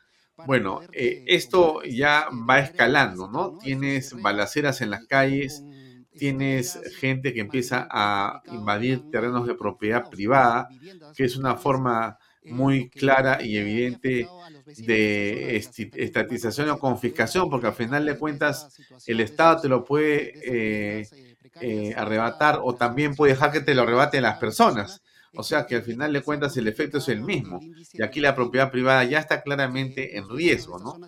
Bueno, 0.46 0.80
eh, 0.92 1.24
esto 1.26 1.82
ya 1.82 2.26
va 2.48 2.60
escalando, 2.60 3.28
¿no? 3.28 3.58
Tienes 3.58 4.20
balaceras 4.20 4.80
en 4.80 4.90
las 4.90 5.06
calles, 5.06 5.62
tienes 6.16 6.78
gente 6.98 7.32
que 7.32 7.40
empieza 7.40 7.86
a 7.90 8.42
invadir 8.50 9.10
terrenos 9.10 9.46
de 9.46 9.54
propiedad 9.54 10.08
privada, 10.08 10.68
que 11.14 11.24
es 11.24 11.36
una 11.36 11.56
forma 11.56 12.18
muy 12.44 12.88
clara 12.88 13.42
y 13.42 13.56
evidente 13.58 14.26
de 14.78 15.56
estatización 15.56 16.70
o 16.70 16.78
confiscación, 16.78 17.50
porque 17.50 17.66
al 17.66 17.74
final 17.74 18.06
de 18.06 18.18
cuentas 18.18 18.80
el 19.06 19.20
Estado 19.20 19.62
te 19.62 19.68
lo 19.68 19.84
puede 19.84 20.32
eh, 20.44 21.06
eh, 21.60 21.94
arrebatar 21.96 22.60
o 22.62 22.74
también 22.74 23.14
puede 23.14 23.32
dejar 23.32 23.52
que 23.52 23.60
te 23.60 23.74
lo 23.74 23.82
arrebaten 23.82 24.22
las 24.22 24.38
personas. 24.38 25.02
O 25.34 25.42
sea 25.42 25.66
que 25.66 25.76
al 25.76 25.82
final 25.82 26.12
de 26.12 26.22
cuentas 26.22 26.56
el 26.56 26.66
efecto 26.66 26.98
es 26.98 27.08
el 27.08 27.20
mismo. 27.22 27.60
Y 27.92 28.02
aquí 28.02 28.20
la 28.20 28.34
propiedad 28.34 28.70
privada 28.70 29.04
ya 29.04 29.18
está 29.18 29.42
claramente 29.42 30.16
en 30.16 30.28
riesgo, 30.28 30.78
¿no? 30.78 30.98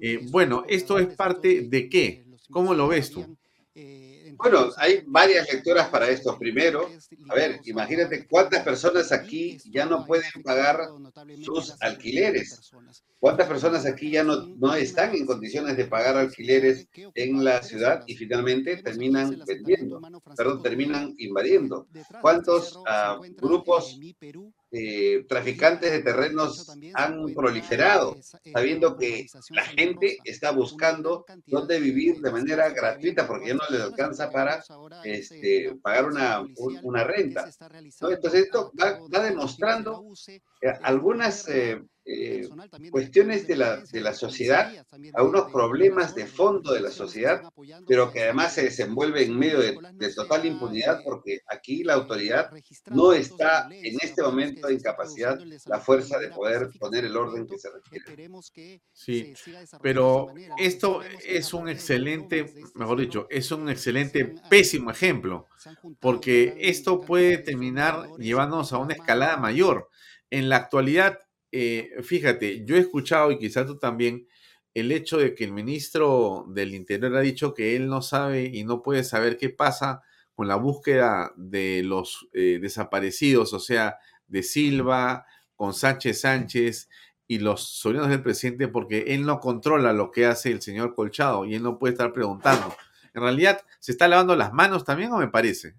Eh, 0.00 0.20
bueno, 0.30 0.64
esto 0.68 0.98
es 0.98 1.14
parte 1.14 1.62
de 1.68 1.88
qué? 1.88 2.24
¿Cómo 2.50 2.74
lo 2.74 2.88
ves 2.88 3.10
tú? 3.10 3.36
Bueno, 4.38 4.70
hay 4.76 5.02
varias 5.06 5.52
lecturas 5.52 5.88
para 5.88 6.08
esto. 6.08 6.38
Primero, 6.38 6.88
a 7.28 7.34
ver, 7.34 7.60
imagínate 7.64 8.26
cuántas 8.26 8.62
personas 8.62 9.10
aquí 9.10 9.58
ya 9.64 9.84
no 9.84 10.06
pueden 10.06 10.30
pagar 10.44 10.78
sus 11.44 11.74
alquileres. 11.82 12.70
¿Cuántas 13.18 13.48
personas 13.48 13.84
aquí 13.84 14.12
ya 14.12 14.22
no, 14.22 14.46
no 14.46 14.74
están 14.74 15.14
en 15.16 15.26
condiciones 15.26 15.76
de 15.76 15.86
pagar 15.86 16.16
alquileres 16.16 16.88
en 17.14 17.44
la 17.44 17.62
ciudad 17.64 18.04
y 18.06 18.14
finalmente 18.14 18.76
terminan 18.76 19.42
vendiendo, 19.44 20.00
perdón, 20.36 20.62
terminan 20.62 21.14
invadiendo? 21.18 21.88
¿Cuántos 22.20 22.76
uh, 22.76 23.20
grupos 23.40 23.98
eh, 24.70 25.24
traficantes 25.28 25.90
de 25.90 26.00
terrenos 26.00 26.68
han 26.94 27.34
proliferado, 27.34 28.16
sabiendo 28.52 28.96
que 28.96 29.26
la 29.50 29.64
gente 29.64 30.18
está 30.24 30.50
buscando 30.50 31.24
dónde 31.46 31.80
vivir 31.80 32.20
de 32.20 32.30
manera 32.30 32.68
gratuita 32.70 33.26
porque 33.26 33.48
ya 33.48 33.54
no 33.54 33.62
les 33.70 33.80
alcanza 33.80 34.30
para 34.30 34.62
este, 35.04 35.74
pagar 35.82 36.06
una, 36.06 36.44
una 36.82 37.04
renta? 37.04 37.48
Entonces 38.00 38.44
esto 38.44 38.72
va, 38.78 38.98
va 39.12 39.22
demostrando 39.22 40.04
algunas... 40.82 41.48
Eh, 41.48 41.82
eh, 42.10 42.48
cuestiones 42.90 43.46
de 43.46 43.56
la, 43.56 43.76
de 43.84 44.00
la 44.00 44.14
sociedad, 44.14 44.72
a 45.14 45.22
unos 45.22 45.52
problemas 45.52 46.14
de 46.14 46.26
fondo 46.26 46.72
de 46.72 46.80
la 46.80 46.90
sociedad, 46.90 47.42
pero 47.86 48.10
que 48.10 48.22
además 48.22 48.54
se 48.54 48.64
desenvuelve 48.64 49.24
en 49.24 49.38
medio 49.38 49.60
de, 49.60 49.78
de 49.92 50.14
total 50.14 50.46
impunidad 50.46 51.02
porque 51.04 51.40
aquí 51.46 51.84
la 51.84 51.94
autoridad 51.94 52.50
no 52.90 53.12
está 53.12 53.68
en 53.70 53.98
este 54.00 54.22
momento 54.22 54.70
en 54.70 54.80
capacidad, 54.80 55.38
la 55.66 55.80
fuerza 55.80 56.18
de 56.18 56.28
poder 56.28 56.70
poner 56.78 57.04
el 57.04 57.14
orden 57.14 57.46
que 57.46 57.58
se 57.58 57.68
requiere. 57.70 58.30
Sí, 58.92 59.34
pero 59.82 60.32
esto 60.56 61.02
es 61.26 61.52
un 61.52 61.68
excelente, 61.68 62.54
mejor 62.74 63.00
dicho, 63.00 63.26
es 63.28 63.50
un 63.52 63.68
excelente, 63.68 64.34
pésimo 64.48 64.90
ejemplo, 64.90 65.46
porque 66.00 66.56
esto 66.58 67.02
puede 67.02 67.36
terminar 67.36 68.08
llevándonos 68.18 68.72
a 68.72 68.78
una 68.78 68.94
escalada 68.94 69.36
mayor. 69.36 69.90
En 70.30 70.48
la 70.48 70.56
actualidad, 70.56 71.18
eh, 71.52 71.90
fíjate, 72.02 72.64
yo 72.64 72.76
he 72.76 72.80
escuchado, 72.80 73.30
y 73.30 73.38
quizás 73.38 73.66
tú 73.66 73.78
también, 73.78 74.26
el 74.74 74.92
hecho 74.92 75.18
de 75.18 75.34
que 75.34 75.44
el 75.44 75.52
ministro 75.52 76.46
del 76.48 76.74
Interior 76.74 77.16
ha 77.16 77.20
dicho 77.20 77.54
que 77.54 77.76
él 77.76 77.88
no 77.88 78.02
sabe 78.02 78.50
y 78.52 78.64
no 78.64 78.82
puede 78.82 79.04
saber 79.04 79.36
qué 79.36 79.50
pasa 79.50 80.02
con 80.34 80.46
la 80.46 80.56
búsqueda 80.56 81.32
de 81.36 81.82
los 81.82 82.28
eh, 82.32 82.58
desaparecidos, 82.60 83.52
o 83.54 83.58
sea, 83.58 83.98
de 84.28 84.42
Silva, 84.42 85.26
con 85.56 85.74
Sánchez 85.74 86.20
Sánchez 86.20 86.88
y 87.26 87.40
los 87.40 87.62
sobrinos 87.62 88.08
del 88.08 88.22
presidente, 88.22 88.68
porque 88.68 89.06
él 89.08 89.26
no 89.26 89.40
controla 89.40 89.92
lo 89.92 90.10
que 90.12 90.26
hace 90.26 90.52
el 90.52 90.62
señor 90.62 90.94
Colchado 90.94 91.44
y 91.44 91.54
él 91.54 91.62
no 91.62 91.78
puede 91.78 91.94
estar 91.94 92.12
preguntando. 92.12 92.74
En 93.14 93.22
realidad, 93.22 93.60
¿se 93.80 93.90
está 93.90 94.06
lavando 94.06 94.36
las 94.36 94.52
manos 94.52 94.84
también 94.84 95.10
o 95.12 95.18
me 95.18 95.28
parece? 95.28 95.74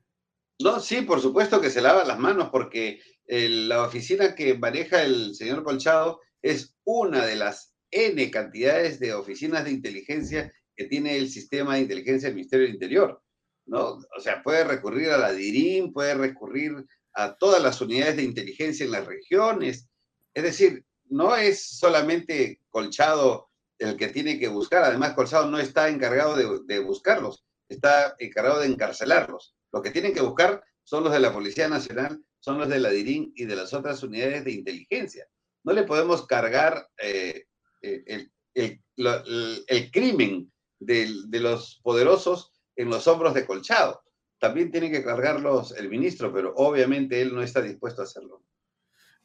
No, 0.59 0.82
sí, 0.82 1.03
por 1.03 1.22
supuesto 1.22 1.61
que 1.61 1.70
se 1.70 1.82
lava 1.82 2.03
las 2.03 2.20
manos 2.20 2.49
porque 2.51 2.99
la 3.30 3.84
oficina 3.84 4.34
que 4.34 4.58
maneja 4.58 5.04
el 5.04 5.36
señor 5.36 5.64
Colchado 5.64 6.20
es 6.42 6.76
una 6.84 7.26
de 7.26 7.36
las 7.36 7.74
N 7.92 8.32
cantidades 8.32 9.00
de 9.00 9.14
oficinas 9.14 9.66
de 9.66 9.72
inteligencia 9.72 10.52
que 10.76 10.86
tiene 10.86 11.18
el 11.18 11.30
sistema 11.30 11.76
de 11.76 11.82
inteligencia 11.82 12.28
del 12.28 12.36
Ministerio 12.36 12.66
del 12.66 12.76
Interior, 12.76 13.22
¿no? 13.66 14.00
O 14.18 14.20
sea, 14.20 14.42
puede 14.42 14.64
recurrir 14.64 15.10
a 15.10 15.18
la 15.18 15.32
DIRIM, 15.32 15.94
puede 15.94 16.16
recurrir 16.16 16.74
a 17.14 17.36
todas 17.36 17.62
las 17.62 17.82
unidades 17.82 18.16
de 18.16 18.24
inteligencia 18.24 18.86
en 18.86 18.94
las 18.94 19.06
regiones. 19.06 19.88
Es 20.34 20.44
decir, 20.44 20.86
no 21.06 21.36
es 21.36 21.78
solamente 21.78 22.62
Colchado 22.70 23.50
el 23.78 23.96
que 23.96 24.08
tiene 24.08 24.40
que 24.40 24.48
buscar, 24.48 24.84
además 24.84 25.14
Colchado 25.14 25.50
no 25.50 25.60
está 25.60 25.90
encargado 25.90 26.36
de, 26.36 26.62
de 26.66 26.80
buscarlos, 26.80 27.46
está 27.68 28.16
encargado 28.20 28.60
de 28.62 28.68
encarcelarlos. 28.68 29.56
Lo 29.72 29.82
que 29.82 29.92
tienen 29.92 30.14
que 30.14 30.22
buscar 30.22 30.64
son 30.84 31.04
los 31.04 31.14
de 31.14 31.20
la 31.20 31.32
Policía 31.32 31.68
Nacional, 31.68 32.24
son 32.40 32.58
los 32.58 32.70
de 32.70 32.80
la 32.80 32.90
DIRIN 32.90 33.34
y 33.36 33.46
de 33.46 33.56
las 33.56 33.74
otras 33.74 34.02
unidades 34.04 34.44
de 34.46 34.52
inteligencia. 34.52 35.28
No 35.64 35.74
le 35.74 35.84
podemos 35.84 36.26
cargar 36.26 36.88
eh, 37.02 37.44
eh, 37.82 38.04
el, 38.06 38.32
el- 38.56 39.92
crimen 39.92 40.52
de 40.80 41.08
los 41.40 41.80
poderosos 41.84 42.54
en 42.76 42.90
los 42.90 43.08
hombros 43.08 43.34
de 43.34 43.46
Colchado. 43.46 44.02
También 44.40 44.72
tiene 44.72 44.90
que 44.90 45.04
cargarlos 45.04 45.76
el 45.78 45.90
ministro, 45.90 46.34
pero 46.34 46.54
obviamente 46.56 47.22
él 47.22 47.36
no 47.36 47.44
está 47.44 47.62
dispuesto 47.62 48.02
a 48.02 48.06
hacerlo. 48.06 48.42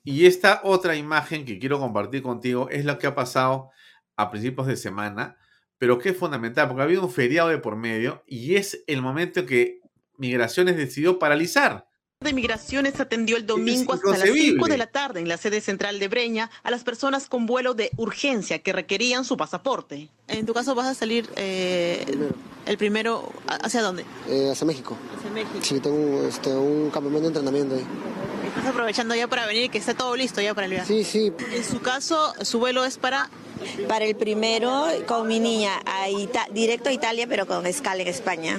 Y 0.02 0.26
esta 0.26 0.60
otra 0.64 0.96
imagen 0.96 1.44
que 1.44 1.58
quiero 1.58 1.78
compartir 1.78 2.22
contigo 2.22 2.68
es 2.68 2.84
lo 2.84 2.98
que 2.98 3.06
ha 3.06 3.14
pasado 3.14 3.70
a 4.16 4.30
principios 4.30 4.66
de 4.66 4.76
semana, 4.76 5.38
pero 5.78 5.98
que 5.98 6.10
es 6.10 6.16
fundamental, 6.16 6.66
porque 6.68 6.82
ha 6.82 6.84
habido 6.84 7.02
un 7.04 7.10
feriado 7.12 7.48
de 7.48 7.58
por 7.58 7.76
medio 7.76 8.24
y 8.26 8.56
es 8.56 8.82
el 8.86 9.00
momento 9.02 9.40
en 9.40 9.46
que 9.46 9.80
Migraciones 10.16 10.76
decidió 10.76 11.18
paralizar. 11.18 11.88
De 12.24 12.32
Migraciones 12.32 12.98
atendió 12.98 13.36
el 13.36 13.46
domingo 13.46 13.92
hasta 13.92 14.08
las 14.08 14.16
inconcebible. 14.20 14.50
5 14.52 14.66
de 14.66 14.78
la 14.78 14.86
tarde 14.88 15.20
en 15.20 15.28
la 15.28 15.36
sede 15.36 15.60
central 15.60 15.98
de 15.98 16.08
Breña 16.08 16.50
a 16.62 16.70
las 16.70 16.82
personas 16.84 17.28
con 17.28 17.46
vuelo 17.46 17.74
de 17.74 17.90
urgencia 17.96 18.58
que 18.58 18.72
requerían 18.72 19.24
su 19.24 19.36
pasaporte. 19.36 20.08
En 20.28 20.46
tu 20.46 20.54
caso 20.54 20.74
vas 20.74 20.86
a 20.86 20.94
salir 20.94 21.28
eh, 21.36 22.04
el 22.66 22.78
primero, 22.78 23.30
¿hacia 23.46 23.82
dónde? 23.82 24.04
Eh, 24.28 24.48
hacia 24.50 24.66
México. 24.66 24.96
Hacia 25.18 25.30
México. 25.30 25.58
Sí, 25.62 25.78
tengo 25.80 25.96
un, 25.96 26.26
este, 26.26 26.48
un 26.50 26.90
campamento 26.90 27.20
de 27.22 27.26
entrenamiento 27.28 27.74
ahí. 27.76 27.84
Estás 28.48 28.66
aprovechando 28.66 29.14
ya 29.14 29.26
para 29.28 29.46
venir 29.46 29.64
y 29.64 29.68
que 29.68 29.78
esté 29.78 29.94
todo 29.94 30.14
listo 30.16 30.40
ya 30.40 30.54
para 30.54 30.66
el 30.66 30.72
viaje. 30.72 30.86
Sí, 30.86 31.04
sí. 31.04 31.32
En 31.52 31.64
su 31.64 31.80
caso, 31.80 32.32
su 32.42 32.58
vuelo 32.58 32.84
es 32.84 32.98
para... 32.98 33.28
Para 33.88 34.04
el 34.04 34.14
primero, 34.16 34.84
con 35.06 35.26
mi 35.28 35.38
niña, 35.40 35.80
a 35.86 36.08
Ita- 36.10 36.48
directo 36.52 36.88
a 36.90 36.92
Italia, 36.92 37.26
pero 37.28 37.46
con 37.46 37.64
escala 37.66 38.02
en 38.02 38.08
España. 38.08 38.58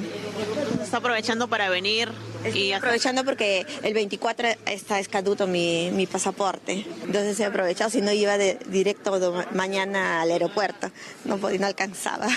Está 0.86 0.98
aprovechando 0.98 1.48
para 1.50 1.68
venir 1.70 2.10
y 2.54 2.72
aprovechando 2.72 3.26
porque 3.26 3.66
el 3.84 3.94
24 3.96 4.50
está 4.68 5.00
escaduto 5.00 5.48
mi, 5.48 5.90
mi 5.92 6.06
pasaporte. 6.06 6.86
Entonces 7.04 7.40
he 7.40 7.46
aprovechado, 7.46 7.90
si 7.90 8.02
no 8.02 8.12
iba 8.14 8.38
de 8.38 8.60
directo 8.68 9.20
do- 9.20 9.44
mañana 9.54 10.22
al 10.22 10.32
aeropuerto. 10.32 10.92
No 11.26 11.38
podía, 11.38 11.60
no 11.60 11.66
alcanzaba. 11.68 12.28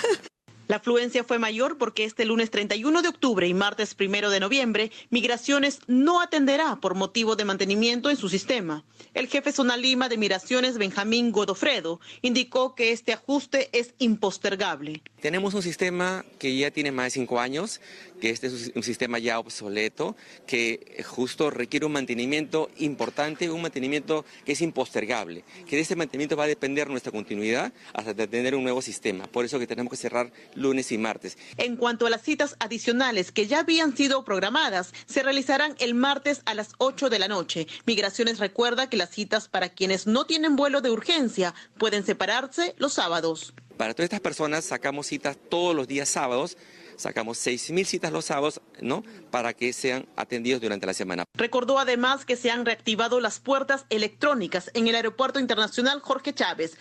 La 0.67 0.77
afluencia 0.77 1.25
fue 1.25 1.39
mayor 1.39 1.79
porque 1.79 2.05
este 2.05 2.27
lunes 2.27 2.51
31 2.51 3.01
de 3.01 3.09
octubre 3.09 3.49
y 3.49 3.55
martes 3.55 3.97
1 3.99 4.29
de 4.29 4.39
noviembre, 4.39 4.93
Migraciones 5.09 5.79
no 5.87 6.21
atenderá 6.21 6.77
por 6.77 6.95
motivo 6.95 7.37
de 7.37 7.47
mantenimiento 7.47 8.11
en 8.11 8.19
su 8.19 8.29
sistema. 8.29 8.85
El 9.15 9.29
jefe 9.29 9.51
zonal 9.53 9.81
Lima 9.81 10.11
de 10.11 10.19
Migraciones, 10.19 10.77
Benjamín 10.77 11.33
Godofredo, 11.33 12.01
indicó 12.21 12.75
que 12.75 12.93
este 12.93 13.15
ajuste 13.15 13.71
es 13.73 13.95
impostergable. 13.99 15.01
Tenemos 15.23 15.55
un 15.55 15.63
sistema 15.63 16.27
que 16.39 16.55
ya 16.55 16.71
tiene 16.71 16.93
más 16.93 17.07
de 17.07 17.11
cinco 17.13 17.41
años, 17.41 17.81
que 18.21 18.31
este 18.31 18.49
es 18.49 18.73
un 18.75 18.83
sistema 18.83 19.19
ya 19.19 19.39
obsoleto, 19.39 20.17
que 20.47 21.05
justo 21.07 21.51
requiere 21.51 21.87
un 21.87 21.93
mantenimiento 21.93 22.71
importante, 22.79 23.51
un 23.51 23.63
mantenimiento 23.63 24.25
que 24.45 24.53
es 24.53 24.61
impostergable, 24.61 25.45
que 25.67 25.77
de 25.77 25.83
ese 25.83 25.97
mantenimiento 25.97 26.37
va 26.37 26.45
a 26.45 26.49
depender 26.49 26.89
nuestra 26.89 27.13
continuidad 27.13 27.73
hasta 27.93 28.15
tener 28.15 28.55
un 28.55 28.63
nuevo 28.63 28.83
sistema. 28.83 29.27
Por 29.27 29.45
eso 29.45 29.59
que 29.59 29.67
tenemos 29.67 29.91
que 29.91 29.97
cerrar 29.97 30.33
lunes 30.55 30.93
y 30.93 30.99
martes. 30.99 31.39
En 31.57 31.77
cuanto 31.77 32.07
a 32.07 32.11
las 32.11 32.23
citas 32.23 32.57
adicionales 32.59 33.33
que 33.33 33.47
ya 33.47 33.61
habían 33.61 33.97
sido 33.97 34.25
programadas, 34.25 34.93
se 35.07 35.23
realizarán 35.23 35.75
el 35.79 35.95
martes 35.95 36.43
a 36.45 36.55
las 36.55 36.73
8 36.79 37.11
de 37.11 37.19
la 37.19 37.29
noche. 37.29 37.67
Migraciones 37.87 38.39
recuerda 38.39 38.89
que 38.89 38.97
las 38.97 39.11
citas 39.11 39.49
para 39.49 39.69
quienes 39.69 40.07
no 40.07 40.25
tienen 40.25 40.57
vuelo 40.57 40.81
de 40.81 40.91
urgencia 40.91 41.55
pueden 41.79 42.05
separarse 42.05 42.75
los 42.79 42.95
sábados. 42.95 43.55
Para 43.77 43.95
todas 43.95 44.07
estas 44.07 44.21
personas 44.21 44.65
sacamos 44.65 45.07
citas 45.07 45.37
todos 45.49 45.75
los 45.75 45.87
días 45.87 46.09
sábados, 46.09 46.57
sacamos 46.99 47.39
6.000 47.39 47.85
citas 47.85 48.13
los 48.13 48.27
sábados, 48.27 48.61
¿no? 48.83 49.03
Para 49.31 49.55
que 49.55 49.73
sean 49.73 50.07
atendidos 50.17 50.61
durante 50.61 50.87
la 50.87 50.93
semana. 50.93 51.25
Recordó 51.35 51.79
además 51.79 52.27
que 52.27 52.37
se 52.37 52.51
han 52.51 52.67
reactivado 52.67 53.21
las 53.21 53.41
puertas 53.41 53.87
electrónicas 53.89 54.71
en 54.75 54.89
el 54.89 54.95
Aeropuerto 54.95 55.41
Internacional 55.41 56.01
Jorge 56.01 56.35
Chávez. 56.35 56.77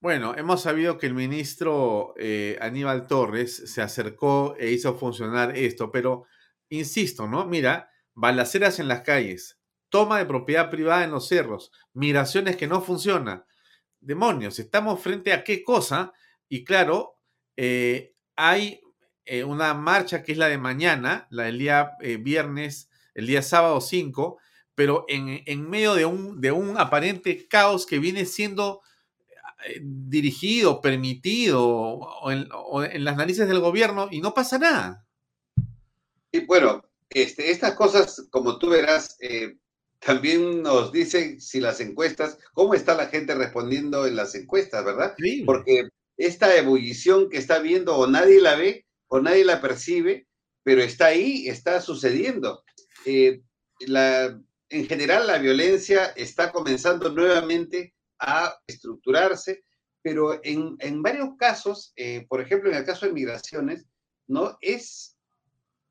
Bueno, 0.00 0.34
hemos 0.36 0.62
sabido 0.62 0.98
que 0.98 1.06
el 1.06 1.14
ministro 1.14 2.14
eh, 2.18 2.58
Aníbal 2.60 3.06
Torres 3.06 3.72
se 3.72 3.80
acercó 3.80 4.54
e 4.58 4.70
hizo 4.70 4.94
funcionar 4.96 5.56
esto, 5.56 5.90
pero 5.90 6.26
insisto, 6.68 7.26
¿no? 7.26 7.46
Mira, 7.46 7.90
balaceras 8.14 8.78
en 8.78 8.88
las 8.88 9.00
calles, 9.00 9.58
toma 9.88 10.18
de 10.18 10.26
propiedad 10.26 10.70
privada 10.70 11.04
en 11.04 11.12
los 11.12 11.28
cerros, 11.28 11.72
migraciones 11.94 12.56
que 12.56 12.66
no 12.66 12.82
funcionan. 12.82 13.44
Demonios, 14.00 14.58
estamos 14.58 15.00
frente 15.00 15.32
a 15.32 15.42
qué 15.42 15.62
cosa? 15.62 16.12
Y 16.48 16.64
claro, 16.64 17.18
eh, 17.56 18.14
hay 18.36 18.80
eh, 19.26 19.44
una 19.44 19.74
marcha 19.74 20.22
que 20.22 20.32
es 20.32 20.38
la 20.38 20.48
de 20.48 20.58
mañana, 20.58 21.26
la 21.30 21.44
del 21.44 21.58
día 21.58 21.92
eh, 22.00 22.16
viernes, 22.16 22.88
el 23.14 23.26
día 23.26 23.42
sábado 23.42 23.80
5, 23.80 24.38
pero 24.74 25.04
en, 25.08 25.42
en 25.46 25.68
medio 25.68 25.94
de 25.94 26.06
un, 26.06 26.40
de 26.40 26.52
un 26.52 26.78
aparente 26.78 27.46
caos 27.48 27.86
que 27.86 27.98
viene 27.98 28.24
siendo 28.24 28.82
eh, 29.66 29.80
dirigido, 29.82 30.80
permitido 30.80 31.66
o 31.66 32.30
en, 32.30 32.48
o 32.52 32.84
en 32.84 33.04
las 33.04 33.16
narices 33.16 33.48
del 33.48 33.60
gobierno 33.60 34.08
y 34.10 34.20
no 34.20 34.34
pasa 34.34 34.58
nada. 34.58 35.06
Y 36.30 36.40
bueno, 36.44 36.84
este, 37.10 37.50
estas 37.50 37.74
cosas, 37.74 38.26
como 38.30 38.58
tú 38.58 38.68
verás, 38.68 39.16
eh, 39.20 39.56
también 39.98 40.62
nos 40.62 40.92
dicen 40.92 41.40
si 41.40 41.60
las 41.60 41.80
encuestas, 41.80 42.38
cómo 42.52 42.74
está 42.74 42.94
la 42.94 43.06
gente 43.06 43.34
respondiendo 43.34 44.06
en 44.06 44.16
las 44.16 44.34
encuestas, 44.34 44.84
¿verdad? 44.84 45.14
Porque 45.44 45.88
esta 46.16 46.54
ebullición 46.56 47.30
que 47.30 47.38
está 47.38 47.58
viendo 47.58 47.96
o 47.96 48.06
nadie 48.06 48.40
la 48.40 48.56
ve 48.56 48.85
o 49.08 49.20
nadie 49.20 49.44
la 49.44 49.60
percibe, 49.60 50.26
pero 50.62 50.82
está 50.82 51.06
ahí, 51.06 51.48
está 51.48 51.80
sucediendo. 51.80 52.64
Eh, 53.04 53.42
la, 53.80 54.40
en 54.68 54.86
general, 54.86 55.26
la 55.26 55.38
violencia 55.38 56.06
está 56.16 56.50
comenzando 56.50 57.10
nuevamente 57.10 57.94
a 58.18 58.54
estructurarse, 58.66 59.64
pero 60.02 60.40
en, 60.42 60.76
en 60.80 61.02
varios 61.02 61.30
casos, 61.38 61.92
eh, 61.96 62.26
por 62.28 62.40
ejemplo, 62.40 62.70
en 62.70 62.76
el 62.76 62.84
caso 62.84 63.06
de 63.06 63.12
migraciones, 63.12 63.86
¿no? 64.26 64.56
Es 64.60 65.16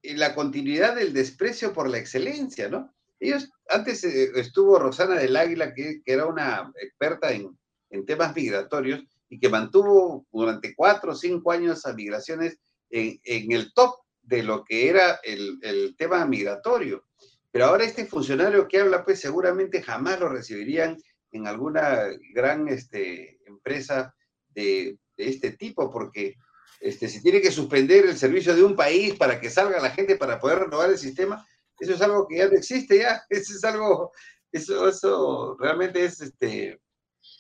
eh, 0.02 0.16
la 0.16 0.36
continuidad 0.36 0.96
del 0.96 1.14
desprecio 1.14 1.74
por 1.74 1.90
la 1.90 1.98
excelencia, 1.98 2.70
¿no? 2.70 2.94
Ellos, 3.20 3.50
antes 3.70 4.04
eh, 4.04 4.32
estuvo 4.36 4.78
Rosana 4.78 5.16
del 5.16 5.36
Águila, 5.36 5.74
que, 5.74 6.02
que 6.04 6.14
era 6.14 6.26
una 6.26 6.72
experta 6.82 7.32
en, 7.32 7.58
en 7.90 8.06
temas 8.06 8.36
migratorios 8.36 9.04
y 9.30 9.40
que 9.40 9.50
mantuvo 9.50 10.26
durante 10.32 10.76
cuatro 10.76 11.14
o 11.14 11.16
cinco 11.16 11.52
años 11.52 11.86
a 11.86 11.94
migraciones 11.94 12.60
en, 12.96 13.20
en 13.26 13.52
el 13.52 13.74
top 13.74 13.98
de 14.22 14.42
lo 14.42 14.64
que 14.64 14.90
era 14.90 15.20
el, 15.24 15.60
el, 15.62 15.96
tema 15.98 16.26
migratorio. 16.26 17.04
Pero 17.52 17.66
ahora 17.66 17.84
este 17.84 18.06
funcionario 18.06 18.68
que 18.68 18.80
habla, 18.80 19.04
pues 19.04 19.20
seguramente 19.20 19.84
jamás 19.84 20.20
lo 20.20 20.30
recibirían 20.30 20.98
en 21.32 21.48
alguna 21.48 22.06
gran 22.34 22.70
este, 22.70 23.40
empresa 23.46 24.16
de, 24.48 24.98
de 25.18 25.30
este 25.30 25.52
tipo, 25.52 25.92
porque 25.92 26.36
este, 26.80 27.10
se 27.10 27.22
tiene 27.22 27.42
que 27.42 27.52
suspender 27.52 28.06
el 28.06 28.18
servicio 28.18 28.56
de 28.56 28.64
un 28.64 28.78
país 28.78 29.16
para 29.16 29.42
que 29.42 29.50
salga 29.50 29.82
la 29.82 29.92
gente 29.92 30.16
para 30.16 30.40
poder 30.40 30.60
renovar 30.60 30.90
el 30.90 30.98
sistema, 30.98 31.46
eso 31.78 31.94
es 31.94 32.02
algo 32.02 32.26
que 32.28 32.38
ya 32.38 32.48
no 32.48 32.56
existe 32.56 33.00
ya, 33.00 33.24
eso 33.30 33.54
es 33.54 33.64
algo, 33.66 34.14
eso, 34.52 34.88
eso 34.88 35.58
realmente 35.60 36.06
es, 36.06 36.22
este, 36.22 36.80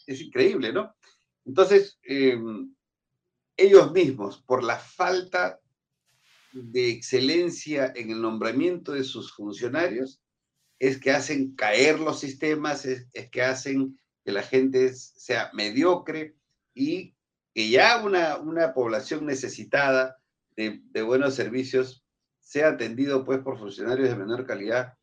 es 0.05 0.21
increíble, 0.21 0.73
¿no? 0.73 0.93
Entonces, 1.45 1.97
em, 2.03 2.74
ellos 3.57 3.91
mismos, 3.91 4.41
por 4.41 4.63
la 4.63 4.77
falta 4.77 5.59
de 6.51 6.89
excelencia 6.89 7.91
en 7.95 8.11
el 8.11 8.21
nombramiento 8.21 8.93
de 8.93 9.03
sus 9.03 9.33
funcionarios, 9.33 10.21
es 10.79 10.99
que 10.99 11.11
hacen 11.11 11.55
caer 11.55 11.99
los 11.99 12.19
sistemas, 12.19 12.85
es, 12.85 13.07
que 13.31 13.41
hacen 13.41 13.99
que 14.23 14.31
la 14.31 14.43
gente 14.43 14.93
sea 14.93 15.49
mediocre 15.53 16.35
y 16.73 17.15
que 17.53 17.69
ya 17.69 18.03
una, 18.03 18.37
una 18.37 18.73
población 18.73 19.25
necesitada 19.25 20.17
de, 20.55 20.81
de, 20.91 21.01
buenos 21.01 21.35
servicios 21.35 22.05
sea 22.39 22.69
atendido 22.69 23.23
pues 23.23 23.39
por 23.39 23.57
funcionarios 23.57 24.09
de 24.09 24.15
menor 24.15 24.45
calidad, 24.45 24.93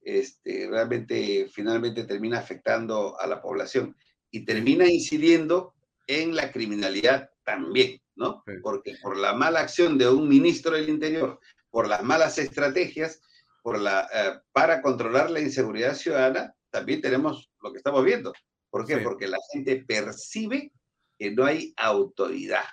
este, 0.00 0.68
realmente 0.68 1.48
finalmente 1.52 2.04
termina 2.04 2.38
afectando 2.38 3.18
a 3.20 3.26
la 3.26 3.42
población 3.42 3.96
y 4.30 4.44
termina 4.44 4.86
incidiendo 4.88 5.74
en 6.06 6.34
la 6.34 6.50
criminalidad 6.50 7.30
también, 7.48 7.98
¿no? 8.14 8.44
Porque 8.62 8.98
por 9.00 9.16
la 9.16 9.32
mala 9.32 9.60
acción 9.60 9.96
de 9.96 10.06
un 10.06 10.28
ministro 10.28 10.72
del 10.72 10.90
Interior, 10.90 11.40
por 11.70 11.88
las 11.88 12.02
malas 12.02 12.36
estrategias, 12.36 13.22
por 13.62 13.78
la, 13.80 14.06
eh, 14.12 14.38
para 14.52 14.82
controlar 14.82 15.30
la 15.30 15.40
inseguridad 15.40 15.94
ciudadana, 15.94 16.54
también 16.68 17.00
tenemos 17.00 17.50
lo 17.62 17.72
que 17.72 17.78
estamos 17.78 18.04
viendo. 18.04 18.34
¿Por 18.68 18.86
qué? 18.86 18.98
Sí. 18.98 19.00
Porque 19.02 19.28
la 19.28 19.38
gente 19.50 19.82
percibe 19.82 20.72
que 21.18 21.30
no 21.30 21.46
hay 21.46 21.72
autoridad, 21.78 22.68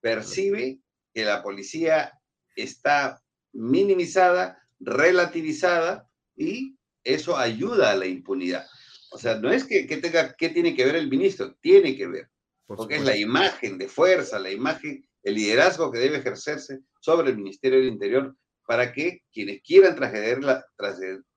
percibe 0.00 0.78
que 1.12 1.24
la 1.26 1.42
policía 1.42 2.18
está 2.56 3.22
minimizada, 3.52 4.66
relativizada 4.80 6.08
y 6.34 6.78
eso 7.04 7.36
ayuda 7.36 7.90
a 7.90 7.96
la 7.96 8.06
impunidad. 8.06 8.66
O 9.10 9.18
sea, 9.18 9.34
no 9.34 9.50
es 9.50 9.64
que, 9.64 9.86
que 9.86 9.98
tenga, 9.98 10.34
¿qué 10.36 10.48
tiene 10.48 10.74
que 10.74 10.86
ver 10.86 10.96
el 10.96 11.10
ministro? 11.10 11.54
Tiene 11.60 11.94
que 11.96 12.06
ver, 12.06 12.30
Por 12.66 12.76
porque 12.76 12.96
supuesto. 12.96 13.12
es 13.12 13.16
la 13.16 13.22
imagen 13.22 13.78
de 13.78 13.88
fuerza, 13.88 14.38
la 14.38 14.50
imagen, 14.50 15.08
el 15.22 15.34
liderazgo 15.34 15.90
que 15.90 15.98
debe 15.98 16.18
ejercerse 16.18 16.80
sobre 17.00 17.30
el 17.30 17.36
Ministerio 17.36 17.78
del 17.78 17.88
Interior 17.88 18.36
para 18.66 18.92
que 18.92 19.22
quienes 19.32 19.62
quieran 19.62 19.94
transgredir 19.94 20.42
la, 20.42 20.66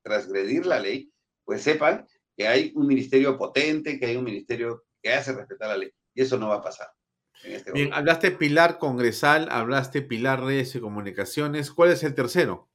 transgredir 0.02 0.66
la 0.66 0.80
ley, 0.80 1.12
pues 1.46 1.62
sepan 1.62 2.08
que 2.36 2.48
hay 2.48 2.72
un 2.76 2.88
ministerio 2.88 3.38
potente, 3.38 4.00
que 4.00 4.08
hay 4.08 4.16
un 4.16 4.24
ministerio 4.24 4.86
que 5.02 5.14
hace 5.14 5.34
respetar 5.34 5.70
la 5.70 5.78
ley. 5.78 5.92
Y 6.14 6.24
eso 6.24 6.38
no 6.38 6.50
va 6.50 6.56
a 6.56 6.62
pasar. 6.62 6.88
Este 7.44 7.72
Bien, 7.72 7.94
hablaste 7.94 8.32
Pilar 8.32 8.80
Congresal, 8.80 9.48
hablaste 9.52 10.02
Pilar 10.02 10.44
Redes 10.44 10.76
y 10.76 10.80
Comunicaciones. 10.80 11.72
¿Cuál 11.72 11.92
es 11.92 12.04
el 12.04 12.16
tercero? 12.16 12.70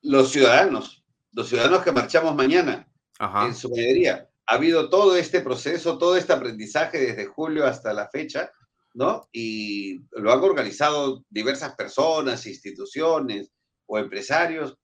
Los 0.00 0.32
ciudadanos, 0.32 1.04
los 1.32 1.48
ciudadanos 1.48 1.82
que 1.82 1.92
marchamos 1.92 2.34
mañana, 2.34 2.88
Ajá. 3.18 3.46
en 3.46 3.54
su 3.54 3.70
mayoría. 3.70 4.28
Ha 4.52 4.56
habido 4.56 4.90
todo 4.90 5.16
este 5.16 5.40
proceso, 5.40 5.96
todo 5.96 6.14
este 6.14 6.34
aprendizaje 6.34 6.98
desde 6.98 7.24
julio 7.24 7.64
hasta 7.64 7.94
la 7.94 8.10
fecha, 8.10 8.52
¿no? 8.92 9.26
Y 9.32 10.02
lo 10.10 10.30
han 10.30 10.40
organizado 10.40 11.24
diversas 11.30 11.74
personas, 11.74 12.44
instituciones 12.44 13.50
o 13.86 13.98
empresarios. 13.98 14.76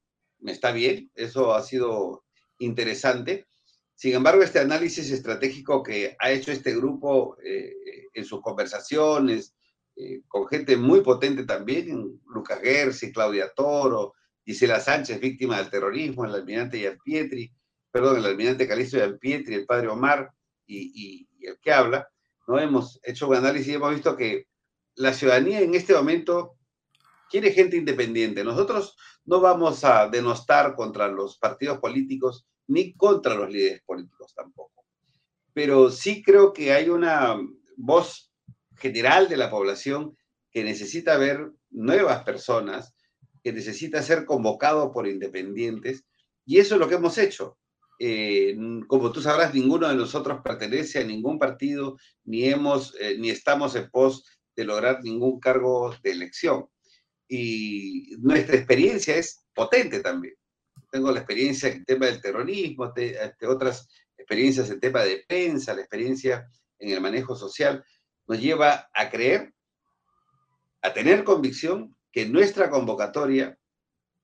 Está 0.47 0.73
bien, 0.73 1.11
eso 1.15 1.53
ha 1.55 1.63
sido 1.63 2.25
interesante. 2.59 3.47
Sin 3.95 4.15
embargo, 4.15 4.43
este 4.43 4.59
análisis 4.59 5.11
estratégico 5.11 5.83
que 5.83 6.17
ha 6.19 6.31
hecho 6.31 6.51
este 6.51 6.75
grupo 6.75 7.37
eh, 7.45 7.75
en 8.15 8.25
sus 8.25 8.41
conversaciones, 8.41 9.55
eh, 9.97 10.23
con 10.29 10.49
gente 10.49 10.79
muy 10.79 11.03
potente 11.03 11.45
también, 11.45 12.19
Lucas 12.25 12.61
Gersi, 12.63 13.13
Claudia 13.13 13.53
Toro, 13.55 14.15
Gisela 14.47 14.81
Sánchez, 14.81 15.21
víctima 15.21 15.59
del 15.59 15.69
terrorismo, 15.69 16.25
el 16.25 16.37
almirante 16.37 16.97
Pietri, 17.05 17.53
perdón, 17.91 18.19
el 18.19 18.27
almirante 18.27 18.69
Calixto 18.69 18.99
Pietri, 19.19 19.55
el 19.55 19.67
padre 19.67 19.89
Omar 19.89 20.31
y, 20.67 20.79
y, 20.79 21.29
y, 21.39 21.47
el 21.47 21.59
que 21.61 21.73
habla, 21.73 22.09
¿no? 22.47 22.59
Hemos 22.59 23.01
hecho 23.03 23.29
un 23.29 23.37
análisis 23.37 23.69
y 23.69 23.75
hemos 23.75 23.95
visto 23.95 24.17
que 24.17 24.47
la 24.95 25.13
ciudadanía 25.13 25.61
en 25.61 25.75
este 25.75 25.95
momento 25.95 26.57
quiere 27.31 27.53
gente 27.53 27.77
independiente. 27.77 28.45
Nosotros 28.45 28.97
no 29.25 29.41
vamos 29.41 29.85
a 29.85 30.09
denostar 30.09 30.75
contra 30.75 31.09
los 31.09 31.39
partidos 31.39 31.79
políticos 31.79 32.47
ni 32.67 32.95
contra 32.95 33.35
los 33.35 33.51
líderes 33.51 33.83
políticos 33.83 34.35
tampoco. 34.35 34.85
Pero 35.53 35.91
sí 35.91 36.23
creo 36.23 36.53
que 36.53 36.73
hay 36.73 36.89
una 36.89 37.37
voz 37.77 38.33
general 38.77 39.29
de 39.29 39.37
la 39.37 39.51
población 39.51 40.17
que 40.51 40.65
necesita 40.65 41.17
ver 41.17 41.51
nuevas 41.71 42.25
personas, 42.25 42.95
que 43.43 43.53
necesita 43.53 44.03
ser 44.03 44.25
convocado 44.25 44.93
por 44.93 45.07
independientes, 45.07 46.05
y 46.45 46.59
eso 46.59 46.75
es 46.75 46.81
lo 46.81 46.89
que 46.89 46.95
hemos 46.95 47.19
hecho. 47.19 47.59
Eh, 47.99 48.57
como 48.87 49.11
tú 49.11 49.21
sabrás, 49.21 49.55
ninguno 49.55 49.89
de 49.89 49.97
nosotros 49.97 50.41
pertenece 50.43 51.01
a 51.01 51.05
ningún 51.05 51.39
partido, 51.39 51.97
ni, 52.25 52.45
hemos, 52.45 52.95
eh, 53.01 53.17
ni 53.19 53.31
estamos 53.31 53.75
en 53.75 53.91
pos 53.91 54.25
de 54.55 54.65
lograr 54.65 55.03
ningún 55.03 55.41
cargo 55.41 55.95
de 56.03 56.11
elección. 56.11 56.69
Y 57.29 58.17
nuestra 58.21 58.57
experiencia 58.57 59.17
es 59.17 59.45
potente 59.53 60.01
también 60.01 60.35
tengo 60.91 61.13
la 61.13 61.21
experiencia 61.21 61.69
en 61.69 61.79
el 61.79 61.87
tema 61.87 62.07
del 62.07 62.21
terrorismo, 62.21 62.93
te, 62.93 63.17
te, 63.39 63.47
otras 63.47 63.89
experiencias 64.17 64.71
en 64.71 64.81
tema 64.81 65.03
de 65.03 65.25
prensa, 65.27 65.75
la 65.75 65.81
experiencia 65.81 66.49
en 66.79 66.91
el 66.91 67.01
manejo 67.01 67.35
social, 67.37 67.85
nos 68.27 68.41
lleva 68.41 68.89
a 68.95 69.11
creer, 69.11 69.53
a 70.83 70.93
tener 70.93 71.25
convicción 71.25 71.97
que 72.13 72.27
nuestra 72.27 72.71
convocatoria, 72.71 73.59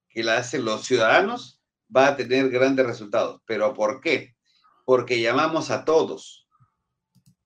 que 0.09 0.23
la 0.23 0.39
hacen 0.39 0.65
los 0.65 0.87
ciudadanos, 0.87 1.61
va 1.95 2.09
a 2.09 2.17
tener 2.17 2.51
grandes 2.51 2.87
resultados. 2.87 3.41
¿Pero 3.47 3.73
por 3.75 4.01
qué? 4.01 4.35
Porque 4.85 5.21
llamamos 5.21 5.71
a 5.71 5.85
todos. 5.85 6.49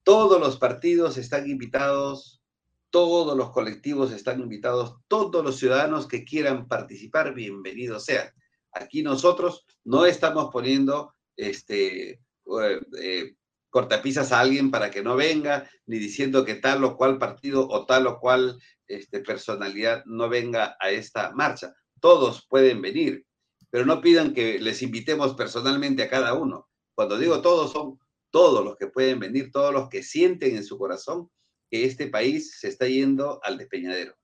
Todos 0.03 0.41
los 0.41 0.57
partidos 0.57 1.17
están 1.19 1.49
invitados, 1.49 2.43
todos 2.91 3.37
los 3.37 3.51
colectivos 3.51 4.13
están 4.13 4.41
invitados, 4.41 4.97
todos 5.07 5.45
los 5.45 5.59
ciudadanos 5.59 6.09
que 6.09 6.25
quieran 6.25 6.67
participar, 6.67 7.35
bienvenidos 7.35 8.05
sean. 8.05 8.31
Aquí 8.73 9.03
nosotros 9.03 9.67
no 9.85 10.07
estamos 10.07 10.51
poniendo 10.51 11.15
este, 11.37 12.11
eh, 12.13 12.81
eh, 12.99 13.35
cortapisas 13.71 14.33
a 14.33 14.41
alguien 14.41 14.71
para 14.71 14.91
que 14.91 15.03
no 15.03 15.17
venga, 15.17 15.69
ni 15.87 15.99
diciendo 15.99 16.45
que 16.45 16.55
tal 16.55 16.83
o 16.85 16.97
cual 16.97 17.19
partido 17.19 17.69
o 17.69 17.85
tal 17.85 18.07
o 18.07 18.19
cual 18.19 18.59
este, 18.87 19.21
personalidad 19.21 20.05
no 20.07 20.29
venga 20.29 20.77
a 20.81 20.91
esta 20.91 21.33
marcha. 21.33 21.75
Todos 22.01 22.47
pueden 22.49 22.81
venir, 22.81 23.27
pero 23.71 23.85
no 23.85 24.01
pidan 24.01 24.33
que 24.35 24.59
les 24.59 24.83
invitemos 24.83 25.35
personalmente 25.35 26.03
a 26.03 26.09
cada 26.09 26.35
uno. 26.35 26.69
Cuando 26.95 27.19
digo 27.19 27.43
todos, 27.43 27.73
son 27.73 27.99
todos 28.31 28.65
los 28.65 28.77
que 28.77 28.87
pueden 28.87 29.19
venir, 29.19 29.51
todos 29.53 29.73
los 29.73 29.89
que 29.89 30.03
sienten 30.03 30.57
en 30.57 30.65
su 30.65 30.79
corazón 30.79 31.31
que 31.71 31.85
este 31.85 32.09
país 32.09 32.59
se 32.59 32.69
está 32.69 32.87
yendo 32.87 33.41
al 33.43 33.59
despeñadero. 33.59 34.17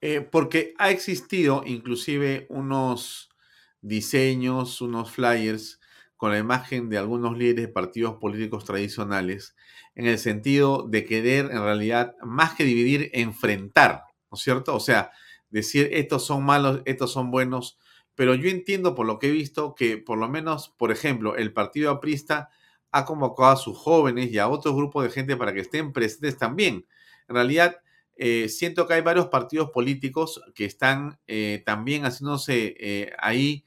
Eh, 0.00 0.20
porque 0.20 0.74
ha 0.78 0.90
existido 0.90 1.62
inclusive 1.66 2.46
unos 2.50 3.30
diseños, 3.80 4.80
unos 4.80 5.10
flyers 5.10 5.80
con 6.16 6.30
la 6.32 6.38
imagen 6.38 6.88
de 6.88 6.98
algunos 6.98 7.38
líderes 7.38 7.66
de 7.66 7.72
partidos 7.72 8.16
políticos 8.16 8.64
tradicionales, 8.64 9.54
en 9.94 10.06
el 10.06 10.18
sentido 10.18 10.84
de 10.88 11.04
querer, 11.04 11.46
en 11.46 11.62
realidad, 11.62 12.16
más 12.22 12.54
que 12.54 12.64
dividir, 12.64 13.10
enfrentar, 13.12 14.02
¿no 14.30 14.36
es 14.36 14.42
cierto? 14.42 14.74
O 14.74 14.80
sea, 14.80 15.12
decir, 15.48 15.88
estos 15.92 16.26
son 16.26 16.44
malos, 16.44 16.82
estos 16.84 17.12
son 17.12 17.30
buenos, 17.30 17.78
pero 18.18 18.34
yo 18.34 18.50
entiendo 18.50 18.96
por 18.96 19.06
lo 19.06 19.20
que 19.20 19.28
he 19.28 19.30
visto 19.30 19.76
que, 19.76 19.96
por 19.96 20.18
lo 20.18 20.28
menos, 20.28 20.70
por 20.76 20.90
ejemplo, 20.90 21.36
el 21.36 21.52
partido 21.52 21.92
aprista 21.92 22.50
ha 22.90 23.04
convocado 23.04 23.50
a 23.50 23.56
sus 23.56 23.78
jóvenes 23.78 24.32
y 24.32 24.38
a 24.38 24.48
otros 24.48 24.74
grupos 24.74 25.04
de 25.04 25.10
gente 25.10 25.36
para 25.36 25.54
que 25.54 25.60
estén 25.60 25.92
presentes 25.92 26.36
también. 26.36 26.84
En 27.28 27.36
realidad, 27.36 27.76
eh, 28.16 28.48
siento 28.48 28.88
que 28.88 28.94
hay 28.94 29.02
varios 29.02 29.28
partidos 29.28 29.70
políticos 29.70 30.42
que 30.56 30.64
están 30.64 31.20
eh, 31.28 31.62
también 31.64 32.02
haciéndose 32.02 32.74
eh, 32.80 33.12
ahí 33.18 33.64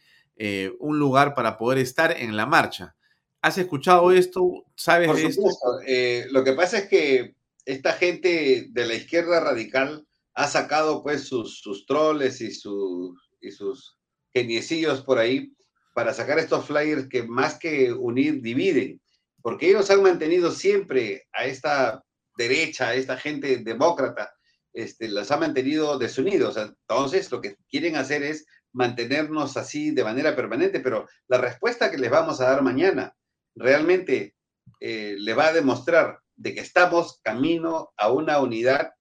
un 0.80 1.00
lugar 1.00 1.34
para 1.34 1.58
poder 1.58 1.78
estar 1.78 2.12
en 2.12 2.36
la 2.36 2.46
marcha. 2.46 2.96
¿Has 3.42 3.58
escuchado 3.58 4.12
esto? 4.12 4.66
¿Sabes 4.76 5.08
Por 5.08 5.16
de 5.16 5.32
supuesto. 5.32 5.80
esto? 5.80 6.34
lo 6.34 6.44
que 6.44 6.52
pasa 6.54 6.80
es 6.80 6.90
que 6.90 7.36
esta 7.64 7.94
gente 7.94 8.68
de 8.70 8.86
la 8.86 8.96
izquierda 8.96 9.40
radical 9.40 10.06
ha 10.34 10.48
sacado 10.48 11.04
pues 11.04 11.24
sus, 11.24 11.62
sus 11.62 11.86
troles 11.86 12.42
y, 12.42 12.52
su, 12.52 13.16
y 13.40 13.52
sus 13.52 14.01
geniecillos 14.34 15.02
por 15.02 15.18
ahí 15.18 15.54
para 15.94 16.14
sacar 16.14 16.40
estos 16.40 16.66
flyers 16.66 17.08
que 17.08 17.24
más 17.24 17.60
que 17.60 17.92
unir 17.92 18.42
dividen, 18.42 19.02
porque 19.42 19.70
ellos 19.70 19.90
han 19.90 20.04
mantenido 20.04 20.52
siempre 20.52 21.28
a 21.34 21.46
esta 21.46 22.04
derecha, 22.38 22.90
a 22.90 22.96
esta 22.96 23.18
gente 23.18 23.58
demócrata, 23.58 24.34
este, 24.74 25.10
las 25.10 25.32
ha 25.32 25.38
mantenido 25.38 25.98
desunidos. 25.98 26.58
Entonces, 26.58 27.30
lo 27.32 27.42
que 27.42 27.58
quieren 27.70 27.98
hacer 27.98 28.24
es 28.24 28.46
mantenernos 28.74 29.58
así 29.58 29.92
de 29.92 30.04
manera 30.04 30.36
permanente, 30.36 30.80
pero 30.80 31.08
la 31.28 31.38
respuesta 31.38 31.92
que 31.92 31.98
les 31.98 32.10
vamos 32.10 32.40
a 32.40 32.50
dar 32.50 32.62
mañana 32.62 33.14
realmente 33.56 34.36
eh, 34.80 35.16
le 35.18 35.34
va 35.34 35.48
a 35.48 35.54
demostrar 35.54 36.20
de 36.36 36.54
que 36.56 36.62
estamos 36.62 37.20
camino 37.22 37.92
a 37.98 38.12
una 38.12 38.40
unidad 38.40 38.94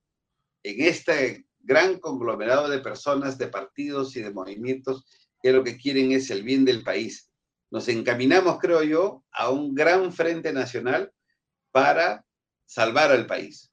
en 0.64 0.84
este 0.84 1.46
gran 1.60 1.98
conglomerado 2.00 2.68
de 2.68 2.80
personas, 2.80 3.38
de 3.38 3.46
partidos 3.46 4.16
y 4.16 4.22
de 4.22 4.32
movimientos 4.32 5.04
que 5.42 5.52
lo 5.52 5.64
que 5.64 5.76
quieren 5.76 6.12
es 6.12 6.30
el 6.30 6.42
bien 6.42 6.64
del 6.64 6.82
país. 6.82 7.30
Nos 7.70 7.88
encaminamos, 7.88 8.58
creo 8.58 8.82
yo, 8.82 9.24
a 9.32 9.50
un 9.50 9.74
gran 9.74 10.12
frente 10.12 10.52
nacional 10.52 11.12
para 11.70 12.24
salvar 12.66 13.10
al 13.10 13.26
país. 13.26 13.70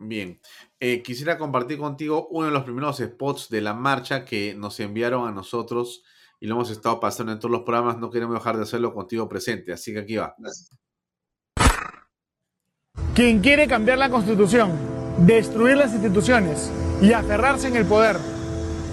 Bien, 0.00 0.40
eh, 0.78 1.02
quisiera 1.02 1.38
compartir 1.38 1.78
contigo 1.78 2.28
uno 2.30 2.46
de 2.46 2.52
los 2.52 2.62
primeros 2.62 2.98
spots 2.98 3.48
de 3.48 3.60
la 3.60 3.74
marcha 3.74 4.24
que 4.24 4.54
nos 4.54 4.78
enviaron 4.78 5.26
a 5.26 5.32
nosotros 5.32 6.04
y 6.38 6.46
lo 6.46 6.54
hemos 6.54 6.70
estado 6.70 7.00
pasando 7.00 7.32
en 7.32 7.40
todos 7.40 7.50
los 7.50 7.62
programas. 7.62 7.98
No 7.98 8.10
queremos 8.10 8.34
dejar 8.34 8.56
de 8.56 8.62
hacerlo 8.62 8.94
contigo 8.94 9.28
presente, 9.28 9.72
así 9.72 9.92
que 9.92 10.00
aquí 10.00 10.16
va. 10.16 10.36
Quien 13.14 13.40
quiere 13.40 13.66
cambiar 13.66 13.98
la 13.98 14.08
constitución, 14.08 14.72
destruir 15.26 15.76
las 15.76 15.92
instituciones 15.92 16.70
y 17.02 17.12
aferrarse 17.12 17.66
en 17.66 17.74
el 17.74 17.84
poder, 17.84 18.18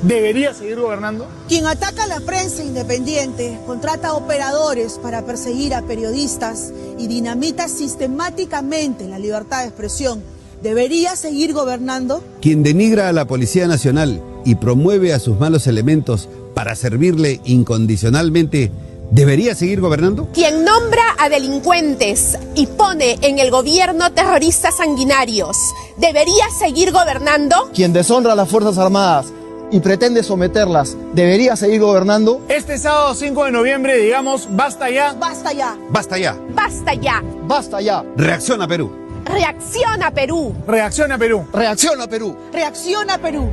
¿debería 0.04 0.54
seguir 0.54 0.80
gobernando? 0.80 1.28
Quien 1.48 1.66
ataca 1.66 2.04
a 2.04 2.08
la 2.08 2.20
prensa 2.20 2.64
independiente, 2.64 3.60
contrata 3.66 4.14
operadores 4.14 5.00
para 5.02 5.26
perseguir 5.26 5.74
a 5.74 5.82
periodistas 5.82 6.72
y 6.98 7.08
dinamita 7.08 7.68
sistemáticamente 7.68 9.08
la 9.08 9.20
libertad 9.20 9.62
de 9.62 9.68
expresión, 9.68 10.24
¿debería 10.62 11.16
seguir 11.16 11.54
gobernando? 11.54 12.24
Quien 12.42 12.64
denigra 12.64 13.10
a 13.10 13.14
la 13.14 13.26
Policía 13.26 13.68
Nacional 13.68 14.22
y 14.46 14.56
promueve 14.56 15.14
a 15.14 15.20
sus 15.20 15.40
malos 15.40 15.68
elementos 15.68 16.30
para 16.54 16.76
servirle 16.76 17.42
incondicionalmente, 17.44 18.72
¿debería 19.12 19.56
seguir 19.56 19.82
gobernando? 19.82 20.30
Quien 20.34 20.64
nombra 20.64 21.04
a 21.20 21.30
delincuentes 21.30 22.38
y 22.56 22.68
pone 22.68 23.18
en 23.22 23.40
el 23.40 23.52
gobierno 23.52 24.12
terroristas 24.12 24.78
sanguinarios, 24.78 25.58
¿debería 25.98 26.46
seguir 26.58 26.92
gobernando? 26.92 27.70
Quien 27.74 27.94
deshonra 27.94 28.34
a 28.34 28.36
las 28.36 28.50
Fuerzas 28.50 28.78
Armadas 28.78 29.28
y 29.72 29.80
pretende 29.80 30.24
someterlas, 30.24 30.98
¿debería 31.14 31.56
seguir 31.56 31.82
gobernando? 31.82 32.42
Este 32.50 32.78
sábado 32.78 33.14
5 33.14 33.46
de 33.46 33.52
noviembre, 33.52 33.98
digamos, 33.98 34.48
basta 34.56 34.90
ya. 34.90 35.14
Basta 35.14 35.54
ya. 35.54 35.78
Basta 35.90 36.18
ya. 36.18 36.38
Basta 36.54 36.94
ya. 36.94 37.24
Basta 37.48 37.82
ya. 37.82 38.04
Reacciona 38.16 38.68
Perú. 38.68 38.92
Reacciona 39.26 40.12
Perú. 40.12 40.56
Reacciona 40.68 41.18
Perú. 41.18 41.48
Reacciona 41.52 42.08
Perú. 42.08 42.38
Reacciona 42.54 43.18
Perú. 43.18 43.52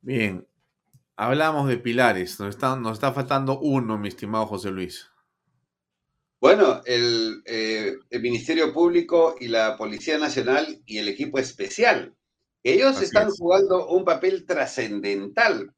Bien, 0.00 0.46
hablamos 1.16 1.68
de 1.68 1.78
pilares. 1.78 2.38
Nos 2.38 2.50
está, 2.50 2.76
nos 2.76 2.92
está 2.92 3.12
faltando 3.12 3.58
uno, 3.58 3.98
mi 3.98 4.08
estimado 4.08 4.46
José 4.46 4.70
Luis. 4.70 5.10
Bueno, 6.40 6.82
el, 6.84 7.42
eh, 7.44 7.94
el 8.10 8.22
Ministerio 8.22 8.72
Público 8.72 9.34
y 9.40 9.48
la 9.48 9.76
Policía 9.76 10.16
Nacional 10.18 10.80
y 10.86 10.98
el 10.98 11.08
equipo 11.08 11.38
especial. 11.38 12.14
Ellos 12.66 12.96
Así 12.96 13.04
están 13.04 13.28
es. 13.28 13.38
jugando 13.38 13.86
un 13.90 14.04
papel 14.04 14.44
trascendental 14.44 15.72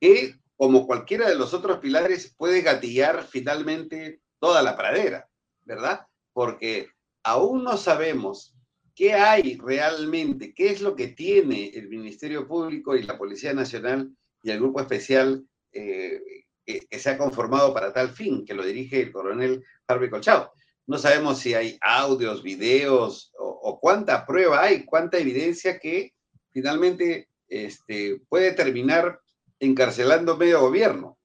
que, 0.00 0.36
como 0.56 0.86
cualquiera 0.86 1.28
de 1.28 1.34
los 1.34 1.52
otros 1.52 1.80
pilares, 1.80 2.34
puede 2.34 2.62
gatillar 2.62 3.26
finalmente 3.28 4.22
toda 4.38 4.62
la 4.62 4.74
pradera, 4.74 5.28
¿verdad? 5.66 6.06
Porque 6.32 6.88
aún 7.22 7.62
no 7.62 7.76
sabemos 7.76 8.54
qué 8.94 9.12
hay 9.12 9.58
realmente, 9.58 10.54
qué 10.54 10.70
es 10.70 10.80
lo 10.80 10.96
que 10.96 11.08
tiene 11.08 11.72
el 11.74 11.90
Ministerio 11.90 12.48
Público 12.48 12.96
y 12.96 13.02
la 13.02 13.18
Policía 13.18 13.52
Nacional 13.52 14.10
y 14.42 14.50
el 14.50 14.60
Grupo 14.60 14.80
Especial 14.80 15.44
eh, 15.72 16.22
que, 16.64 16.86
que 16.86 16.98
se 16.98 17.10
ha 17.10 17.18
conformado 17.18 17.74
para 17.74 17.92
tal 17.92 18.08
fin, 18.08 18.46
que 18.46 18.54
lo 18.54 18.64
dirige 18.64 19.02
el 19.02 19.12
coronel 19.12 19.62
Harvey 19.86 20.08
Colchado. 20.08 20.52
No 20.86 20.96
sabemos 20.96 21.38
si 21.38 21.52
hay 21.52 21.76
audios, 21.82 22.42
videos 22.42 23.30
o, 23.38 23.46
o 23.46 23.78
cuánta 23.78 24.24
prueba 24.24 24.62
hay, 24.62 24.86
cuánta 24.86 25.18
evidencia 25.18 25.78
que 25.78 26.14
finalmente 26.52 27.28
este, 27.48 28.20
puede 28.28 28.52
terminar 28.52 29.20
encarcelando 29.58 30.36
medio 30.36 30.60
gobierno, 30.60 31.18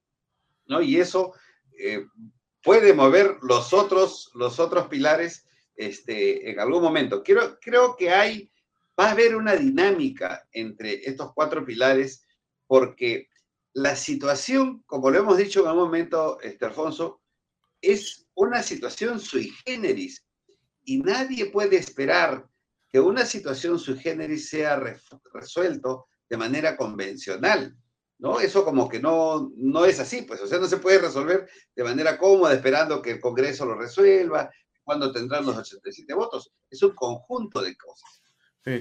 ¿no? 0.66 0.82
Y 0.82 0.98
eso 0.98 1.34
eh, 1.78 2.04
puede 2.62 2.92
mover 2.92 3.38
los 3.42 3.72
otros, 3.72 4.30
los 4.34 4.58
otros 4.58 4.88
pilares 4.88 5.46
este, 5.76 6.50
en 6.50 6.60
algún 6.60 6.82
momento. 6.82 7.22
Quiero, 7.22 7.58
creo 7.60 7.96
que 7.96 8.10
hay, 8.10 8.50
va 8.98 9.08
a 9.08 9.12
haber 9.12 9.36
una 9.36 9.54
dinámica 9.56 10.46
entre 10.52 11.08
estos 11.08 11.32
cuatro 11.32 11.64
pilares 11.64 12.26
porque 12.66 13.28
la 13.72 13.94
situación, 13.94 14.82
como 14.86 15.10
lo 15.10 15.18
hemos 15.18 15.36
dicho 15.36 15.62
en 15.62 15.70
un 15.70 15.76
momento, 15.76 16.40
este, 16.40 16.64
Alfonso, 16.64 17.20
es 17.80 18.26
una 18.34 18.62
situación 18.62 19.20
sui 19.20 19.52
generis 19.64 20.24
y 20.82 20.98
nadie 20.98 21.46
puede 21.46 21.76
esperar 21.76 22.48
que 22.96 23.00
una 23.00 23.26
situación 23.26 23.78
sui 23.78 23.98
generis 23.98 24.48
sea 24.48 24.76
re- 24.76 24.98
resuelto 25.34 26.06
de 26.30 26.38
manera 26.38 26.78
convencional, 26.78 27.76
¿no? 28.16 28.40
Eso 28.40 28.64
como 28.64 28.88
que 28.88 28.98
no, 28.98 29.52
no 29.54 29.84
es 29.84 30.00
así, 30.00 30.22
pues, 30.22 30.40
o 30.40 30.46
sea, 30.46 30.58
no 30.58 30.66
se 30.66 30.78
puede 30.78 30.98
resolver 30.98 31.46
de 31.74 31.84
manera 31.84 32.16
cómoda 32.16 32.54
esperando 32.54 33.02
que 33.02 33.10
el 33.10 33.20
Congreso 33.20 33.66
lo 33.66 33.74
resuelva, 33.74 34.50
cuando 34.82 35.12
tendrán 35.12 35.44
los 35.44 35.58
87 35.58 36.14
votos. 36.14 36.54
Es 36.70 36.82
un 36.82 36.94
conjunto 36.94 37.60
de 37.60 37.76
cosas. 37.76 38.22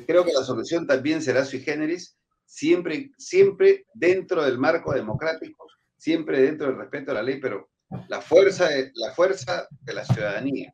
Creo 0.07 0.23
que 0.23 0.31
la 0.31 0.45
solución 0.45 0.87
también 0.87 1.21
será 1.21 1.43
sui 1.43 1.59
generis, 1.59 2.17
siempre, 2.45 3.11
siempre 3.17 3.85
dentro 3.93 4.45
del 4.45 4.57
marco 4.57 4.93
democrático, 4.93 5.67
siempre 5.97 6.41
dentro 6.41 6.67
del 6.67 6.77
respeto 6.77 7.11
a 7.11 7.15
la 7.15 7.23
ley, 7.23 7.41
pero 7.41 7.69
la 8.07 8.21
fuerza 8.21 8.69
de, 8.69 8.93
la 8.95 9.13
fuerza 9.13 9.67
de 9.81 9.93
la 9.93 10.05
ciudadanía, 10.05 10.73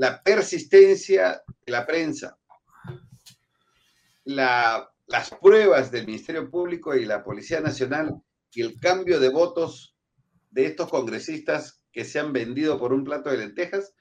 la 0.00 0.22
persistencia 0.22 1.42
de 1.66 1.72
la 1.72 1.86
prensa, 1.86 2.38
la- 4.24 4.88
las 5.06 5.30
pruebas 5.30 5.90
del 5.90 6.06
Ministerio 6.06 6.50
Público 6.50 6.94
y 6.94 7.04
la 7.04 7.22
Policía 7.22 7.60
Nacional 7.60 8.14
y 8.52 8.62
el 8.62 8.78
cambio 8.80 9.20
de 9.20 9.28
votos 9.28 9.94
de 10.50 10.64
estos 10.66 10.88
congresistas 10.88 11.84
que 11.92 12.04
se 12.04 12.18
han 12.18 12.32
vendido 12.32 12.78
por 12.78 12.92
un 12.94 13.04
plato 13.04 13.28
de 13.30 13.38
lentejas 13.38 13.92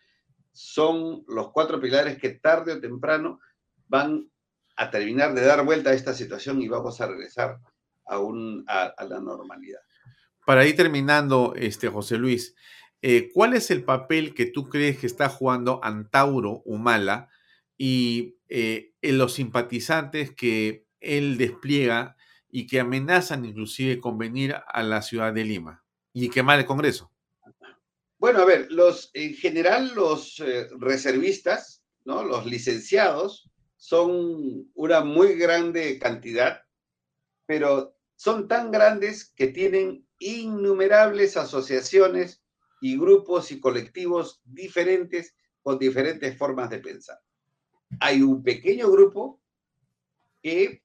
son 0.54 1.24
los 1.28 1.52
cuatro 1.52 1.82
pilares 1.82 2.18
que 2.18 2.30
tarde 2.30 2.74
o 2.74 2.80
temprano 2.80 3.40
van 3.88 4.30
a 4.78 4.90
terminar 4.92 5.34
de 5.34 5.42
dar 5.46 5.66
vuelta 5.66 5.90
a 5.90 5.94
esta 5.94 6.14
situación 6.14 6.62
y 6.62 6.70
vamos 6.70 7.02
a 7.02 7.08
regresar 7.08 7.60
a, 8.06 8.20
un, 8.20 8.64
a, 8.68 8.84
a 8.98 9.04
la 9.04 9.20
normalidad. 9.20 9.82
Para 10.46 10.66
ir 10.66 10.76
terminando, 10.76 11.54
este, 11.56 11.90
José 11.90 12.18
Luis, 12.18 12.56
eh, 13.02 13.32
¿cuál 13.34 13.54
es 13.54 13.72
el 13.72 13.84
papel 13.84 14.34
que 14.34 14.46
tú 14.46 14.68
crees 14.68 14.98
que 14.98 15.08
está 15.08 15.30
jugando 15.30 15.80
Antauro 15.84 16.62
Humala 16.66 17.30
y 17.78 18.38
eh, 18.50 18.94
en 19.02 19.18
los 19.18 19.34
simpatizantes 19.34 20.36
que 20.36 20.86
él 21.00 21.38
despliega 21.38 22.18
y 22.50 22.68
que 22.68 22.80
amenazan 22.80 23.46
inclusive 23.46 24.00
con 24.00 24.18
venir 24.18 24.56
a 24.68 24.84
la 24.84 25.02
ciudad 25.02 25.34
de 25.34 25.46
Lima 25.46 25.86
y 26.14 26.30
quemar 26.30 26.60
el 26.60 26.66
Congreso? 26.66 27.12
Bueno, 28.18 28.40
a 28.40 28.46
ver, 28.46 28.68
los, 28.70 29.12
en 29.14 29.34
general 29.34 29.94
los 29.96 30.42
eh, 30.42 30.68
reservistas, 30.78 31.84
¿no? 32.04 32.24
los 32.24 32.46
licenciados, 32.46 33.50
son 33.78 34.70
una 34.74 35.06
muy 35.06 35.36
grande 35.36 35.98
cantidad, 36.00 36.64
pero 37.46 37.96
son 38.18 38.50
tan 38.50 38.72
grandes 38.72 39.32
que 39.34 39.48
tienen 39.48 40.06
innumerables 40.20 41.38
asociaciones 41.38 42.44
y 42.82 42.98
grupos 42.98 43.52
y 43.52 43.60
colectivos 43.60 44.42
diferentes 44.46 45.36
con 45.62 45.78
diferentes 45.78 46.38
formas 46.38 46.70
de 46.70 46.80
pensar. 46.80 47.20
Hay 48.00 48.22
un 48.22 48.44
pequeño 48.44 48.90
grupo 48.92 49.42
que 50.42 50.84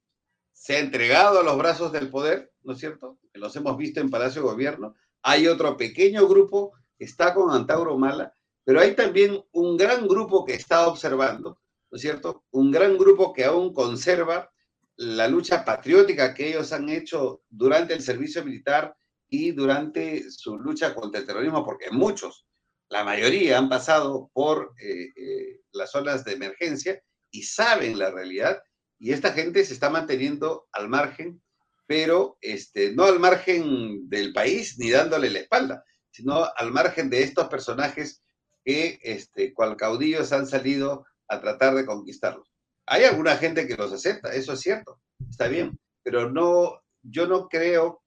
se 0.53 0.77
ha 0.77 0.79
entregado 0.79 1.41
a 1.41 1.43
los 1.43 1.59
brazos 1.59 1.93
del 1.93 2.11
poder, 2.11 2.53
¿no 2.63 2.73
es 2.73 2.79
cierto? 2.79 3.19
Los 3.35 3.55
hemos 3.57 3.77
visto 3.77 4.01
en 4.01 4.11
Palacio 4.11 4.43
de 4.43 4.49
Gobierno. 4.49 4.95
Hay 5.23 5.47
otro 5.47 5.77
pequeño 5.77 6.27
grupo 6.27 6.73
que 6.99 7.05
está 7.05 7.35
con 7.35 7.51
Antauro 7.51 7.99
Mala, 7.99 8.35
pero 8.65 8.81
hay 8.81 8.95
también 8.95 9.45
un 9.53 9.77
gran 9.77 10.09
grupo 10.09 10.45
que 10.45 10.55
está 10.55 10.87
observando, 10.89 11.61
¿no 11.91 11.97
es 11.97 12.01
cierto? 12.01 12.45
Un 12.51 12.71
gran 12.71 12.97
grupo 12.97 13.33
que 13.33 13.45
aún 13.45 13.75
conserva 13.75 14.51
la 14.97 15.29
lucha 15.29 15.65
patriótica 15.65 16.35
que 16.35 16.49
ellos 16.49 16.73
han 16.73 16.89
hecho 16.89 17.43
durante 17.51 17.95
el 17.95 18.01
servicio 18.01 18.45
militar 18.45 18.97
y 19.29 19.53
durante 19.53 20.31
su 20.31 20.59
lucha 20.59 20.95
contra 20.95 21.21
el 21.21 21.27
terrorismo, 21.27 21.65
porque 21.65 21.91
muchos, 21.91 22.47
la 22.89 23.05
mayoría, 23.05 23.59
han 23.59 23.69
pasado 23.69 24.31
por 24.33 24.75
eh, 24.81 25.09
eh, 25.17 25.61
las 25.73 25.91
zonas 25.91 26.25
de 26.25 26.33
emergencia 26.33 27.03
y 27.31 27.43
saben 27.43 27.99
la 27.99 28.11
realidad, 28.11 28.63
y 28.99 29.13
esta 29.13 29.33
gente 29.33 29.65
se 29.65 29.75
está 29.75 29.91
manteniendo 29.91 30.69
al 30.73 30.89
margen, 30.89 31.43
pero 31.87 32.39
este, 32.41 32.95
no 32.95 33.05
al 33.05 33.19
margen 33.19 34.09
del 34.09 34.33
país 34.33 34.79
ni 34.79 34.91
dándole 34.91 35.31
la 35.31 35.41
espalda, 35.41 35.85
sino 36.11 36.49
al 36.57 36.71
margen 36.71 37.11
de 37.11 37.23
estos 37.23 37.49
personajes 37.49 38.23
que, 38.65 38.99
este, 39.03 39.53
cual 39.53 39.77
caudillos, 39.77 40.33
han 40.33 40.47
salido 40.47 41.05
a 41.29 41.41
tratar 41.41 41.75
de 41.75 41.85
conquistarlos. 41.85 42.51
Hay 42.87 43.05
alguna 43.05 43.37
gente 43.37 43.67
que 43.67 43.77
los 43.77 43.93
acepta, 43.93 44.33
eso 44.33 44.53
es 44.53 44.61
cierto, 44.61 45.01
está 45.29 45.49
bien, 45.49 45.79
pero 46.03 46.31
no, 46.31 46.81
yo 47.03 47.27
no 47.27 47.49
creo 47.49 48.04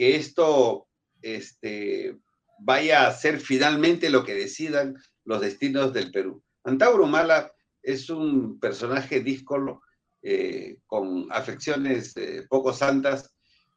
que 0.00 0.16
esto 0.16 0.88
este, 1.20 2.16
vaya 2.58 3.06
a 3.06 3.12
ser 3.12 3.38
finalmente 3.38 4.08
lo 4.08 4.24
que 4.24 4.32
decidan 4.32 4.96
los 5.26 5.42
destinos 5.42 5.92
del 5.92 6.10
Perú. 6.10 6.42
Antauro 6.64 7.04
Humala 7.04 7.52
es 7.82 8.08
un 8.08 8.58
personaje 8.58 9.20
díscolo 9.20 9.82
eh, 10.22 10.78
con 10.86 11.26
afecciones 11.30 12.16
eh, 12.16 12.46
poco 12.48 12.72
santas 12.72 13.34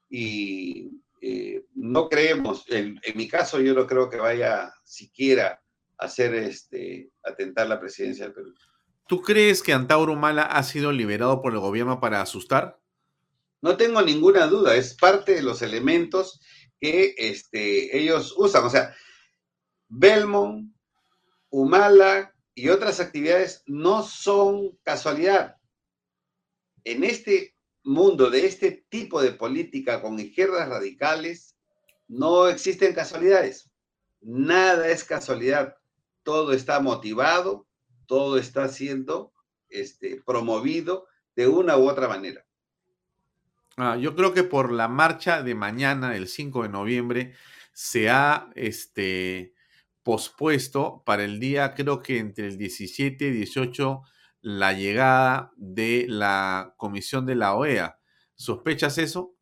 y 0.09 0.91
eh, 1.19 1.65
no 1.76 2.07
creemos, 2.07 2.63
en, 2.69 3.01
mi 3.15 3.28
caso 3.28 3.59
yo 3.59 3.74
no 3.74 3.86
creo 3.86 4.09
que 4.09 4.15
vaya 4.15 4.74
siquiera 4.86 5.61
a 5.97 6.05
hacer 6.05 6.36
este, 6.36 7.09
atentar 7.21 7.67
la 7.67 7.82
presidencia 7.82 8.28
del 8.28 8.34
Perú. 8.34 8.53
¿Tú 9.09 9.21
crees 9.21 9.61
que 9.61 9.74
Antauro 9.74 10.13
Humala 10.13 10.43
ha 10.43 10.63
sido 10.63 10.93
liberado 10.93 11.41
por 11.41 11.51
el 11.51 11.59
gobierno 11.59 11.99
para 11.99 12.21
asustar? 12.21 12.80
No 13.64 13.78
tengo 13.78 14.01
ninguna 14.01 14.45
duda, 14.47 14.76
es 14.76 14.93
parte 14.93 15.36
de 15.36 15.41
los 15.41 15.61
elementos 15.61 16.41
que 16.82 17.16
este, 17.18 17.97
ellos 17.97 18.34
usan. 18.36 18.66
O 18.66 18.70
sea, 18.70 18.93
Belmont, 19.88 20.76
Humala 21.49 22.36
y 22.53 22.68
otras 22.68 22.99
actividades 22.99 23.64
no 23.66 24.03
son 24.03 24.78
casualidad. 24.84 25.55
En 26.84 27.05
este 27.05 27.55
mundo 27.86 28.30
de 28.30 28.47
este 28.47 28.86
tipo 28.89 29.22
de 29.22 29.32
política 29.32 30.01
con 30.01 30.20
izquierdas 30.20 30.68
radicales, 30.68 31.55
no 32.09 32.49
existen 32.49 32.93
casualidades. 32.93 33.72
Nada 34.20 34.89
es 34.89 35.05
casualidad. 35.05 35.78
Todo 36.24 36.51
está 36.51 36.82
motivado, 36.82 37.66
todo 38.07 38.38
está 38.38 38.68
siendo 38.68 39.32
este, 39.70 40.22
promovido 40.26 41.07
de 41.34 41.47
una 41.47 41.78
u 41.78 41.88
otra 41.88 42.09
manera. 42.09 42.45
Ah, 43.78 43.97
yo 43.97 44.15
creo 44.15 44.34
que 44.34 44.43
por 44.43 44.71
la 44.71 44.88
marcha 44.88 45.41
de 45.41 45.55
mañana, 45.55 46.15
el 46.15 46.28
5 46.28 46.63
de 46.63 46.69
noviembre, 46.69 47.34
se 47.74 48.09
ha 48.09 48.49
este, 48.55 49.53
pospuesto 50.03 51.01
para 51.05 51.24
el 51.24 51.39
día, 51.39 51.74
creo 51.74 52.01
que 52.01 52.19
entre 52.19 52.47
el 52.47 52.57
17 52.57 53.26
y 53.26 53.32
18, 53.32 54.01
la 54.41 54.74
llegada 54.74 55.51
de 55.55 56.05
la 56.07 56.76
comisión 56.78 57.26
de 57.26 57.36
la 57.36 57.55
OEA. 57.55 57.99
¿Sospechas 58.36 58.97
eso? 58.97 59.36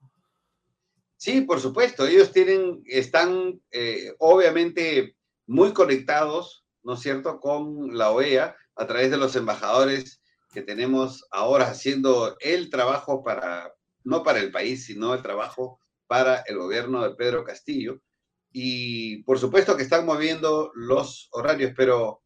Sí, 1.17 1.41
por 1.41 1.59
supuesto. 1.59 2.07
Ellos 2.07 2.31
tienen, 2.31 2.83
están 2.85 3.59
eh, 3.71 4.13
obviamente 4.19 5.17
muy 5.45 5.73
conectados, 5.73 6.65
¿no 6.83 6.93
es 6.93 7.01
cierto?, 7.01 7.39
con 7.39 7.97
la 7.97 8.11
OEA 8.11 8.55
a 8.75 8.87
través 8.87 9.11
de 9.11 9.17
los 9.17 9.35
embajadores 9.35 10.21
que 10.53 10.61
tenemos 10.61 11.27
ahora 11.31 11.65
haciendo 11.69 12.37
el 12.39 12.69
trabajo 12.69 13.23
para 13.23 13.73
no 14.03 14.23
para 14.23 14.39
el 14.39 14.51
país, 14.51 14.85
sino 14.85 15.13
el 15.13 15.21
trabajo 15.21 15.79
para 16.07 16.41
el 16.41 16.57
gobierno 16.57 17.03
de 17.03 17.15
Pedro 17.15 17.43
Castillo. 17.43 18.01
Y 18.51 19.23
por 19.23 19.39
supuesto 19.39 19.77
que 19.77 19.83
están 19.83 20.05
moviendo 20.05 20.71
los 20.75 21.29
horarios, 21.31 21.73
pero 21.75 22.23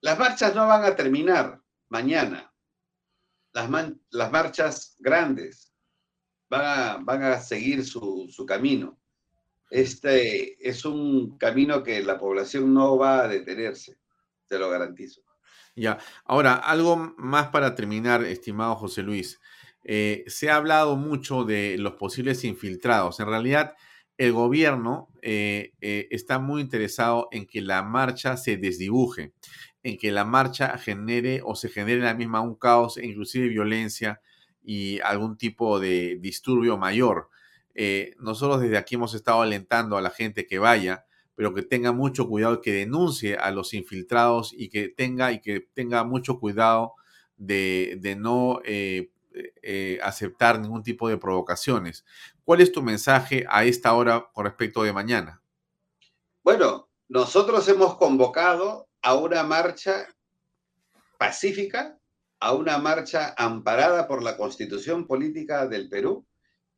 las 0.00 0.18
marchas 0.18 0.54
no 0.54 0.66
van 0.66 0.84
a 0.84 0.94
terminar 0.94 1.60
mañana. 1.88 2.52
Las, 3.52 3.68
las 4.10 4.30
marchas 4.30 4.96
grandes 4.98 5.72
van 6.48 6.62
a, 6.64 6.98
van 7.02 7.22
a 7.22 7.38
seguir 7.38 7.84
su, 7.84 8.28
su 8.30 8.46
camino. 8.46 9.00
Este 9.70 10.56
es 10.68 10.84
un 10.84 11.36
camino 11.38 11.82
que 11.82 12.02
la 12.02 12.18
población 12.18 12.72
no 12.72 12.96
va 12.96 13.22
a 13.22 13.28
detenerse, 13.28 13.98
te 14.46 14.58
lo 14.58 14.70
garantizo. 14.70 15.22
Ya, 15.74 15.98
ahora, 16.24 16.54
algo 16.54 16.96
más 17.16 17.48
para 17.48 17.74
terminar, 17.74 18.22
estimado 18.22 18.76
José 18.76 19.02
Luis. 19.02 19.40
Eh, 19.84 20.24
se 20.26 20.50
ha 20.50 20.56
hablado 20.56 20.96
mucho 20.96 21.44
de 21.44 21.76
los 21.78 21.94
posibles 21.94 22.42
infiltrados. 22.44 23.20
En 23.20 23.26
realidad, 23.26 23.74
el 24.16 24.32
gobierno 24.32 25.08
eh, 25.22 25.72
eh, 25.80 26.08
está 26.10 26.38
muy 26.38 26.62
interesado 26.62 27.28
en 27.32 27.46
que 27.46 27.60
la 27.60 27.82
marcha 27.82 28.36
se 28.36 28.56
desdibuje, 28.56 29.34
en 29.82 29.98
que 29.98 30.10
la 30.10 30.24
marcha 30.24 30.78
genere 30.78 31.42
o 31.44 31.54
se 31.54 31.68
genere 31.68 32.00
la 32.00 32.14
misma 32.14 32.40
un 32.40 32.54
caos, 32.54 32.96
e 32.96 33.06
inclusive 33.06 33.48
violencia 33.48 34.20
y 34.62 35.00
algún 35.00 35.36
tipo 35.36 35.78
de 35.78 36.18
disturbio 36.20 36.78
mayor. 36.78 37.28
nosotros 38.18 38.60
desde 38.62 38.78
aquí 38.78 38.94
hemos 38.94 39.14
estado 39.14 39.42
alentando 39.42 39.96
a 39.96 40.00
la 40.02 40.10
gente 40.10 40.46
que 40.46 40.58
vaya, 40.58 41.04
pero 41.34 41.52
que 41.52 41.62
tenga 41.62 41.92
mucho 41.92 42.28
cuidado, 42.28 42.62
que 42.62 42.72
denuncie 42.72 43.36
a 43.36 43.50
los 43.50 43.74
infiltrados 43.74 44.54
y 44.56 44.68
que 44.68 44.88
tenga, 44.88 45.32
y 45.32 45.40
que 45.40 45.60
tenga 45.74 46.04
mucho 46.04 46.38
cuidado 46.38 46.94
de, 47.36 47.98
no 48.18 48.60
aceptar 50.02 50.60
ningún 50.60 50.82
tipo 50.82 51.08
de 51.08 51.16
provocaciones. 51.16 52.04
¿Cuál 52.44 52.60
es 52.60 52.72
tu 52.72 52.82
mensaje 52.82 53.44
a 53.48 53.64
esta 53.64 53.92
hora 53.94 54.28
con 54.32 54.44
respecto 54.44 54.82
de 54.82 54.92
mañana? 54.92 55.42
Bueno, 56.42 56.88
nosotros 57.08 57.66
hemos 57.68 57.96
convocado 57.96 58.88
a 59.02 59.14
una 59.14 59.42
marcha 59.42 60.08
pacífica, 61.18 61.98
a 62.40 62.52
una 62.52 62.78
marcha 62.78 63.34
amparada 63.36 64.06
por 64.06 64.22
la 64.22 64.36
constitución 64.36 65.06
política 65.06 65.66
del 65.66 65.88
Perú 65.88 66.26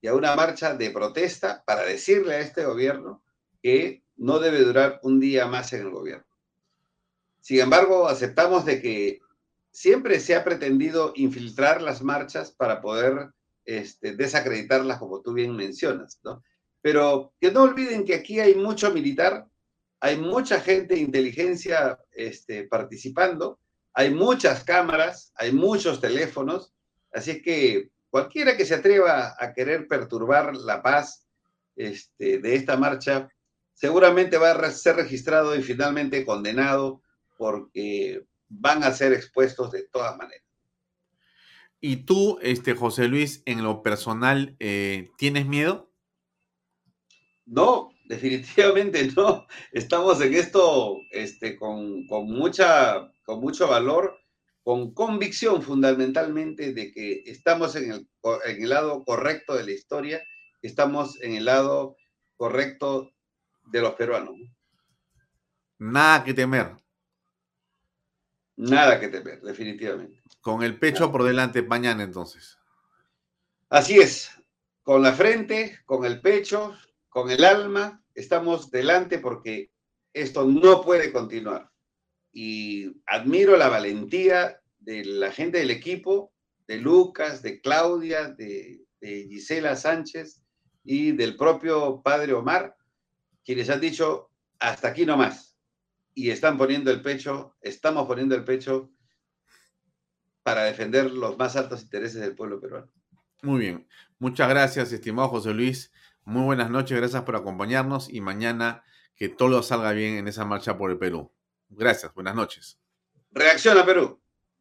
y 0.01 0.09
a 0.09 0.15
una 0.15 0.37
marcha 0.37 0.75
de 0.75 0.91
protesta 0.91 1.65
para 1.67 1.83
decirle 1.83 2.35
a 2.35 2.41
este 2.41 2.65
gobierno 2.65 3.23
que 3.63 4.05
no 4.17 4.39
debe 4.39 4.61
durar 4.61 5.01
un 5.03 5.19
día 5.21 5.47
más 5.47 5.73
en 5.73 5.83
el 5.83 5.91
gobierno. 5.91 6.27
Sin 7.41 7.61
embargo, 7.61 8.09
aceptamos 8.09 8.65
de 8.65 8.81
que 8.81 9.21
siempre 9.77 10.21
se 10.21 10.35
ha 10.35 10.43
pretendido 10.43 11.13
infiltrar 11.17 11.83
las 11.83 12.01
marchas 12.01 12.51
para 12.51 12.81
poder 12.81 13.29
este, 13.67 14.17
desacreditarlas, 14.17 14.99
como 14.99 15.21
tú 15.21 15.35
bien 15.35 15.55
mencionas. 15.55 16.19
Pero 16.81 17.35
que 17.39 17.51
no 17.51 17.65
olviden 17.65 18.07
que 18.07 18.15
aquí 18.15 18.41
hay 18.41 18.55
mucho 18.55 18.91
militar, 18.91 19.47
hay 20.01 20.17
mucha 20.17 20.61
gente 20.61 20.95
de 20.95 21.01
inteligencia 21.01 21.99
este, 22.13 22.65
participando, 22.65 23.61
hay 23.93 24.15
muchas 24.15 24.65
cámaras, 24.65 25.31
hay 25.35 25.53
muchos 25.53 26.01
teléfonos, 26.01 26.73
así 27.13 27.43
que 27.43 27.91
cualquiera 28.09 28.57
que 28.57 28.65
se 28.65 28.77
atreva 28.77 29.37
a 29.39 29.53
querer 29.53 29.89
perturbar 29.89 30.57
la 30.57 30.83
paz 30.83 31.27
este, 31.77 32.39
de 32.39 32.55
esta 32.55 32.79
marcha, 32.79 33.29
seguramente 33.75 34.39
va 34.39 34.53
a 34.53 34.71
ser 34.71 34.97
registrado 34.97 35.55
y 35.55 35.63
finalmente 35.63 36.25
condenado 36.25 37.03
porque 37.37 38.25
van 38.49 38.85
a 38.85 38.93
ser 38.93 39.13
expuestos 39.13 39.71
de 39.71 39.87
todas 39.89 40.17
maneras. 40.17 40.47
¿Y 41.81 41.99
tú, 42.05 42.39
este, 42.43 42.75
José 42.75 43.09
Luis, 43.09 43.43
en 43.45 43.63
lo 43.63 43.83
personal, 43.83 44.57
eh, 44.59 45.11
tienes 45.19 45.47
miedo? 45.47 45.93
No, 47.45 47.91
definitivamente 48.07 49.09
no. 49.17 49.47
Estamos 49.73 50.21
en 50.21 50.35
esto 50.35 50.99
este, 51.11 51.57
con, 51.57 52.07
mucha, 52.27 53.13
con 53.25 53.41
mucho 53.41 53.69
valor, 53.69 54.19
con 54.63 54.95
convicción 54.95 55.63
fundamentalmente 55.63 56.73
de 56.73 56.91
que 56.93 57.23
estamos 57.27 57.77
en 57.77 57.93
el, 57.93 58.09
en 58.47 58.63
el 58.63 58.69
lado 58.69 59.05
correcto 59.05 59.55
de 59.55 59.65
la 59.65 59.71
historia, 59.73 60.23
estamos 60.63 61.23
en 61.23 61.35
el 61.35 61.45
lado 61.45 61.97
correcto 62.37 63.13
de 63.71 63.81
los 63.81 63.95
peruanos. 63.95 64.35
Nada 65.79 66.25
que 66.25 66.35
temer. 66.35 66.86
Nada 68.57 68.99
que 68.99 69.09
temer, 69.09 69.43
definitivamente. 69.43 70.23
Con 70.41 70.63
el 70.63 70.79
pecho 70.79 71.13
por 71.13 71.25
delante 71.25 71.63
mañana 71.63 72.03
entonces. 72.03 72.59
Así 73.69 73.99
es, 73.99 74.31
con 74.83 75.03
la 75.03 75.13
frente, 75.13 75.81
con 75.85 76.07
el 76.07 76.21
pecho, 76.21 76.75
con 77.09 77.31
el 77.31 77.45
alma, 77.45 78.03
estamos 78.15 78.71
delante 78.71 79.19
porque 79.19 79.71
esto 80.15 80.47
no 80.47 80.83
puede 80.83 81.13
continuar. 81.13 81.71
Y 82.33 83.03
admiro 83.07 83.57
la 83.57 83.69
valentía 83.69 84.61
de 84.79 85.05
la 85.05 85.33
gente 85.33 85.59
del 85.59 85.71
equipo, 85.71 86.33
de 86.67 86.79
Lucas, 86.79 87.43
de 87.43 87.61
Claudia, 87.61 88.29
de, 88.29 88.85
de 89.01 89.27
Gisela 89.29 89.77
Sánchez 89.77 90.43
y 90.83 91.13
del 91.13 91.37
propio 91.37 92.01
padre 92.03 92.33
Omar, 92.33 92.75
quienes 93.45 93.69
han 93.69 93.81
dicho, 93.81 94.31
hasta 94.59 94.89
aquí 94.89 95.05
no 95.05 95.17
más 95.17 95.46
y 96.17 96.31
están 96.31 96.57
poniendo 96.57 96.91
el 96.91 97.03
pecho, 97.03 97.55
estamos 97.61 98.07
poniendo 98.07 98.35
el 98.35 98.43
pecho 98.43 98.91
para 100.43 100.65
defender 100.65 101.13
los 101.13 101.37
más 101.37 101.57
altos 101.57 101.83
intereses 101.83 102.23
del 102.23 102.35
pueblo 102.35 102.59
peruano. 102.59 102.91
Muy 103.43 103.61
bien. 103.61 103.87
Muchas 104.19 104.49
gracias, 104.49 104.91
estimado 104.93 105.29
José 105.29 105.53
Luis. 105.53 105.93
Muy 106.25 106.45
buenas 106.45 106.71
noches, 106.71 106.97
gracias 106.97 107.23
por 107.25 107.37
acompañarnos 107.37 108.09
y 108.09 108.23
mañana 108.23 108.83
que 109.15 109.29
todo 109.29 109.63
salga 109.63 109.93
bien 109.93 110.15
en 110.15 110.27
esa 110.27 110.47
marcha 110.47 110.79
por 110.79 110.91
el 110.91 110.97
Perú. 110.97 111.31
Gracias, 111.69 112.15
buenas 112.15 112.35
noches. 112.35 112.81
Reacción 113.31 113.77
a 113.77 113.85
Perú. 113.85 114.19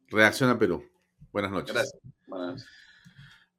Reacción 0.08 0.50
a 0.50 0.58
Perú. 0.58 0.84
Buenas 1.32 1.50
noches. 1.52 1.72
Gracias. 1.72 2.02
Buenas 2.26 2.48
noches. 2.48 2.68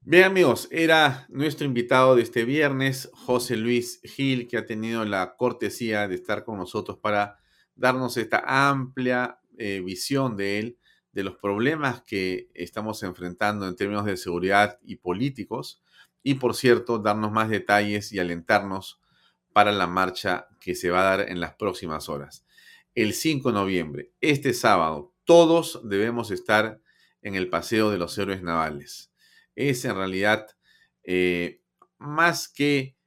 Bien 0.02 0.24
amigos, 0.24 0.68
era 0.70 1.26
nuestro 1.30 1.66
invitado 1.66 2.16
de 2.16 2.22
este 2.22 2.46
viernes, 2.46 3.10
José 3.14 3.58
Luis 3.58 4.00
Gil, 4.04 4.48
que 4.48 4.58
ha 4.58 4.66
tenido 4.68 5.04
la 5.04 5.36
cortesía 5.36 6.08
de 6.08 6.14
estar 6.14 6.44
con 6.46 6.60
nosotros 6.60 7.00
para 7.00 7.40
darnos 7.78 8.18
esta 8.18 8.44
amplia 8.46 9.40
eh, 9.58 9.82
visión 9.84 10.36
de 10.36 10.60
él, 10.60 10.78
de 11.12 11.24
los 11.24 11.38
problemas 11.38 12.02
que 12.02 12.50
estamos 12.54 13.02
enfrentando 13.04 13.68
en 13.68 13.76
términos 13.76 14.06
de 14.06 14.18
seguridad 14.18 14.78
y 14.84 14.98
políticos, 14.98 15.82
y 16.22 16.36
por 16.36 16.56
cierto, 16.56 17.00
darnos 17.00 17.32
más 17.32 17.50
detalles 17.50 18.12
y 18.12 18.20
alentarnos 18.20 19.00
para 19.54 19.72
la 19.72 19.88
marcha 19.88 20.48
que 20.60 20.76
se 20.76 20.90
va 20.90 21.02
a 21.02 21.18
dar 21.18 21.30
en 21.30 21.40
las 21.40 21.56
próximas 21.56 22.10
horas. 22.10 22.46
El 22.94 23.14
5 23.14 23.50
de 23.50 23.54
noviembre, 23.54 24.12
este 24.22 24.54
sábado, 24.54 25.16
todos 25.24 25.82
debemos 25.84 26.32
estar 26.32 26.82
en 27.22 27.36
el 27.36 27.50
Paseo 27.50 27.90
de 27.90 27.98
los 27.98 28.18
Héroes 28.18 28.44
Navales. 28.44 29.12
Es 29.56 29.86
en 29.86 29.96
realidad 29.96 30.48
eh, 31.04 31.62
más 31.98 32.48
que 32.48 32.98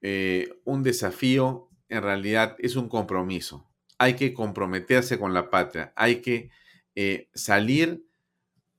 eh, 0.00 0.48
un 0.64 0.82
desafío, 0.82 1.70
en 1.88 2.02
realidad 2.02 2.56
es 2.58 2.76
un 2.76 2.88
compromiso. 2.88 3.70
Hay 3.98 4.14
que 4.14 4.34
comprometerse 4.34 5.18
con 5.18 5.34
la 5.34 5.50
patria, 5.50 5.92
hay 5.96 6.20
que 6.20 6.50
eh, 6.94 7.28
salir 7.34 8.04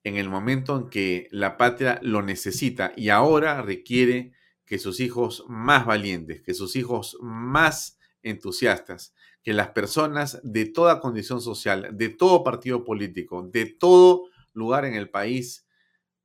en 0.03 0.17
el 0.17 0.29
momento 0.29 0.77
en 0.77 0.89
que 0.89 1.27
la 1.31 1.57
patria 1.57 1.99
lo 2.03 2.21
necesita 2.21 2.93
y 2.95 3.09
ahora 3.09 3.61
requiere 3.61 4.33
que 4.65 4.77
sus 4.77 4.99
hijos 4.99 5.45
más 5.47 5.85
valientes, 5.85 6.41
que 6.41 6.53
sus 6.53 6.75
hijos 6.75 7.17
más 7.21 7.97
entusiastas, 8.23 9.13
que 9.43 9.53
las 9.53 9.69
personas 9.69 10.39
de 10.43 10.65
toda 10.65 10.99
condición 10.99 11.41
social, 11.41 11.89
de 11.93 12.09
todo 12.09 12.43
partido 12.43 12.83
político, 12.83 13.43
de 13.43 13.65
todo 13.65 14.25
lugar 14.53 14.85
en 14.85 14.95
el 14.95 15.09
país, 15.09 15.67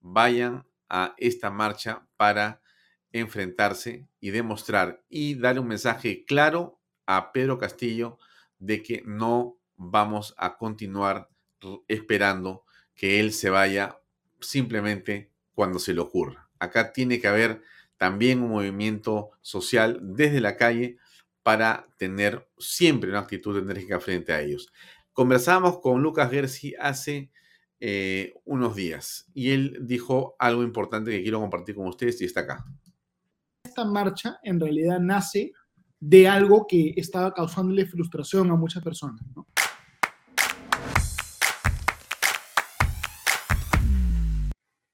vayan 0.00 0.66
a 0.88 1.14
esta 1.18 1.50
marcha 1.50 2.06
para 2.16 2.62
enfrentarse 3.12 4.08
y 4.20 4.30
demostrar 4.30 5.04
y 5.08 5.34
darle 5.34 5.60
un 5.60 5.68
mensaje 5.68 6.24
claro 6.24 6.80
a 7.06 7.32
Pedro 7.32 7.58
Castillo 7.58 8.18
de 8.60 8.82
que 8.82 9.02
no 9.04 9.56
vamos 9.76 10.34
a 10.38 10.56
continuar 10.56 11.28
esperando 11.88 12.64
que 12.94 13.18
él 13.18 13.32
se 13.32 13.50
vaya 13.50 13.98
simplemente 14.40 15.30
cuando 15.54 15.78
se 15.78 15.94
le 15.94 16.00
ocurra. 16.00 16.48
Acá 16.58 16.92
tiene 16.92 17.20
que 17.20 17.28
haber 17.28 17.62
también 17.96 18.42
un 18.42 18.50
movimiento 18.50 19.30
social 19.40 19.98
desde 20.02 20.40
la 20.40 20.56
calle 20.56 20.98
para 21.42 21.88
tener 21.96 22.48
siempre 22.58 23.10
una 23.10 23.20
actitud 23.20 23.58
enérgica 23.58 24.00
frente 24.00 24.32
a 24.32 24.40
ellos. 24.40 24.72
Conversamos 25.12 25.80
con 25.80 26.02
Lucas 26.02 26.30
Gersi 26.30 26.74
hace 26.78 27.30
eh, 27.80 28.34
unos 28.44 28.76
días 28.76 29.26
y 29.32 29.50
él 29.50 29.78
dijo 29.82 30.36
algo 30.38 30.62
importante 30.62 31.10
que 31.10 31.22
quiero 31.22 31.40
compartir 31.40 31.74
con 31.74 31.88
ustedes 31.88 32.20
y 32.20 32.26
está 32.26 32.40
acá. 32.40 32.64
Esta 33.64 33.84
marcha 33.84 34.38
en 34.42 34.60
realidad 34.60 35.00
nace 35.00 35.52
de 36.00 36.26
algo 36.26 36.66
que 36.66 36.94
estaba 36.96 37.32
causándole 37.34 37.84
frustración 37.86 38.50
a 38.50 38.56
muchas 38.56 38.82
personas. 38.82 39.20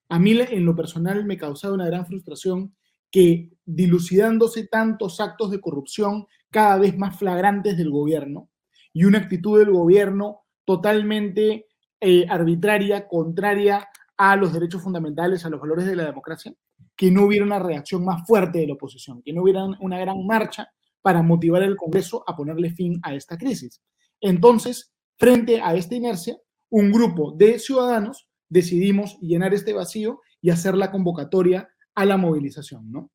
A 0.08 0.18
mí 0.18 0.32
en 0.32 0.64
lo 0.64 0.74
personal 0.74 1.24
me 1.24 1.36
causaba 1.36 1.74
una 1.74 1.86
gran 1.86 2.06
frustración 2.06 2.74
que 3.10 3.52
dilucidándose 3.64 4.66
tantos 4.66 5.20
actos 5.20 5.50
de 5.50 5.60
corrupción 5.60 6.26
cada 6.50 6.78
vez 6.78 6.96
más 6.96 7.18
flagrantes 7.18 7.76
del 7.76 7.90
gobierno 7.90 8.50
y 8.92 9.04
una 9.04 9.18
actitud 9.18 9.58
del 9.58 9.70
gobierno 9.70 10.42
totalmente 10.64 11.66
eh, 12.00 12.26
arbitraria, 12.28 13.06
contraria 13.08 13.88
a 14.16 14.36
los 14.36 14.52
derechos 14.52 14.82
fundamentales, 14.82 15.44
a 15.44 15.50
los 15.50 15.60
valores 15.60 15.86
de 15.86 15.96
la 15.96 16.04
democracia, 16.04 16.52
que 16.96 17.10
no 17.10 17.24
hubiera 17.24 17.44
una 17.44 17.58
reacción 17.58 18.04
más 18.04 18.26
fuerte 18.26 18.60
de 18.60 18.66
la 18.66 18.74
oposición, 18.74 19.22
que 19.22 19.32
no 19.32 19.42
hubiera 19.42 19.64
una 19.80 19.98
gran 19.98 20.24
marcha 20.26 20.68
para 21.06 21.22
motivar 21.22 21.62
al 21.62 21.76
Congreso 21.76 22.24
a 22.26 22.34
ponerle 22.34 22.72
fin 22.72 22.98
a 23.04 23.14
esta 23.14 23.38
crisis. 23.38 23.80
Entonces, 24.20 24.92
frente 25.16 25.60
a 25.60 25.76
esta 25.76 25.94
inercia, 25.94 26.36
un 26.68 26.90
grupo 26.90 27.30
de 27.30 27.60
ciudadanos 27.60 28.28
decidimos 28.48 29.16
llenar 29.20 29.54
este 29.54 29.72
vacío 29.72 30.20
y 30.42 30.50
hacer 30.50 30.74
la 30.74 30.90
convocatoria 30.90 31.68
a 31.94 32.04
la 32.06 32.16
movilización, 32.16 32.90
¿no? 32.90 33.12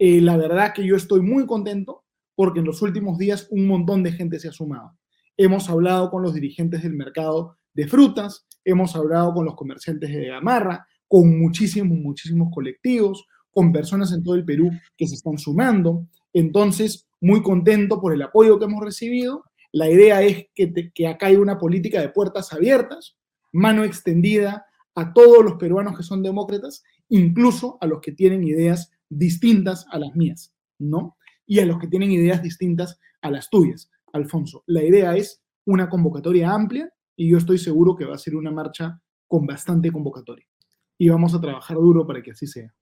Eh, 0.00 0.20
la 0.20 0.36
verdad 0.36 0.72
que 0.74 0.84
yo 0.84 0.96
estoy 0.96 1.20
muy 1.20 1.46
contento 1.46 2.02
porque 2.34 2.58
en 2.58 2.66
los 2.66 2.82
últimos 2.82 3.18
días 3.18 3.46
un 3.52 3.68
montón 3.68 4.02
de 4.02 4.10
gente 4.10 4.40
se 4.40 4.48
ha 4.48 4.52
sumado. 4.52 4.98
Hemos 5.36 5.70
hablado 5.70 6.10
con 6.10 6.24
los 6.24 6.34
dirigentes 6.34 6.82
del 6.82 6.94
mercado 6.94 7.56
de 7.72 7.86
frutas, 7.86 8.48
hemos 8.64 8.96
hablado 8.96 9.32
con 9.32 9.44
los 9.44 9.54
comerciantes 9.54 10.10
de 10.10 10.26
Gamarra, 10.26 10.88
con 11.06 11.38
muchísimos, 11.38 11.98
muchísimos 11.98 12.48
colectivos, 12.52 13.26
con 13.52 13.70
personas 13.70 14.12
en 14.12 14.24
todo 14.24 14.34
el 14.34 14.44
Perú 14.44 14.72
que 14.96 15.06
se 15.06 15.14
están 15.14 15.38
sumando. 15.38 16.08
Entonces, 16.32 17.07
muy 17.20 17.42
contento 17.42 18.00
por 18.00 18.12
el 18.12 18.22
apoyo 18.22 18.58
que 18.58 18.64
hemos 18.66 18.84
recibido. 18.84 19.44
La 19.72 19.90
idea 19.90 20.22
es 20.22 20.46
que, 20.54 20.92
que 20.94 21.06
acá 21.06 21.26
hay 21.26 21.36
una 21.36 21.58
política 21.58 22.00
de 22.00 22.08
puertas 22.08 22.52
abiertas, 22.52 23.16
mano 23.52 23.84
extendida 23.84 24.66
a 24.94 25.12
todos 25.12 25.44
los 25.44 25.54
peruanos 25.54 25.96
que 25.96 26.02
son 26.02 26.22
demócratas 26.22 26.82
incluso 27.08 27.78
a 27.80 27.86
los 27.86 28.00
que 28.00 28.12
tienen 28.12 28.44
ideas 28.44 28.90
distintas 29.08 29.86
a 29.90 29.98
las 29.98 30.14
mías, 30.14 30.54
¿no? 30.78 31.16
Y 31.46 31.60
a 31.60 31.66
los 31.66 31.78
que 31.78 31.86
tienen 31.86 32.10
ideas 32.10 32.42
distintas 32.42 32.98
a 33.22 33.30
las 33.30 33.48
tuyas, 33.48 33.90
Alfonso. 34.12 34.64
La 34.66 34.82
idea 34.82 35.16
es 35.16 35.42
una 35.64 35.88
convocatoria 35.88 36.52
amplia 36.52 36.92
y 37.16 37.30
yo 37.30 37.38
estoy 37.38 37.58
seguro 37.58 37.96
que 37.96 38.04
va 38.04 38.14
a 38.14 38.18
ser 38.18 38.36
una 38.36 38.50
marcha 38.50 39.00
con 39.26 39.46
bastante 39.46 39.90
convocatoria. 39.90 40.46
Y 40.98 41.08
vamos 41.08 41.34
a 41.34 41.40
trabajar 41.40 41.76
duro 41.76 42.06
para 42.06 42.22
que 42.22 42.32
así 42.32 42.46
sea. 42.46 42.74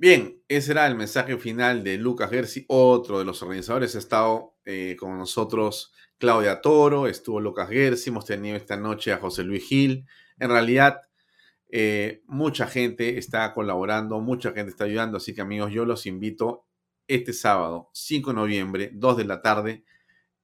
Bien, 0.00 0.40
ese 0.46 0.70
era 0.70 0.86
el 0.86 0.94
mensaje 0.94 1.36
final 1.38 1.82
de 1.82 1.98
Lucas 1.98 2.30
Gersi, 2.30 2.64
otro 2.68 3.18
de 3.18 3.24
los 3.24 3.42
organizadores. 3.42 3.96
Ha 3.96 3.98
estado 3.98 4.54
eh, 4.64 4.94
con 4.96 5.18
nosotros 5.18 5.92
Claudia 6.18 6.60
Toro, 6.60 7.08
estuvo 7.08 7.40
Lucas 7.40 7.68
Gersi, 7.68 8.10
hemos 8.10 8.24
tenido 8.24 8.56
esta 8.56 8.76
noche 8.76 9.12
a 9.12 9.18
José 9.18 9.42
Luis 9.42 9.64
Gil. 9.66 10.06
En 10.38 10.50
realidad, 10.50 11.00
eh, 11.68 12.22
mucha 12.26 12.68
gente 12.68 13.18
está 13.18 13.52
colaborando, 13.52 14.20
mucha 14.20 14.52
gente 14.52 14.70
está 14.70 14.84
ayudando, 14.84 15.16
así 15.16 15.34
que 15.34 15.40
amigos, 15.40 15.72
yo 15.72 15.84
los 15.84 16.06
invito 16.06 16.68
este 17.08 17.32
sábado, 17.32 17.90
5 17.92 18.30
de 18.30 18.36
noviembre, 18.36 18.90
2 18.94 19.16
de 19.16 19.24
la 19.24 19.42
tarde, 19.42 19.84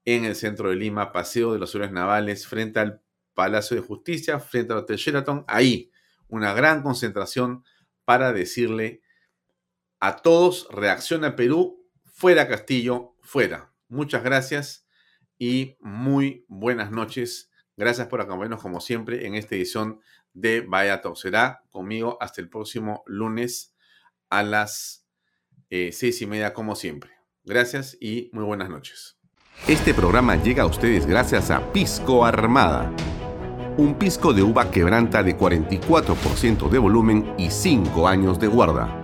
en 0.05 0.25
el 0.25 0.35
centro 0.35 0.71
de 0.71 0.75
Lima, 0.75 1.13
Paseo 1.13 1.53
de 1.53 1.61
los 1.61 1.73
Héroes 1.77 1.93
Navales, 1.93 2.45
frente 2.49 2.81
al 2.81 3.03
Palacio 3.35 3.77
de 3.77 3.87
Justicia, 3.87 4.41
frente 4.41 4.73
al 4.73 4.81
Hotel 4.81 4.97
Sheraton, 4.97 5.45
ahí 5.47 5.93
una 6.27 6.55
gran 6.55 6.83
concentración 6.83 7.63
para 8.05 8.33
decirle 8.33 9.04
a 10.07 10.17
todos, 10.17 10.69
reacciona 10.71 11.35
Perú, 11.35 11.83
fuera 12.05 12.47
Castillo, 12.47 13.15
fuera. 13.23 13.73
Muchas 13.89 14.23
gracias 14.23 14.87
y 15.39 15.79
muy 15.81 16.45
buenas 16.47 16.91
noches. 16.91 17.51
Gracias 17.75 18.09
por 18.09 18.21
acompañarnos 18.21 18.61
como 18.61 18.81
siempre 18.81 19.27
en 19.27 19.35
esta 19.35 19.55
edición 19.55 20.01
de 20.35 20.61
Vaya 20.61 21.01
Será 21.15 21.63
conmigo 21.71 22.19
hasta 22.21 22.43
el 22.43 22.51
próximo 22.51 23.03
lunes 23.07 23.75
a 24.29 24.43
las 24.43 25.07
eh, 25.71 25.91
seis 25.91 26.21
y 26.21 26.27
media, 26.27 26.53
como 26.53 26.77
siempre. 26.77 27.11
Gracias 27.43 27.97
y 27.99 28.29
muy 28.35 28.45
buenas 28.45 28.69
noches. 28.69 29.17
Este 29.67 29.95
programa 29.95 30.37
llega 30.37 30.65
a 30.65 30.67
ustedes 30.67 31.07
gracias 31.07 31.51
a 31.51 31.73
Pisco 31.73 32.27
Armada. 32.27 32.95
Un 33.79 33.99
pisco 33.99 34.35
de 34.35 34.43
uva 34.43 34.71
quebranta 34.71 35.23
de 35.23 35.35
44% 35.35 36.69
de 36.69 36.79
volumen 36.79 37.35
y 37.39 37.51
5 37.51 38.07
años 38.07 38.39
de 38.39 38.49
guarda. 38.49 39.04